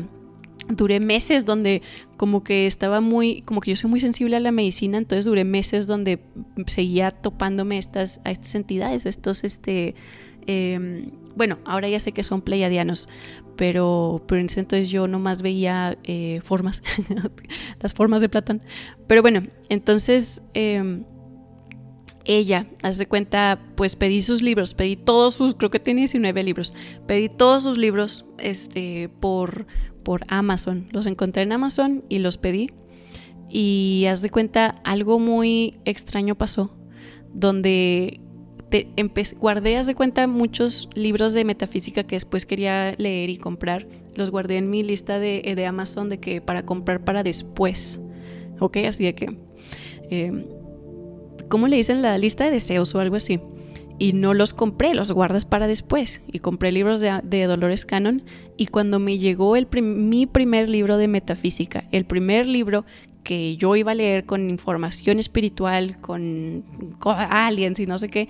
duré 0.69 0.99
meses 0.99 1.45
donde 1.45 1.81
como 2.17 2.43
que 2.43 2.65
estaba 2.65 3.01
muy, 3.01 3.41
como 3.41 3.61
que 3.61 3.71
yo 3.71 3.77
soy 3.77 3.89
muy 3.89 3.99
sensible 3.99 4.35
a 4.35 4.39
la 4.39 4.51
medicina, 4.51 4.97
entonces 4.97 5.25
duré 5.25 5.43
meses 5.43 5.87
donde 5.87 6.19
seguía 6.67 7.11
topándome 7.11 7.77
estas, 7.77 8.21
a 8.23 8.31
estas 8.31 8.55
entidades, 8.55 9.05
estos, 9.05 9.43
este, 9.43 9.95
em, 10.47 11.11
bueno, 11.35 11.59
ahora 11.65 11.89
ya 11.89 11.99
sé 11.99 12.11
que 12.11 12.23
son 12.23 12.41
pleiadianos, 12.41 13.09
pero, 13.55 14.23
pero 14.27 14.39
en 14.39 14.47
ese 14.47 14.61
entonces 14.61 14.89
yo 14.89 15.07
nomás 15.07 15.41
veía 15.41 15.97
eh, 16.03 16.41
formas, 16.43 16.81
las 17.81 17.93
formas 17.93 18.21
de 18.21 18.29
Platón. 18.29 18.61
Pero 19.07 19.21
bueno, 19.21 19.43
entonces 19.69 20.43
em, 20.53 21.03
ella, 22.25 22.67
hace 22.81 23.05
cuenta, 23.07 23.59
pues 23.75 23.95
pedí 23.95 24.21
sus 24.21 24.41
libros, 24.41 24.73
pedí 24.73 24.95
todos 24.95 25.35
sus, 25.35 25.53
creo 25.55 25.69
que 25.69 25.79
tiene 25.79 26.01
19 26.01 26.43
libros, 26.43 26.73
pedí 27.07 27.29
todos 27.29 27.63
sus 27.63 27.77
libros 27.77 28.25
este, 28.39 29.09
por, 29.19 29.67
por 30.05 30.21
Amazon. 30.29 30.87
Los 30.91 31.07
encontré 31.07 31.43
en 31.43 31.51
Amazon 31.51 32.05
y 32.07 32.19
los 32.19 32.37
pedí. 32.37 32.69
Y 33.49 34.05
haz 34.09 34.21
de 34.21 34.29
cuenta, 34.29 34.79
algo 34.85 35.19
muy 35.19 35.77
extraño 35.83 36.35
pasó, 36.35 36.73
donde 37.33 38.21
te 38.69 38.87
guardé, 39.39 39.77
haz 39.77 39.87
de 39.87 39.95
cuenta, 39.95 40.27
muchos 40.27 40.89
libros 40.95 41.33
de 41.33 41.45
metafísica 41.45 42.03
que 42.03 42.15
después 42.15 42.45
quería 42.45 42.95
leer 42.97 43.29
y 43.29 43.37
comprar. 43.37 43.87
Los 44.15 44.31
guardé 44.31 44.57
en 44.57 44.69
mi 44.69 44.83
lista 44.83 45.19
de, 45.19 45.53
de 45.55 45.65
Amazon 45.65 46.07
de 46.09 46.19
que 46.19 46.39
para 46.39 46.65
comprar 46.65 47.03
para 47.03 47.23
después. 47.23 47.99
Ok, 48.59 48.77
así 48.87 49.03
de 49.03 49.15
que... 49.15 49.37
Eh, 50.09 50.45
¿Cómo 51.49 51.67
le 51.67 51.77
dicen 51.77 52.01
la 52.01 52.17
lista 52.17 52.45
de 52.45 52.51
deseos 52.51 52.95
o 52.95 52.99
algo 52.99 53.17
así? 53.17 53.39
Y 53.97 54.13
no 54.13 54.33
los 54.33 54.53
compré, 54.53 54.93
los 54.93 55.11
guardas 55.11 55.45
para 55.45 55.67
después. 55.67 56.21
Y 56.31 56.39
compré 56.39 56.71
libros 56.71 57.01
de, 57.01 57.45
Dolores 57.45 57.85
Cannon 57.85 58.23
y 58.57 58.67
cuando 58.67 58.99
me 58.99 59.17
llegó 59.17 59.55
el 59.55 59.67
mi 59.81 60.25
primer 60.25 60.69
libro 60.69 60.97
de 60.97 61.07
metafísica, 61.07 61.85
el 61.91 62.05
primer 62.05 62.47
libro 62.47 62.85
que 63.23 63.55
yo 63.57 63.75
iba 63.75 63.91
a 63.91 63.95
leer 63.95 64.25
con 64.25 64.49
información 64.49 65.19
espiritual, 65.19 65.99
con, 65.99 66.95
con 66.99 67.15
aliens 67.17 67.79
y 67.79 67.85
no 67.87 67.97
sé 67.97 68.09
qué, 68.09 68.29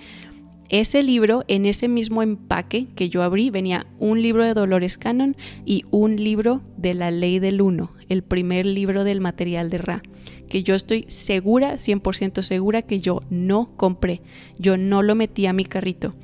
ese 0.68 1.02
libro, 1.02 1.44
en 1.46 1.64
ese 1.64 1.86
mismo 1.86 2.22
empaque 2.22 2.86
que 2.96 3.08
yo 3.08 3.22
abrí, 3.22 3.50
venía 3.50 3.86
un 4.00 4.20
libro 4.20 4.42
de 4.42 4.54
Dolores 4.54 4.98
Cannon 4.98 5.36
y 5.64 5.84
un 5.90 6.16
libro 6.16 6.62
de 6.76 6.94
la 6.94 7.12
ley 7.12 7.38
del 7.38 7.60
uno, 7.60 7.92
el 8.08 8.22
primer 8.22 8.66
libro 8.66 9.04
del 9.04 9.20
material 9.20 9.70
de 9.70 9.78
Ra 9.78 10.02
que 10.48 10.62
yo 10.62 10.74
estoy 10.74 11.04
segura, 11.08 11.74
100% 11.74 12.42
segura 12.42 12.82
que 12.82 13.00
yo 13.00 13.22
no 13.30 13.76
compré, 13.76 14.22
yo 14.58 14.76
no 14.76 15.02
lo 15.02 15.14
metí 15.14 15.46
a 15.46 15.52
mi 15.52 15.64
carrito. 15.64 16.14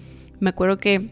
Me 0.41 0.51
acuerdo 0.51 0.79
que 0.79 1.11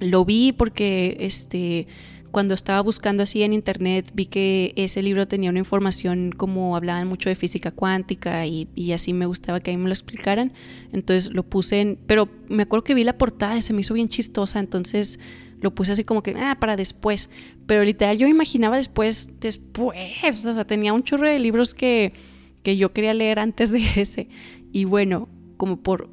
lo 0.00 0.24
vi 0.24 0.52
porque 0.52 1.16
este 1.20 1.86
cuando 2.30 2.54
estaba 2.54 2.80
buscando 2.80 3.22
así 3.22 3.42
en 3.42 3.52
internet 3.52 4.10
vi 4.14 4.26
que 4.26 4.72
ese 4.76 5.02
libro 5.02 5.26
tenía 5.26 5.50
una 5.50 5.58
información 5.58 6.32
como 6.32 6.76
hablaban 6.76 7.08
mucho 7.08 7.28
de 7.28 7.34
física 7.34 7.70
cuántica 7.72 8.46
y, 8.46 8.92
así 8.92 9.12
me 9.12 9.26
gustaba 9.26 9.60
que 9.60 9.72
a 9.72 9.76
mí 9.76 9.82
me 9.82 9.88
lo 9.88 9.92
explicaran. 9.92 10.52
Entonces 10.92 11.32
lo 11.32 11.42
puse 11.42 11.80
en... 11.80 11.98
Pero 12.06 12.28
me 12.48 12.62
acuerdo 12.62 12.84
que 12.84 12.94
vi 12.94 13.04
la 13.04 13.18
portada 13.18 13.56
y 13.56 13.62
se 13.62 13.72
me 13.72 13.80
hizo 13.80 13.94
bien 13.94 14.08
chistosa, 14.08 14.60
entonces 14.60 15.18
lo 15.60 15.74
puse 15.74 15.92
así 15.92 16.04
como 16.04 16.22
que, 16.22 16.34
ah, 16.38 16.56
para 16.60 16.76
después. 16.76 17.30
Pero 17.66 17.84
literal 17.84 18.16
yo 18.16 18.26
imaginaba 18.26 18.76
después, 18.76 19.28
después, 19.40 20.46
o 20.46 20.54
sea, 20.54 20.64
tenía 20.64 20.92
un 20.92 21.02
chorro 21.02 21.28
de 21.28 21.38
libros 21.38 21.74
que 21.74 22.12
que 22.62 22.76
yo 22.76 22.92
quería 22.92 23.14
leer 23.14 23.38
antes 23.38 23.72
de 23.72 23.80
ese. 23.96 24.28
Y 24.72 24.84
bueno, 24.84 25.28
como 25.56 25.78
por 25.78 26.08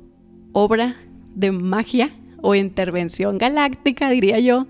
obra 0.53 0.95
de 1.35 1.51
magia 1.51 2.11
o 2.41 2.55
intervención 2.55 3.37
galáctica, 3.37 4.09
diría 4.09 4.39
yo, 4.39 4.67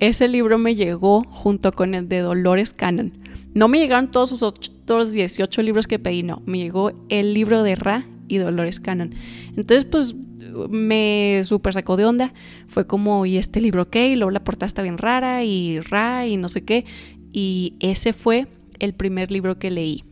ese 0.00 0.28
libro 0.28 0.58
me 0.58 0.74
llegó 0.74 1.24
junto 1.24 1.72
con 1.72 1.94
el 1.94 2.08
de 2.08 2.20
Dolores 2.20 2.72
Cannon. 2.72 3.12
No 3.54 3.68
me 3.68 3.78
llegaron 3.78 4.10
todos 4.10 4.30
sus 4.30 4.42
otros 4.42 5.12
18 5.12 5.62
libros 5.62 5.86
que 5.86 5.98
pedí, 5.98 6.22
no, 6.22 6.42
me 6.46 6.58
llegó 6.58 6.92
el 7.08 7.34
libro 7.34 7.62
de 7.62 7.74
Ra 7.74 8.06
y 8.28 8.38
Dolores 8.38 8.78
Cannon. 8.78 9.14
Entonces, 9.56 9.84
pues 9.84 10.14
me 10.70 11.42
super 11.44 11.72
sacó 11.72 11.96
de 11.96 12.04
onda. 12.04 12.32
Fue 12.68 12.86
como, 12.86 13.26
¿y 13.26 13.36
este 13.36 13.60
libro 13.60 13.90
qué? 13.90 14.08
Y 14.10 14.16
luego 14.16 14.30
la 14.30 14.44
portada 14.44 14.66
está 14.66 14.82
bien 14.82 14.98
rara 14.98 15.44
y 15.44 15.80
Ra 15.80 16.26
y 16.26 16.36
no 16.36 16.48
sé 16.48 16.64
qué. 16.64 16.84
Y 17.32 17.74
ese 17.80 18.12
fue 18.12 18.46
el 18.78 18.94
primer 18.94 19.30
libro 19.30 19.58
que 19.58 19.70
leí. 19.70 20.04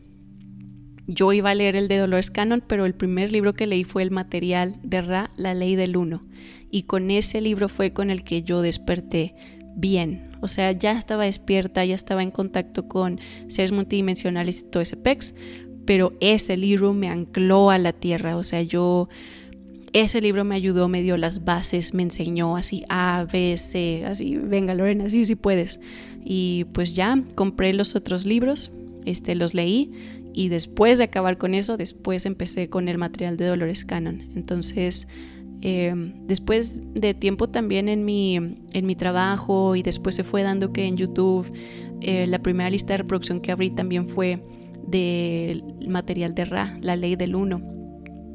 Yo 1.07 1.31
iba 1.31 1.51
a 1.51 1.55
leer 1.55 1.77
el 1.77 1.87
de 1.87 1.97
Dolores 1.97 2.29
Cannon, 2.29 2.61
pero 2.65 2.85
el 2.85 2.93
primer 2.93 3.31
libro 3.31 3.53
que 3.53 3.65
leí 3.65 3.85
fue 3.85 4.03
el 4.03 4.11
material 4.11 4.75
de 4.83 5.01
Ra, 5.01 5.31
La 5.37 5.53
Ley 5.53 5.75
del 5.75 5.95
Uno. 5.95 6.25
Y 6.69 6.83
con 6.83 7.09
ese 7.11 7.39
libro 7.39 7.69
fue 7.69 7.93
con 7.93 8.09
el 8.09 8.25
que 8.25 8.43
yo 8.43 8.61
desperté 8.61 9.33
bien. 9.77 10.31
O 10.41 10.49
sea, 10.49 10.73
ya 10.73 10.97
estaba 10.97 11.23
despierta, 11.23 11.85
ya 11.85 11.95
estaba 11.95 12.23
en 12.23 12.31
contacto 12.31 12.89
con 12.89 13.19
seres 13.47 13.71
multidimensionales 13.71 14.61
y 14.61 14.63
todo 14.65 14.83
ese 14.83 14.97
pex, 14.97 15.33
pero 15.85 16.13
ese 16.19 16.57
libro 16.57 16.93
me 16.93 17.07
ancló 17.07 17.69
a 17.69 17.77
la 17.77 17.93
tierra. 17.93 18.35
O 18.35 18.43
sea, 18.43 18.61
yo 18.61 19.07
ese 19.93 20.19
libro 20.19 20.43
me 20.43 20.55
ayudó, 20.55 20.89
me 20.89 21.01
dio 21.01 21.15
las 21.15 21.45
bases, 21.45 21.93
me 21.93 22.03
enseñó 22.03 22.57
así 22.57 22.83
A, 22.89 23.25
B, 23.31 23.57
C, 23.57 24.03
así, 24.05 24.35
venga 24.35 24.75
Lorena, 24.75 25.05
así 25.05 25.23
si 25.23 25.35
puedes. 25.35 25.79
Y 26.23 26.65
pues 26.73 26.95
ya 26.95 27.23
compré 27.35 27.73
los 27.73 27.95
otros 27.95 28.25
libros, 28.25 28.71
este, 29.05 29.35
los 29.35 29.53
leí 29.53 29.91
y 30.37 30.49
después 30.49 30.99
de 30.99 31.05
acabar 31.05 31.39
con 31.39 31.55
eso, 31.55 31.77
después 31.77 32.27
empecé 32.27 32.69
con 32.69 32.89
el 32.89 32.99
material 32.99 33.37
de 33.37 33.47
Dolores 33.47 33.83
Cannon. 33.83 34.21
Entonces, 34.35 35.07
eh, 35.63 35.91
después 36.27 36.79
de 36.93 37.15
tiempo 37.15 37.49
también 37.49 37.89
en 37.89 38.05
mi, 38.05 38.35
en 38.35 38.85
mi 38.85 38.95
trabajo 38.95 39.75
y 39.75 39.81
después 39.81 40.13
se 40.13 40.23
fue 40.23 40.43
dando 40.43 40.71
que 40.71 40.85
en 40.85 40.95
YouTube 40.95 41.51
eh, 42.01 42.27
la 42.27 42.37
primera 42.37 42.69
lista 42.69 42.93
de 42.93 42.97
reproducción 42.97 43.41
que 43.41 43.51
abrí 43.51 43.71
también 43.71 44.07
fue 44.07 44.43
del 44.85 45.63
material 45.87 46.35
de 46.35 46.45
Ra, 46.45 46.77
la 46.81 46.95
ley 46.95 47.15
del 47.15 47.35
uno. 47.35 47.59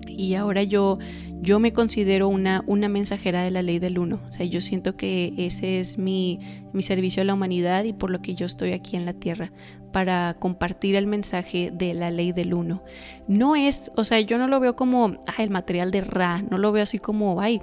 Y 0.08 0.34
ahora 0.34 0.64
yo, 0.64 0.98
yo 1.42 1.58
me 1.58 1.72
considero 1.72 2.28
una, 2.28 2.62
una 2.68 2.88
mensajera 2.88 3.42
de 3.42 3.50
la 3.50 3.62
ley 3.62 3.80
del 3.80 3.98
uno. 3.98 4.20
O 4.28 4.30
sea, 4.30 4.46
yo 4.46 4.60
siento 4.60 4.96
que 4.96 5.34
ese 5.36 5.80
es 5.80 5.98
mi, 5.98 6.38
mi 6.72 6.82
servicio 6.82 7.20
a 7.20 7.24
la 7.24 7.34
humanidad 7.34 7.82
y 7.82 7.92
por 7.92 8.10
lo 8.10 8.22
que 8.22 8.36
yo 8.36 8.46
estoy 8.46 8.72
aquí 8.72 8.96
en 8.96 9.04
la 9.04 9.12
tierra 9.12 9.50
para 9.92 10.34
compartir 10.34 10.94
el 10.94 11.08
mensaje 11.08 11.72
de 11.72 11.94
la 11.94 12.12
ley 12.12 12.30
del 12.30 12.54
uno. 12.54 12.84
No 13.26 13.56
es, 13.56 13.90
o 13.96 14.04
sea, 14.04 14.20
yo 14.20 14.38
no 14.38 14.46
lo 14.46 14.60
veo 14.60 14.76
como 14.76 15.16
ah, 15.26 15.42
el 15.42 15.50
material 15.50 15.90
de 15.90 16.02
Ra, 16.02 16.42
no 16.48 16.58
lo 16.58 16.70
veo 16.70 16.84
así 16.84 17.00
como, 17.00 17.40
ay, 17.40 17.60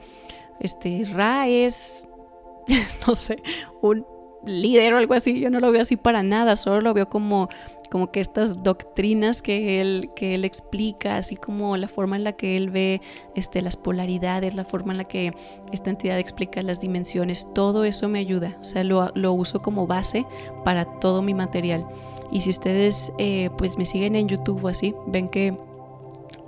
este, 0.60 1.06
Ra 1.06 1.48
es, 1.48 2.06
no 3.08 3.16
sé, 3.16 3.38
un 3.82 4.06
líder 4.46 4.94
o 4.94 4.98
algo 4.98 5.14
así, 5.14 5.40
yo 5.40 5.50
no 5.50 5.62
lo 5.62 5.72
veo 5.72 5.82
así 5.82 5.96
para 5.96 6.22
nada, 6.22 6.58
solo 6.58 6.82
lo 6.82 6.94
veo 6.94 7.08
como, 7.08 7.48
como 7.90 8.12
que 8.12 8.20
estas 8.20 8.64
doctrinas 8.64 9.42
que 9.42 9.82
él, 9.82 10.10
que 10.16 10.36
él 10.36 10.46
explica, 10.46 11.18
así 11.18 11.36
como 11.36 11.76
la 11.78 11.88
forma 11.88 12.16
en 12.16 12.24
la 12.24 12.34
que 12.34 12.56
él 12.58 12.70
ve 12.70 13.02
este, 13.36 13.62
las 13.62 13.76
polaridades, 13.76 14.56
la 14.56 14.64
forma 14.64 14.94
en 14.94 14.98
la 14.98 15.04
que 15.04 15.34
esta 15.72 15.90
entidad 15.90 16.20
explica 16.20 16.62
las 16.62 16.80
dimensiones, 16.80 17.48
todo 17.54 17.84
eso 17.84 18.08
me 18.10 18.20
ayuda, 18.20 18.58
o 18.62 18.64
sea, 18.64 18.84
lo, 18.84 19.10
lo 19.16 19.34
uso 19.34 19.62
como 19.62 19.88
base 19.88 20.26
para 20.64 20.86
todo 20.86 21.22
mi 21.22 21.34
material. 21.34 21.86
Y 22.32 22.42
si 22.42 22.52
ustedes 22.52 23.12
eh, 23.18 23.50
pues 23.58 23.78
me 23.78 23.86
siguen 23.86 24.16
en 24.16 24.28
YouTube 24.28 24.64
o 24.64 24.68
así, 24.68 24.94
ven 25.08 25.30
que 25.30 25.58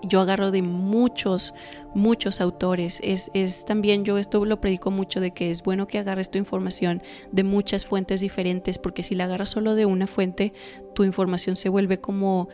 yo 0.03 0.21
agarro 0.21 0.51
de 0.51 0.61
muchos, 0.61 1.53
muchos 1.93 2.41
autores. 2.41 2.99
Es, 3.03 3.31
es, 3.33 3.65
también, 3.65 4.03
yo 4.05 4.17
esto 4.17 4.43
lo 4.45 4.61
predico 4.61 4.91
mucho 4.91 5.19
de 5.19 5.31
que 5.31 5.51
es 5.51 5.63
bueno 5.63 5.87
que 5.87 5.99
agarres 5.99 6.31
tu 6.31 6.37
información 6.37 7.01
de 7.31 7.43
muchas 7.43 7.85
fuentes 7.85 8.21
diferentes, 8.21 8.77
porque 8.77 9.03
si 9.03 9.15
la 9.15 9.25
agarras 9.25 9.49
solo 9.49 9.75
de 9.75 9.85
una 9.85 10.07
fuente, 10.07 10.53
tu 10.95 11.03
información 11.03 11.55
se 11.55 11.69
vuelve 11.69 11.99
como, 11.99 12.49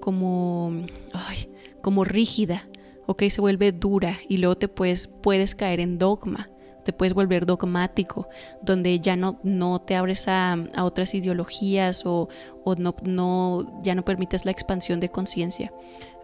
como, 0.00 0.72
ay, 1.12 1.50
como 1.82 2.04
rígida, 2.04 2.68
¿ok? 3.06 3.24
Se 3.28 3.40
vuelve 3.40 3.72
dura 3.72 4.18
y 4.28 4.38
luego 4.38 4.56
te 4.56 4.68
puedes, 4.68 5.06
puedes 5.06 5.54
caer 5.54 5.80
en 5.80 5.98
dogma 5.98 6.50
te 6.88 6.94
puedes 6.94 7.12
volver 7.12 7.44
dogmático, 7.44 8.30
donde 8.62 8.98
ya 8.98 9.14
no, 9.14 9.38
no 9.42 9.78
te 9.78 9.94
abres 9.94 10.26
a, 10.26 10.56
otras 10.78 11.12
ideologías 11.12 12.06
o, 12.06 12.30
no, 12.78 12.94
no, 13.02 13.82
ya 13.82 13.94
no 13.94 14.06
permites 14.06 14.46
la 14.46 14.52
expansión 14.52 14.98
de 14.98 15.10
conciencia. 15.10 15.70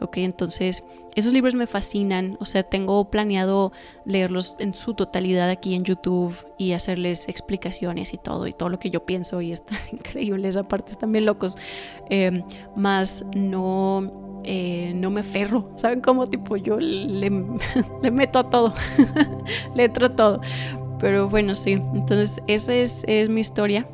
Ok, 0.00 0.16
entonces 0.18 0.82
esos 1.16 1.34
libros 1.34 1.54
me 1.54 1.66
fascinan, 1.66 2.38
o 2.40 2.46
sea, 2.46 2.62
tengo 2.62 3.10
planeado 3.10 3.72
leerlos 4.06 4.56
en 4.58 4.72
su 4.72 4.94
totalidad 4.94 5.50
aquí 5.50 5.74
en 5.74 5.84
YouTube 5.84 6.34
y 6.56 6.72
hacerles 6.72 7.28
explicaciones 7.28 8.14
y 8.14 8.16
todo, 8.16 8.46
y 8.46 8.54
todo 8.54 8.70
lo 8.70 8.78
que 8.78 8.88
yo 8.88 9.04
pienso, 9.04 9.42
y 9.42 9.52
están 9.52 9.78
increíbles, 9.92 10.56
aparte 10.56 10.92
están 10.92 11.12
bien 11.12 11.26
locos, 11.26 11.58
eh, 12.08 12.42
más 12.74 13.22
no 13.36 14.23
eh, 14.44 14.92
no 14.94 15.10
me 15.10 15.20
aferro, 15.20 15.70
¿saben 15.76 16.00
cómo? 16.00 16.26
Tipo, 16.26 16.56
yo 16.56 16.78
le, 16.78 17.30
meto 18.12 18.38
a 18.38 18.50
todo, 18.50 18.74
le 19.74 19.84
entro 19.84 20.06
a 20.06 20.10
todo. 20.10 20.40
Pero 21.00 21.28
bueno, 21.28 21.54
sí, 21.54 21.72
entonces 21.72 22.40
esa 22.46 22.74
es, 22.74 23.28
mi 23.28 23.40
historia, 23.40 23.86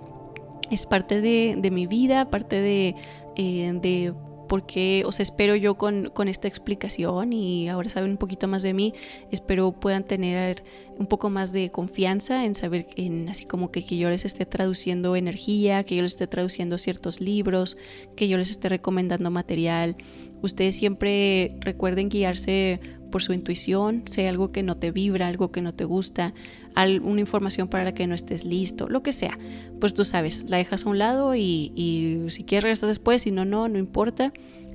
es 0.71 0.87
parte 0.87 1.21
de, 1.21 1.71
mi 1.71 1.87
vida, 1.87 2.31
parte 2.31 2.61
de, 2.61 2.95
eh, 3.37 3.73
de 3.75 4.15
porque, 4.51 5.05
o 5.07 5.13
sea, 5.13 5.23
espero 5.23 5.55
yo 5.55 5.77
con, 5.77 6.11
esta 6.27 6.49
explicación 6.49 7.33
y 7.33 7.69
ahora 7.69 7.89
saben 7.89 8.11
un 8.11 8.17
poquito 8.17 8.49
más 8.49 8.65
de 8.65 8.75
mí, 8.75 8.95
espero 9.31 9.71
puedan 9.71 10.03
tener 10.03 10.65
un 10.99 11.07
poco 11.07 11.31
más 11.31 11.53
de 11.53 11.71
confianza 11.71 12.45
en 12.45 12.57
saber, 12.57 12.89
en, 12.97 13.29
así 13.29 13.45
como 13.45 13.71
que, 13.71 13.85
que 13.85 13.97
yo 13.97 14.11
les 14.11 14.25
esté 14.25 14.47
traduciendo 14.47 15.15
energía, 15.15 15.85
que 15.85 15.95
yo 15.95 16.03
les 16.03 16.15
esté 16.15 16.27
traduciendo 16.27 16.79
ciertos 16.79 17.21
libros, 17.21 17.77
que 18.17 18.27
yo 18.27 18.39
les 18.39 18.51
esté 18.51 18.69
recomendando 18.69 19.31
material. 19.31 19.97
Ustedes 20.43 20.75
siempre 20.75 21.55
recuerden 21.61 22.09
guiarse 22.09 22.81
por 23.11 23.23
su 23.23 23.33
intuición, 23.33 24.05
hay 24.17 24.27
algo 24.27 24.49
que 24.49 24.63
no 24.63 24.77
te 24.77 24.91
vibra, 24.91 25.27
algo 25.27 25.51
que 25.51 25.63
no 25.63 25.75
te 25.75 25.85
gusta, 25.85 26.33
alguna 26.75 27.21
información 27.21 27.69
para 27.69 27.85
la 27.85 27.93
que 27.93 28.07
no 28.07 28.15
estés 28.15 28.45
listo, 28.45 28.89
lo 28.89 29.03
que 29.03 29.13
sea, 29.13 29.39
pues 29.81 29.95
tú 29.95 30.05
sabes, 30.05 30.45
la 30.49 30.57
dejas 30.57 30.87
a 30.87 30.89
un 30.89 30.99
lado 30.99 31.35
y, 31.35 32.25
si 32.29 32.45
quieres 32.45 32.65
regresas 32.65 32.89
después, 32.89 33.23
si 33.23 33.31
no, 33.31 33.45
no, 33.45 33.69
no 33.69 33.79
importa. 33.79 34.33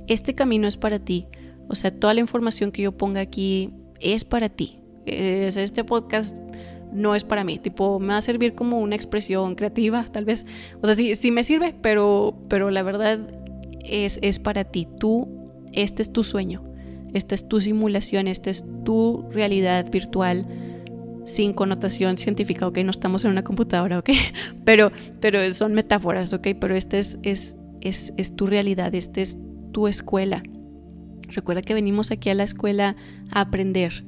Este 0.07 0.36
camino 0.36 0.67
es 0.67 0.77
para 0.77 0.99
ti. 0.99 1.25
O 1.67 1.75
sea, 1.75 1.91
toda 1.91 2.13
la 2.13 2.19
información 2.19 2.71
que 2.71 2.83
yo 2.83 2.91
ponga 2.91 3.21
aquí 3.21 3.71
es 3.99 4.23
para 4.23 4.49
ti. 4.49 4.79
este 5.05 5.83
podcast 5.83 6.38
no 6.93 7.15
es 7.15 7.23
para 7.23 7.43
mí, 7.43 7.59
tipo, 7.59 7.99
me 7.99 8.09
va 8.09 8.17
a 8.17 8.21
servir 8.21 8.53
como 8.53 8.79
una 8.79 8.95
expresión 8.95 9.55
creativa, 9.55 10.05
tal 10.11 10.25
vez. 10.25 10.45
O 10.81 10.86
sea, 10.86 10.95
sí, 10.95 11.15
sí 11.15 11.31
me 11.31 11.43
sirve, 11.43 11.75
pero, 11.81 12.38
pero 12.49 12.69
la 12.69 12.83
verdad 12.83 13.19
es, 13.79 14.19
es 14.21 14.39
para 14.39 14.65
ti. 14.65 14.88
Tú, 14.99 15.27
este 15.73 16.01
es 16.01 16.11
tu 16.11 16.23
sueño 16.23 16.74
esta 17.16 17.34
es 17.34 17.47
tu 17.47 17.61
simulación, 17.61 18.28
esta 18.28 18.49
es 18.49 18.66
tu 18.84 19.26
realidad 19.32 19.89
virtual 19.89 20.45
sin 21.24 21.53
connotación 21.53 22.18
científica, 22.18 22.68
ok, 22.68 22.80
no 22.80 22.91
estamos 22.91 23.26
en 23.26 23.32
una 23.32 23.43
computadora, 23.43 23.99
ok, 23.99 24.11
pero, 24.66 24.91
pero 25.20 25.53
son 25.53 25.74
metáforas, 25.74 26.34
ok, 26.34 26.49
pero 26.59 26.76
esta 26.76 26.97
es, 26.97 27.18
es, 27.24 27.57
es, 27.82 28.13
es 28.18 28.36
tu 28.36 28.45
realidad, 28.45 28.93
esta 28.93 29.22
es 29.22 29.38
tu 29.72 29.88
escuela. 29.88 30.43
Recuerda 31.30 31.63
que 31.63 31.74
venimos 31.74 32.11
aquí 32.11 32.30
a 32.30 32.36
la 32.36 32.43
escuela 32.43 32.95
a 33.32 33.41
aprender, 33.41 34.03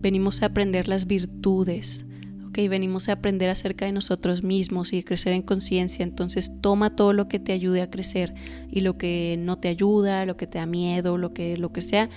venimos 0.00 0.42
a 0.42 0.46
aprender 0.46 0.88
las 0.88 1.06
virtudes, 1.06 2.06
ok, 2.48 2.58
venimos 2.70 3.08
a 3.08 3.12
aprender 3.12 3.50
acerca 3.50 3.84
de 3.84 3.92
nosotros 3.92 4.42
mismos 4.42 4.92
y 4.92 5.00
a 5.00 5.02
crecer 5.02 5.34
en 5.34 5.42
conciencia, 5.42 6.02
entonces 6.04 6.52
toma 6.62 6.96
todo 6.96 7.12
lo 7.12 7.28
que 7.28 7.38
te 7.38 7.52
ayude 7.52 7.82
a 7.82 7.90
crecer 7.90 8.34
y 8.70 8.80
lo 8.80 8.96
que 8.96 9.36
no 9.38 9.58
te 9.58 9.68
ayuda, 9.68 10.24
lo 10.24 10.38
que 10.38 10.46
te 10.46 10.58
da 10.58 10.66
miedo, 10.66 11.18
lo 11.18 11.34
que, 11.34 11.58
lo 11.58 11.70
que 11.70 11.82
sea, 11.82 12.08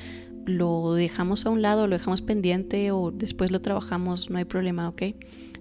lo 0.46 0.94
dejamos 0.94 1.46
a 1.46 1.50
un 1.50 1.62
lado, 1.62 1.88
lo 1.88 1.98
dejamos 1.98 2.22
pendiente 2.22 2.92
o 2.92 3.12
después 3.12 3.52
lo 3.52 3.62
trabajamos, 3.62 4.30
no 4.30 4.38
hay 4.38 4.46
problema, 4.46 4.90
¿ok? 4.90 5.04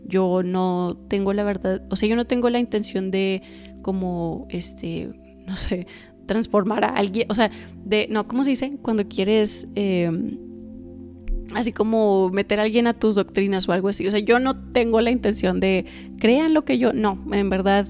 Yo 0.04 0.42
no 0.42 0.98
tengo 1.08 1.32
la 1.32 1.44
verdad, 1.44 1.82
o 1.90 1.96
sea, 1.96 2.08
yo 2.08 2.16
no 2.16 2.26
tengo 2.26 2.50
la 2.50 2.58
intención 2.58 3.10
de 3.10 3.42
como, 3.82 4.46
este, 4.50 5.10
no 5.46 5.56
sé, 5.56 5.86
transformar 6.26 6.84
a 6.84 6.88
alguien, 6.88 7.26
o 7.30 7.34
sea, 7.34 7.50
de, 7.84 8.06
no, 8.10 8.26
¿cómo 8.26 8.44
se 8.44 8.50
dice? 8.50 8.78
Cuando 8.82 9.08
quieres, 9.08 9.66
em, 9.74 10.38
así 11.54 11.72
como 11.72 12.30
meter 12.30 12.60
a 12.60 12.62
alguien 12.62 12.86
a 12.86 12.94
tus 12.94 13.14
doctrinas 13.14 13.68
o 13.68 13.72
algo 13.72 13.88
así, 13.88 14.06
o 14.06 14.10
sea, 14.10 14.20
yo 14.20 14.38
no 14.38 14.70
tengo 14.72 15.00
la 15.00 15.10
intención 15.10 15.60
de, 15.60 15.86
crean 16.18 16.54
lo 16.54 16.62
que 16.62 16.78
yo, 16.78 16.92
no, 16.92 17.22
en 17.32 17.50
verdad 17.50 17.86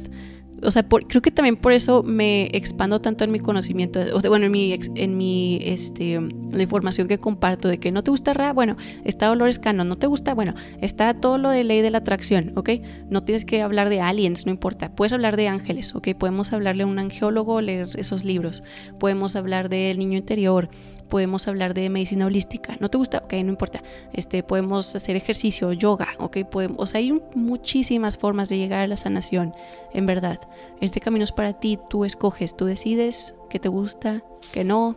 o 0.64 0.70
sea, 0.70 0.82
creo 0.82 1.22
que 1.22 1.30
también 1.30 1.56
por 1.56 1.72
eso 1.72 2.02
me 2.02 2.48
expando 2.52 3.00
tanto 3.00 3.24
en 3.24 3.30
mi 3.30 3.38
conocimiento, 3.38 4.00
bueno, 4.28 4.46
en 4.46 4.52
mi, 4.52 4.76
en 4.94 5.16
mi, 5.16 5.58
este, 5.62 6.20
la 6.50 6.62
información 6.62 7.06
que 7.08 7.18
comparto 7.18 7.68
de 7.68 7.78
que 7.78 7.92
no 7.92 8.02
te 8.02 8.10
gusta 8.10 8.32
Ra, 8.32 8.52
bueno, 8.52 8.76
está 9.04 9.26
Dolores 9.26 9.58
Cano, 9.58 9.84
no 9.84 9.96
te 9.96 10.06
gusta, 10.06 10.34
bueno, 10.34 10.54
está 10.80 11.14
todo 11.14 11.38
lo 11.38 11.50
de 11.50 11.64
ley 11.64 11.82
de 11.82 11.90
la 11.90 11.98
atracción, 11.98 12.52
¿ok? 12.56 12.70
No 13.10 13.24
tienes 13.24 13.44
que 13.44 13.62
hablar 13.62 13.88
de 13.88 14.00
aliens, 14.00 14.46
no 14.46 14.52
importa, 14.52 14.94
puedes 14.94 15.12
hablar 15.12 15.36
de 15.36 15.48
ángeles, 15.48 15.94
¿ok? 15.94 16.08
Podemos 16.18 16.52
hablarle 16.52 16.84
a 16.84 16.86
un 16.86 16.98
angeólogo, 16.98 17.60
leer 17.60 17.88
esos 17.96 18.24
libros, 18.24 18.62
podemos 18.98 19.36
hablar 19.36 19.68
del 19.68 19.98
niño 19.98 20.18
interior, 20.18 20.70
podemos 21.08 21.48
hablar 21.48 21.74
de 21.74 21.88
medicina 21.90 22.26
holística. 22.26 22.76
¿No 22.80 22.88
te 22.88 22.98
gusta? 22.98 23.18
Ok, 23.24 23.32
no 23.34 23.50
importa. 23.50 23.82
Este, 24.12 24.42
podemos 24.42 24.94
hacer 24.94 25.16
ejercicio, 25.16 25.72
yoga, 25.72 26.08
ok, 26.18 26.38
podemos, 26.50 26.78
o 26.80 26.86
sea, 26.86 26.98
hay 26.98 27.20
muchísimas 27.34 28.16
formas 28.16 28.48
de 28.48 28.58
llegar 28.58 28.80
a 28.80 28.86
la 28.86 28.96
sanación, 28.96 29.52
en 29.92 30.06
verdad. 30.06 30.38
Este 30.80 31.00
camino 31.00 31.24
es 31.24 31.32
para 31.32 31.54
ti, 31.54 31.78
tú 31.88 32.04
escoges, 32.04 32.56
tú 32.56 32.64
decides 32.64 33.34
qué 33.48 33.58
te 33.58 33.68
gusta, 33.68 34.22
qué 34.52 34.64
no. 34.64 34.96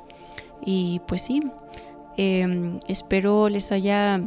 Y 0.65 1.01
pues 1.07 1.21
sí, 1.21 1.41
em, 2.17 2.79
espero 2.87 3.49
les 3.49 3.71
haya 3.71 4.21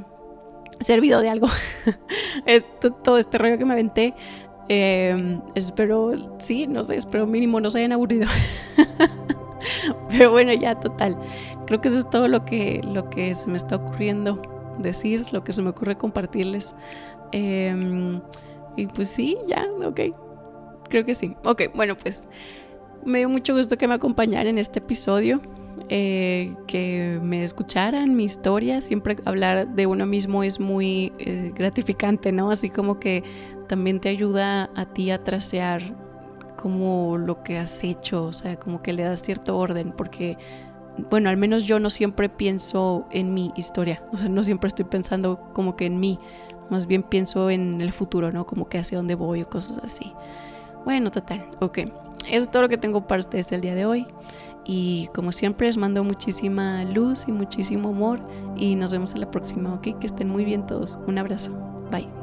servido 0.80 1.20
de 1.20 1.28
algo 1.28 1.48
todo 3.04 3.18
este 3.18 3.38
rollo 3.38 3.58
que 3.58 3.64
me 3.64 3.72
aventé. 3.72 4.14
Em, 4.68 5.42
espero, 5.56 6.12
sí, 6.38 6.68
no 6.68 6.84
sé, 6.84 6.96
espero 6.96 7.26
mínimo 7.26 7.60
no 7.60 7.70
se 7.70 7.78
hayan 7.78 7.92
aburrido. 7.92 8.28
Pero 10.10 10.30
bueno, 10.30 10.52
ya 10.52 10.78
total. 10.78 11.18
Creo 11.70 11.80
que 11.80 11.86
eso 11.86 12.00
es 12.00 12.10
todo 12.10 12.26
lo 12.26 12.44
que, 12.44 12.80
lo 12.82 13.08
que 13.10 13.32
se 13.36 13.48
me 13.48 13.56
está 13.56 13.76
ocurriendo 13.76 14.42
decir, 14.78 15.24
lo 15.30 15.44
que 15.44 15.52
se 15.52 15.62
me 15.62 15.70
ocurre 15.70 15.96
compartirles. 15.96 16.74
Em, 17.30 18.20
y 18.76 18.88
pues 18.88 19.08
sí, 19.08 19.38
ya, 19.46 19.68
ok. 19.84 20.00
Creo 20.88 21.04
que 21.04 21.14
sí. 21.14 21.36
Ok, 21.44 21.62
bueno, 21.72 21.96
pues 21.96 22.28
me 23.06 23.18
dio 23.18 23.28
mucho 23.28 23.54
gusto 23.54 23.78
que 23.78 23.86
me 23.86 23.94
acompañaran 23.94 24.48
en 24.48 24.58
este 24.58 24.80
episodio. 24.80 25.40
Eh, 25.88 26.56
que 26.66 27.20
me 27.22 27.44
escucharan 27.44 28.16
mi 28.16 28.24
historia. 28.24 28.80
Siempre 28.80 29.14
hablar 29.24 29.68
de 29.68 29.86
uno 29.86 30.06
mismo 30.06 30.42
es 30.42 30.58
muy 30.58 31.12
eh, 31.20 31.52
gratificante, 31.54 32.32
¿no? 32.32 32.50
Así 32.50 32.68
como 32.68 32.98
que 32.98 33.22
también 33.68 34.00
te 34.00 34.08
ayuda 34.08 34.70
a 34.74 34.86
ti 34.86 35.12
a 35.12 35.22
trasear 35.22 35.82
como 36.56 37.16
lo 37.16 37.44
que 37.44 37.58
has 37.58 37.84
hecho, 37.84 38.24
o 38.24 38.32
sea, 38.32 38.56
como 38.56 38.82
que 38.82 38.92
le 38.92 39.04
das 39.04 39.22
cierto 39.22 39.56
orden, 39.56 39.92
porque, 39.96 40.36
bueno, 41.08 41.30
al 41.30 41.36
menos 41.36 41.64
yo 41.64 41.78
no 41.78 41.90
siempre 41.90 42.28
pienso 42.28 43.06
en 43.10 43.34
mi 43.34 43.52
historia, 43.56 44.02
o 44.12 44.18
sea, 44.18 44.28
no 44.28 44.44
siempre 44.44 44.68
estoy 44.68 44.84
pensando 44.84 45.40
como 45.52 45.76
que 45.76 45.86
en 45.86 46.00
mí, 46.00 46.18
más 46.70 46.86
bien 46.86 47.02
pienso 47.02 47.50
en 47.50 47.80
el 47.80 47.92
futuro, 47.92 48.32
¿no? 48.32 48.46
Como 48.46 48.68
que 48.68 48.78
hacia 48.78 48.98
dónde 48.98 49.14
voy 49.14 49.42
o 49.42 49.48
cosas 49.48 49.80
así. 49.82 50.12
Bueno, 50.84 51.10
total, 51.10 51.46
ok. 51.60 51.78
Eso 51.78 52.42
es 52.42 52.50
todo 52.50 52.62
lo 52.62 52.68
que 52.68 52.78
tengo 52.78 53.06
para 53.06 53.20
ustedes 53.20 53.50
el 53.52 53.60
día 53.60 53.74
de 53.74 53.86
hoy. 53.86 54.06
Y 54.64 55.08
como 55.14 55.32
siempre 55.32 55.66
les 55.66 55.76
mando 55.76 56.04
muchísima 56.04 56.84
luz 56.84 57.26
y 57.26 57.32
muchísimo 57.32 57.88
amor 57.88 58.20
y 58.56 58.76
nos 58.76 58.92
vemos 58.92 59.14
en 59.14 59.20
la 59.20 59.30
próxima, 59.30 59.74
¿ok? 59.74 59.98
Que 59.98 60.06
estén 60.06 60.28
muy 60.28 60.44
bien 60.44 60.66
todos. 60.66 60.98
Un 61.06 61.18
abrazo. 61.18 61.50
Bye. 61.90 62.19